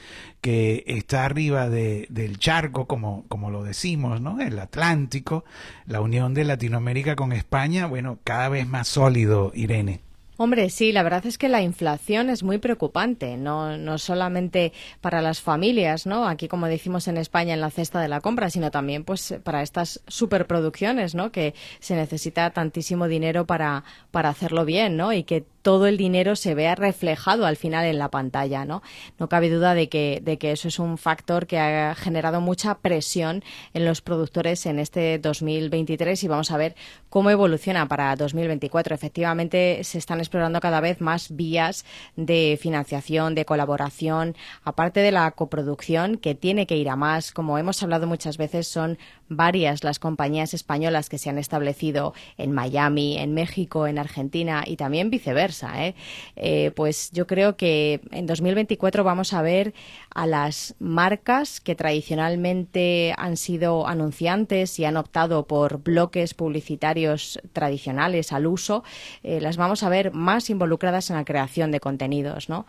que 0.41 0.85
está 0.87 1.25
arriba 1.25 1.69
de, 1.69 2.07
del 2.09 2.39
charco, 2.39 2.87
como, 2.87 3.25
como 3.29 3.51
lo 3.51 3.65
decimos, 3.65 4.21
¿no? 4.21 4.41
El 4.41 4.59
Atlántico, 4.59 5.45
la 5.87 6.01
unión 6.01 6.35
de 6.35 6.45
Latinoamérica 6.45 7.17
con 7.17 7.33
España, 7.33 7.87
bueno, 7.87 8.19
cada 8.25 8.49
vez 8.49 8.67
más 8.67 8.89
sólido, 8.89 9.53
Irene. 9.55 10.06
Hombre, 10.39 10.69
sí, 10.69 10.93
la 10.93 11.03
verdad 11.03 11.25
es 11.25 11.39
que 11.39 11.49
la 11.49 11.63
inflación 11.63 12.29
es 12.29 12.43
muy 12.43 12.59
preocupante, 12.59 13.39
no, 13.39 13.79
no 13.79 13.97
solamente 13.97 14.75
para 15.01 15.23
las 15.23 15.41
familias, 15.41 16.05
¿no? 16.05 16.29
Aquí, 16.29 16.47
como 16.47 16.67
decimos 16.67 17.09
en 17.09 17.17
España, 17.17 17.55
en 17.55 17.63
la 17.63 17.71
cesta 17.71 18.01
de 18.03 18.09
la 18.09 18.21
compra, 18.21 18.51
sino 18.51 18.71
también, 18.71 19.05
pues, 19.05 19.35
para 19.43 19.63
estas 19.63 20.03
superproducciones, 20.07 21.15
¿no? 21.15 21.33
Que 21.33 21.55
se 21.81 21.97
necesita 21.97 22.51
tantísimo 22.51 23.09
dinero 23.09 23.47
para, 23.47 23.85
para 24.11 24.29
hacerlo 24.29 24.67
bien, 24.67 24.99
¿no? 24.99 25.15
Y 25.15 25.25
que 25.25 25.47
todo 25.67 25.89
el 25.89 25.97
dinero 25.97 26.37
se 26.37 26.55
vea 26.55 26.77
reflejado 26.77 27.45
al 27.45 27.57
final 27.57 27.87
en 27.87 27.99
la 27.99 28.09
pantalla, 28.09 28.65
¿no? 28.65 28.85
No 29.19 29.29
cabe 29.29 29.51
duda 29.51 29.75
de 29.75 29.89
que, 29.89 30.21
de 30.23 30.39
que 30.39 30.53
eso 30.53 30.69
es 30.69 30.79
un 30.79 30.97
factor 30.97 31.49
que 31.49 31.59
ha 31.59 31.93
generado 31.97 32.41
mucha 32.41 32.79
presión 32.79 33.43
en 33.75 33.85
los 33.85 34.01
productores 34.01 34.65
en 34.67 34.79
este 34.79 35.19
2023 35.19 36.23
y 36.23 36.29
vamos 36.29 36.53
a 36.53 36.57
ver 36.57 36.77
cómo 37.09 37.31
evoluciona 37.31 37.89
para 37.89 38.15
2024. 38.15 38.95
Efectivamente, 38.95 39.83
se 39.83 39.99
están 39.99 40.21
explorando 40.21 40.61
cada 40.61 40.81
vez 40.81 41.01
más 41.01 41.35
vías 41.35 41.85
de 42.15 42.57
financiación, 42.63 43.35
de 43.35 43.45
colaboración, 43.45 44.37
aparte 44.63 45.01
de 45.01 45.11
la 45.11 45.29
coproducción, 45.33 46.17
que 46.17 46.37
tiene 46.37 46.69
que 46.69 46.77
ir 46.77 46.89
a 46.89 46.95
más. 46.95 47.33
Como 47.33 47.59
hemos 47.59 47.83
hablado 47.83 48.07
muchas 48.07 48.37
veces, 48.37 48.69
son 48.69 48.99
varias 49.29 49.85
las 49.85 49.99
compañías 49.99 50.55
españolas 50.55 51.09
que 51.09 51.19
se 51.19 51.31
han 51.31 51.39
establecido 51.39 52.15
en 52.37 52.53
Miami, 52.53 53.19
en 53.19 53.35
México, 53.35 53.87
en 53.87 53.99
Argentina 53.99 54.65
y 54.67 54.77
también 54.77 55.11
viceversa. 55.11 55.87
¿eh? 55.87 55.95
Eh, 56.37 56.73
pues 56.75 57.11
yo 57.13 57.27
creo 57.27 57.57
que 57.57 58.01
en 58.11 58.27
2024 58.27 59.05
vamos 59.05 59.33
a 59.33 59.43
ver 59.43 59.75
a 60.15 60.27
las 60.27 60.75
marcas 60.79 61.61
que 61.61 61.75
tradicionalmente 61.75 63.15
han 63.17 63.37
sido 63.37 63.87
anunciantes 63.87 64.79
y 64.79 64.85
han 64.85 64.97
optado 64.97 65.47
por 65.47 65.83
bloques 65.83 66.35
publicitarios 66.35 67.41
tradicionales 67.53 68.33
al 68.33 68.47
uso, 68.47 68.85
eh, 69.23 69.41
las 69.41 69.57
vamos 69.57 69.83
a 69.83 69.89
ver 69.89 70.13
más 70.13 70.51
involucradas 70.51 71.11
en 71.11 71.17
la 71.17 71.25
creación 71.25 71.71
de 71.71 71.81
contenidos. 71.81 72.49
¿no? 72.49 72.67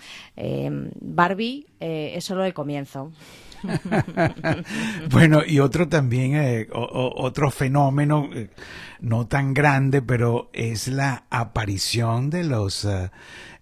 Barbie 0.99 1.67
es 1.79 2.23
solo 2.23 2.45
el 2.45 2.53
comienzo. 2.53 3.11
bueno, 5.11 5.41
y 5.45 5.59
otro 5.59 5.87
también, 5.87 6.35
eh, 6.35 6.67
otro 6.71 7.51
fenómeno 7.51 8.29
eh, 8.33 8.49
no 8.99 9.27
tan 9.27 9.53
grande, 9.53 10.01
pero 10.01 10.49
es 10.53 10.87
la 10.87 11.25
aparición 11.29 12.29
de 12.29 12.43
los 12.43 12.85
eh, 12.85 13.11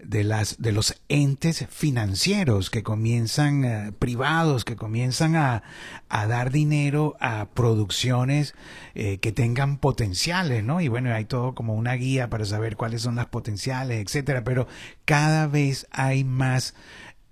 de 0.04 0.24
las 0.24 0.62
de 0.62 0.72
los 0.72 1.02
entes 1.10 1.66
financieros 1.70 2.70
que 2.70 2.84
comienzan 2.84 3.96
privados 3.98 4.64
que 4.64 4.76
comienzan 4.76 5.36
a, 5.36 5.64
a, 6.10 6.28
dar 6.28 6.52
dinero 6.52 7.16
a 7.20 7.48
producciones 7.56 8.54
que 8.94 9.32
tengan 9.34 9.78
potenciales, 9.78 10.64
¿no? 10.64 10.80
Y 10.80 10.90
bueno, 10.90 11.12
hay 11.12 11.26
todo 11.26 11.56
como 11.56 11.74
una 11.74 11.94
guía 11.94 12.30
para 12.30 12.46
saber 12.46 12.76
cuáles 12.76 13.02
son 13.02 13.16
las 13.16 13.26
potenciales, 13.26 14.00
etcétera. 14.06 14.44
Pero 14.44 14.68
cada 15.06 15.48
vez 15.48 15.88
hay 15.92 16.24
más 16.24 16.76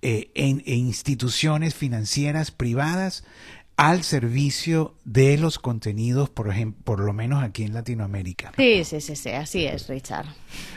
eh, 0.03 0.31
en, 0.35 0.61
instituciones 0.65 1.75
financieras 1.75 2.51
privadas 2.51 3.23
al 3.77 4.03
servicio 4.03 4.95
de 5.05 5.37
los 5.37 5.57
contenidos, 5.57 6.29
por 6.29 6.49
ejemplo, 6.49 6.83
por 6.83 6.99
lo 6.99 7.13
menos 7.13 7.41
aquí 7.41 7.63
en 7.63 7.73
Latinoamérica. 7.73 8.51
Sí, 8.55 8.83
sí, 8.83 9.01
sí, 9.01 9.15
sí, 9.15 9.29
así 9.29 9.65
es, 9.65 9.87
Richard. 9.87 10.25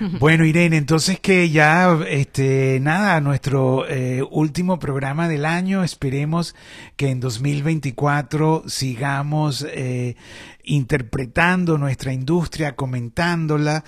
Bueno, 0.20 0.46
Irene, 0.46 0.76
entonces 0.76 1.18
que 1.20 1.50
ya, 1.50 1.98
este, 2.08 2.78
nada, 2.80 3.20
nuestro 3.20 3.86
eh, 3.88 4.22
último 4.30 4.78
programa 4.78 5.28
del 5.28 5.44
año, 5.44 5.82
esperemos 5.82 6.54
que 6.96 7.10
en 7.10 7.20
2024 7.20 8.62
sigamos 8.68 9.66
eh, 9.68 10.16
interpretando 10.66 11.78
nuestra 11.78 12.12
industria, 12.12 12.76
comentándola, 12.76 13.84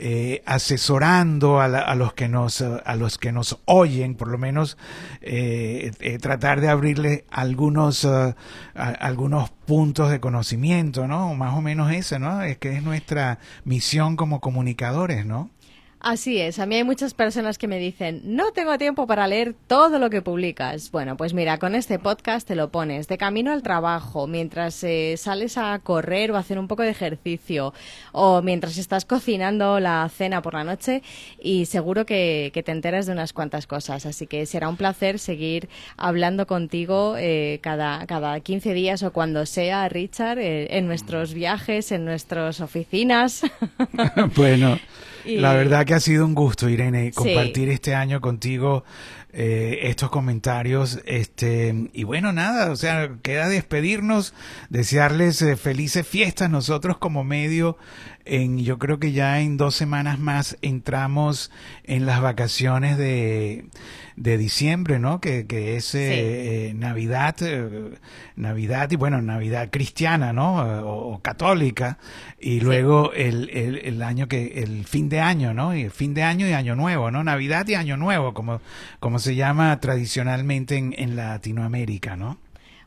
eh, 0.00 0.42
asesorando 0.46 1.60
a, 1.60 1.94
los 1.96 2.14
que 2.14 2.28
nos 2.28 2.62
a 2.62 2.94
los 2.94 3.18
que 3.18 3.32
nos 3.32 3.58
oyen 3.64 4.14
por 4.14 4.28
lo 4.28 4.38
menos 4.38 4.78
eh, 5.22 5.90
eh, 5.98 6.18
tratar 6.18 6.60
de 6.60 6.68
abrirle 6.68 7.24
algunos 7.32 8.06
algunos 8.74 9.50
puntos 9.50 10.12
de 10.12 10.20
conocimiento 10.20 11.08
no 11.08 11.34
más 11.34 11.52
o 11.54 11.62
menos 11.62 11.90
eso 11.90 12.20
no 12.20 12.42
es 12.42 12.58
que 12.58 12.76
es 12.76 12.82
nuestra 12.84 13.40
misión 13.64 14.14
como 14.14 14.40
comunicadores 14.40 15.26
no 15.26 15.50
Así 16.00 16.38
es, 16.38 16.60
a 16.60 16.66
mí 16.66 16.76
hay 16.76 16.84
muchas 16.84 17.12
personas 17.12 17.58
que 17.58 17.66
me 17.66 17.80
dicen, 17.80 18.22
no 18.24 18.52
tengo 18.52 18.78
tiempo 18.78 19.08
para 19.08 19.26
leer 19.26 19.56
todo 19.66 19.98
lo 19.98 20.10
que 20.10 20.22
publicas. 20.22 20.92
Bueno, 20.92 21.16
pues 21.16 21.34
mira, 21.34 21.58
con 21.58 21.74
este 21.74 21.98
podcast 21.98 22.46
te 22.46 22.54
lo 22.54 22.70
pones 22.70 23.08
de 23.08 23.18
camino 23.18 23.50
al 23.50 23.64
trabajo, 23.64 24.28
mientras 24.28 24.84
eh, 24.84 25.16
sales 25.16 25.58
a 25.58 25.76
correr 25.80 26.30
o 26.30 26.36
a 26.36 26.38
hacer 26.38 26.60
un 26.60 26.68
poco 26.68 26.84
de 26.84 26.90
ejercicio, 26.90 27.74
o 28.12 28.42
mientras 28.42 28.78
estás 28.78 29.04
cocinando 29.04 29.80
la 29.80 30.08
cena 30.08 30.40
por 30.40 30.54
la 30.54 30.62
noche, 30.62 31.02
y 31.42 31.66
seguro 31.66 32.06
que, 32.06 32.52
te 32.64 32.72
enteras 32.72 33.06
de 33.06 33.12
unas 33.12 33.32
cuantas 33.32 33.66
cosas. 33.66 34.06
Así 34.06 34.28
que 34.28 34.46
será 34.46 34.68
un 34.68 34.76
placer 34.76 35.18
seguir 35.18 35.68
hablando 35.96 36.46
contigo 36.46 37.16
eh, 37.18 37.58
cada, 37.60 38.06
cada 38.06 38.38
15 38.38 38.72
días 38.72 39.02
o 39.02 39.12
cuando 39.12 39.46
sea, 39.46 39.88
Richard, 39.88 40.38
eh, 40.38 40.76
en 40.76 40.86
nuestros 40.86 41.34
viajes, 41.34 41.90
en 41.90 42.04
nuestras 42.04 42.60
oficinas. 42.60 43.42
bueno. 44.36 44.78
La 45.36 45.52
verdad 45.52 45.84
que 45.84 45.94
ha 45.94 46.00
sido 46.00 46.24
un 46.24 46.34
gusto, 46.34 46.68
Irene, 46.68 47.12
compartir 47.12 47.68
este 47.68 47.94
año 47.94 48.20
contigo 48.20 48.84
eh, 49.40 49.88
estos 49.88 50.10
comentarios. 50.10 51.00
Este, 51.06 51.90
y 51.92 52.02
bueno, 52.02 52.32
nada, 52.32 52.72
o 52.72 52.76
sea, 52.76 53.18
queda 53.22 53.48
despedirnos, 53.48 54.34
desearles 54.68 55.40
eh, 55.42 55.54
felices 55.54 56.04
fiestas. 56.04 56.50
Nosotros 56.50 56.98
como 56.98 57.22
medio, 57.22 57.78
en, 58.24 58.58
yo 58.58 58.80
creo 58.80 58.98
que 58.98 59.12
ya 59.12 59.40
en 59.40 59.56
dos 59.56 59.76
semanas 59.76 60.18
más 60.18 60.58
entramos 60.60 61.52
en 61.84 62.04
las 62.04 62.20
vacaciones 62.20 62.98
de 62.98 63.66
de 64.18 64.36
diciembre, 64.36 64.98
¿no? 64.98 65.20
Que, 65.20 65.46
que 65.46 65.76
es 65.76 65.94
eh, 65.94 66.70
eh, 66.70 66.74
Navidad, 66.74 67.36
Navidad 68.34 68.90
y 68.90 68.96
bueno, 68.96 69.22
Navidad 69.22 69.68
cristiana, 69.70 70.32
¿no? 70.32 70.82
O, 70.88 71.20
católica 71.22 71.98
y 72.40 72.60
luego 72.60 73.12
el, 73.12 73.50
el, 73.50 73.76
el, 73.76 74.02
año 74.02 74.28
que 74.28 74.62
el 74.62 74.84
fin 74.84 75.08
de 75.08 75.20
año, 75.20 75.54
¿no? 75.54 75.74
Y 75.74 75.82
el 75.82 75.90
fin 75.90 76.14
de 76.14 76.22
año 76.22 76.48
y 76.48 76.52
año 76.52 76.74
nuevo, 76.74 77.10
¿no? 77.10 77.22
Navidad 77.22 77.66
y 77.68 77.74
año 77.74 77.96
nuevo, 77.96 78.34
como 78.34 78.60
como 78.98 79.18
se 79.18 79.27
llama 79.36 79.78
tradicionalmente 79.80 80.76
en, 80.76 80.94
en 80.96 81.16
Latinoamérica, 81.16 82.16
¿no? 82.16 82.38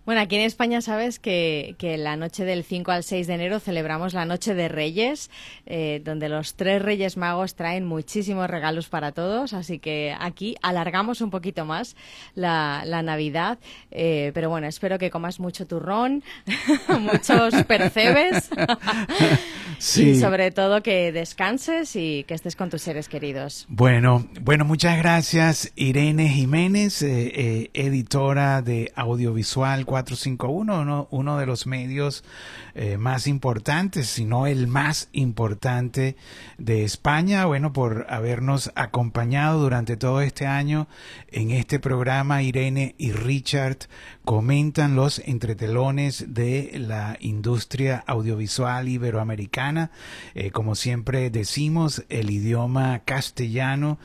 Bueno, 0.03 0.21
aquí 0.21 0.35
en 0.35 0.41
España 0.41 0.81
sabes 0.81 1.19
que, 1.19 1.75
que, 1.77 1.95
la 1.95 2.15
noche 2.15 2.43
del 2.43 2.63
5 2.63 2.91
al 2.91 3.03
6 3.03 3.27
de 3.27 3.33
enero 3.35 3.59
celebramos 3.59 4.13
la 4.13 4.25
Noche 4.25 4.55
de 4.55 4.67
Reyes, 4.67 5.29
eh, 5.67 6.01
donde 6.03 6.27
los 6.27 6.55
tres 6.55 6.81
Reyes 6.81 7.17
Magos 7.17 7.53
traen 7.53 7.85
muchísimos 7.85 8.49
regalos 8.49 8.89
para 8.89 9.11
todos, 9.11 9.53
así 9.53 9.77
que 9.77 10.15
aquí 10.19 10.55
alargamos 10.63 11.21
un 11.21 11.29
poquito 11.29 11.65
más 11.65 11.95
la, 12.33 12.81
la 12.85 13.03
Navidad, 13.03 13.59
eh, 13.91 14.31
pero 14.33 14.49
bueno, 14.49 14.65
espero 14.65 14.97
que 14.97 15.11
comas 15.11 15.39
mucho 15.39 15.67
turrón, 15.67 16.23
muchos 16.99 17.53
percebes 17.67 18.49
sí. 19.77 20.09
y 20.09 20.19
sobre 20.19 20.49
todo 20.49 20.81
que 20.81 21.11
descanses 21.11 21.95
y 21.95 22.23
que 22.27 22.33
estés 22.33 22.55
con 22.55 22.71
tus 22.71 22.81
seres 22.81 23.07
queridos. 23.07 23.67
Bueno, 23.69 24.27
bueno, 24.41 24.65
muchas 24.65 24.97
gracias 24.97 25.71
Irene 25.75 26.27
Jiménez, 26.27 27.03
eh, 27.03 27.69
editora 27.75 28.63
de 28.63 28.91
audiovisual 28.95 29.85
451, 29.91 31.07
uno, 31.11 31.37
de 31.37 31.45
los 31.45 31.67
medios 31.67 32.23
eh, 32.75 32.97
más 32.97 33.27
importantes, 33.27 34.07
si 34.07 34.23
no 34.23 34.47
el 34.47 34.67
más 34.67 35.09
importante 35.11 36.15
de 36.57 36.85
España. 36.85 37.43
Bueno, 37.45 37.73
por 37.73 38.05
habernos 38.09 38.71
acompañado 38.75 39.59
durante 39.59 39.97
todo 39.97 40.21
este 40.21 40.47
año 40.47 40.87
en 41.27 41.51
este 41.51 41.77
programa, 41.77 42.41
Irene 42.41 42.95
y 42.97 43.11
Richard 43.11 43.79
comentan 44.23 44.95
los 44.95 45.19
entretelones 45.19 46.33
de 46.33 46.73
la 46.77 47.17
industria 47.19 48.03
audiovisual 48.05 48.87
iberoamericana. 48.87 49.91
Eh, 50.35 50.51
como 50.51 50.75
siempre 50.75 51.29
decimos, 51.29 52.03
el 52.09 52.29
idioma 52.29 52.99
castellano 52.99 53.97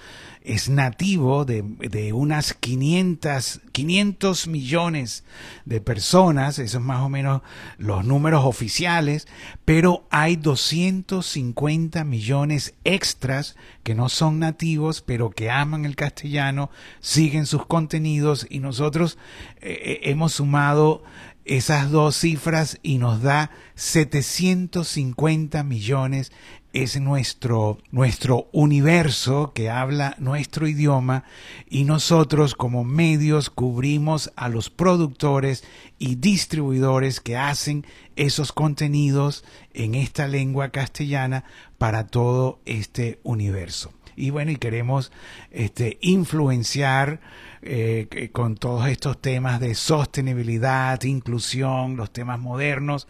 es 0.43 0.69
nativo 0.69 1.45
de, 1.45 1.63
de, 1.63 2.13
unas 2.13 2.55
500, 2.55 3.61
500 3.73 4.47
millones 4.47 5.25
de 5.65 5.81
personas, 5.81 6.61
esos 6.61 6.81
más 6.81 7.03
o 7.03 7.09
menos 7.09 7.43
los 7.79 8.05
números 8.05 8.45
oficiales, 8.45 9.27
pero 9.65 10.07
hay 10.11 10.37
250 10.37 12.05
millones 12.05 12.75
extras 12.85 13.57
que 13.83 13.97
no 13.97 14.09
son 14.09 14.39
nativos, 14.39 15.03
pero 15.03 15.31
que 15.31 15.51
aman 15.51 15.85
el 15.85 15.97
castellano, 15.97 16.71
siguen 17.01 17.47
sus 17.47 17.67
contenidos 17.67 18.47
y 18.49 18.61
nosotros 18.61 19.19
eh, 19.61 20.01
eh, 20.03 20.11
hemos 20.17 20.33
sumado 20.33 21.03
esas 21.45 21.91
dos 21.91 22.17
cifras 22.17 22.79
y 22.83 22.97
nos 22.97 23.21
da 23.21 23.51
750 23.75 25.63
millones 25.63 26.33
es 26.73 26.99
nuestro, 26.99 27.77
nuestro 27.91 28.49
universo 28.53 29.53
que 29.55 29.69
habla 29.69 30.17
nuestro 30.19 30.67
idioma 30.67 31.25
y 31.69 31.85
nosotros 31.85 32.55
como 32.55 32.83
medios 32.83 33.51
cubrimos 33.51 34.33
a 34.37 34.49
los 34.49 34.71
productores 34.71 35.65
y 35.99 36.15
distribuidores 36.15 37.21
que 37.21 37.37
hacen 37.37 37.85
esos 38.17 38.53
contenidos 38.53 39.45
en 39.75 39.95
esta 39.95 40.29
lengua 40.29 40.71
castellana 40.71 41.45
para 41.77 42.07
todo 42.07 42.63
este 42.65 43.21
universo. 43.23 43.93
Y 44.17 44.31
bueno, 44.31 44.51
y 44.51 44.57
queremos 44.57 45.13
este, 45.51 45.99
influenciar 46.01 47.21
eh, 47.69 48.31
con 48.33 48.57
todos 48.57 48.89
estos 48.89 49.21
temas 49.21 49.61
de 49.61 49.75
sostenibilidad, 49.75 51.03
inclusión, 51.03 51.97
los 51.97 52.13
temas 52.13 52.39
modernos, 52.39 53.09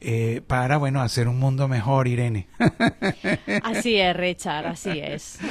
eh, 0.00 0.42
para, 0.46 0.76
bueno, 0.76 1.00
hacer 1.00 1.28
un 1.28 1.38
mundo 1.38 1.68
mejor, 1.68 2.08
Irene. 2.08 2.48
Así 3.62 3.96
es, 3.96 4.16
Richard, 4.16 4.66
así 4.66 4.98
es. 4.98 5.38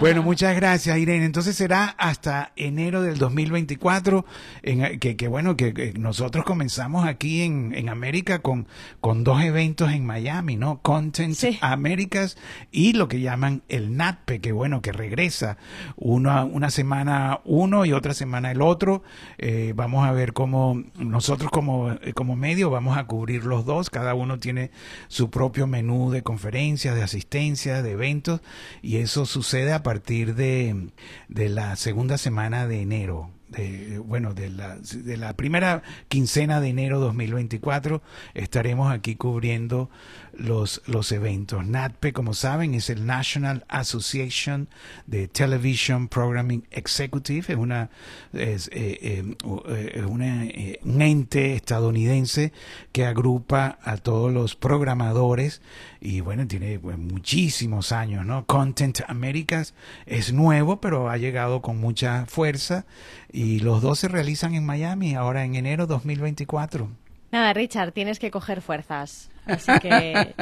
Bueno, 0.00 0.22
muchas 0.22 0.56
gracias, 0.56 0.98
Irene. 0.98 1.24
Entonces 1.24 1.56
será 1.56 1.94
hasta 1.98 2.52
enero 2.56 3.02
del 3.02 3.18
2024, 3.18 4.24
en, 4.62 4.98
que, 4.98 5.16
que 5.16 5.28
bueno, 5.28 5.56
que, 5.56 5.94
nosotros 5.98 6.44
comenzamos 6.44 7.06
aquí 7.06 7.42
en, 7.42 7.72
en 7.74 7.88
América 7.88 8.40
con, 8.40 8.66
con 9.00 9.24
dos 9.24 9.42
eventos 9.42 9.92
en 9.92 10.04
Miami, 10.04 10.56
¿no? 10.56 10.80
Content 10.82 11.34
Américas 11.60 12.36
y 12.70 12.92
lo 12.92 13.08
que 13.08 13.20
llaman 13.20 13.62
el 13.68 13.96
NATPE, 13.96 14.40
que 14.40 14.52
bueno, 14.52 14.82
que 14.82 14.92
regresa 14.92 15.56
una, 15.96 16.44
una 16.44 16.70
semana 16.70 17.40
uno 17.44 17.84
y 17.84 17.92
otra 17.94 18.14
semana 18.14 18.50
el 18.50 18.62
otro. 18.62 19.02
Eh, 19.38 19.72
vamos 19.74 20.06
a 20.06 20.12
ver 20.12 20.32
cómo 20.32 20.82
nosotros 20.98 21.50
como, 21.50 21.92
eh, 21.92 22.12
como 22.14 22.36
medio 22.36 22.70
vamos 22.70 22.96
a 22.98 23.06
cubrir 23.06 23.44
los 23.44 23.64
dos. 23.64 23.90
Cada 23.90 24.14
uno 24.14 24.38
tiene 24.38 24.70
su 25.08 25.30
propio 25.30 25.66
menú 25.66 26.10
de 26.10 26.22
conferencias, 26.22 26.94
de 26.94 27.02
asistencia, 27.02 27.82
de 27.82 27.92
eventos 27.92 28.40
y 28.82 28.96
eso 28.96 29.26
sucede 29.26 29.72
a 29.72 29.82
partir 29.82 30.34
de, 30.34 30.90
de 31.28 31.48
la 31.48 31.76
segunda 31.76 32.18
semana 32.18 32.66
de 32.66 32.82
enero. 32.82 33.30
De, 33.48 34.00
bueno, 34.04 34.34
de 34.34 34.50
la, 34.50 34.76
de 34.78 35.16
la 35.16 35.34
primera 35.34 35.82
quincena 36.08 36.60
de 36.60 36.68
enero 36.70 36.98
2024 36.98 38.02
estaremos 38.34 38.90
aquí 38.90 39.14
cubriendo 39.14 39.90
los, 40.38 40.82
los 40.86 41.12
eventos. 41.12 41.66
NATPE, 41.66 42.12
como 42.12 42.34
saben, 42.34 42.74
es 42.74 42.90
el 42.90 43.06
National 43.06 43.64
Association 43.68 44.68
de 45.06 45.28
Television 45.28 46.08
Programming 46.08 46.66
Executive, 46.70 47.52
es 47.52 47.56
una 47.58 47.90
es, 48.32 48.68
eh, 48.72 49.24
eh, 49.42 50.04
una, 50.06 50.46
un 50.82 51.02
ente 51.02 51.54
estadounidense 51.54 52.52
que 52.92 53.04
agrupa 53.04 53.78
a 53.82 53.96
todos 53.96 54.32
los 54.32 54.56
programadores 54.56 55.62
y 56.00 56.20
bueno, 56.20 56.46
tiene 56.46 56.78
pues, 56.78 56.98
muchísimos 56.98 57.92
años, 57.92 58.26
¿no? 58.26 58.44
Content 58.46 59.00
Americas 59.08 59.74
es 60.06 60.32
nuevo, 60.32 60.80
pero 60.80 61.08
ha 61.08 61.16
llegado 61.16 61.62
con 61.62 61.78
mucha 61.78 62.26
fuerza 62.26 62.84
y 63.32 63.60
los 63.60 63.82
dos 63.82 64.00
se 64.00 64.08
realizan 64.08 64.54
en 64.54 64.66
Miami 64.66 65.14
ahora 65.14 65.44
en 65.44 65.54
enero 65.54 65.86
2024. 65.86 66.88
Nada, 67.32 67.52
Richard, 67.52 67.92
tienes 67.92 68.18
que 68.18 68.30
coger 68.30 68.60
fuerzas. 68.62 69.30
Así 69.46 69.72
que, 69.80 70.34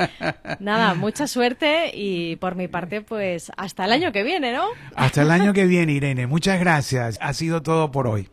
nada, 0.60 0.94
mucha 0.94 1.26
suerte 1.26 1.90
y 1.94 2.36
por 2.36 2.54
mi 2.54 2.68
parte, 2.68 3.00
pues 3.00 3.50
hasta 3.56 3.84
el 3.84 3.92
año 3.92 4.12
que 4.12 4.22
viene, 4.22 4.52
¿no? 4.52 4.64
Hasta 4.94 5.22
el 5.22 5.30
año 5.30 5.52
que 5.52 5.66
viene, 5.66 5.92
Irene. 5.92 6.26
Muchas 6.26 6.60
gracias. 6.60 7.18
Ha 7.20 7.32
sido 7.32 7.62
todo 7.62 7.90
por 7.90 8.06
hoy. 8.06 8.28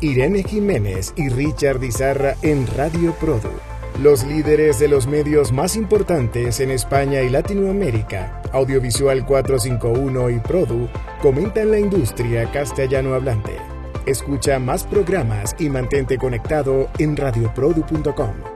Irene 0.00 0.42
Jiménez 0.42 1.14
y 1.16 1.28
Richard 1.28 1.82
Izarra 1.82 2.34
en 2.42 2.66
Radio 2.76 3.14
Produ. 3.14 3.50
Los 4.02 4.24
líderes 4.24 4.80
de 4.80 4.88
los 4.88 5.06
medios 5.06 5.52
más 5.52 5.76
importantes 5.76 6.58
en 6.58 6.72
España 6.72 7.20
y 7.22 7.28
Latinoamérica, 7.28 8.42
Audiovisual 8.52 9.24
451 9.24 10.30
y 10.30 10.40
Produ, 10.40 10.88
comentan 11.22 11.70
la 11.70 11.78
industria 11.78 12.50
castellano 12.50 13.14
hablante. 13.14 13.56
Escucha 14.04 14.58
más 14.58 14.84
programas 14.84 15.54
y 15.60 15.70
mantente 15.70 16.18
conectado 16.18 16.90
en 16.98 17.16
radioprodu.com. 17.16 18.53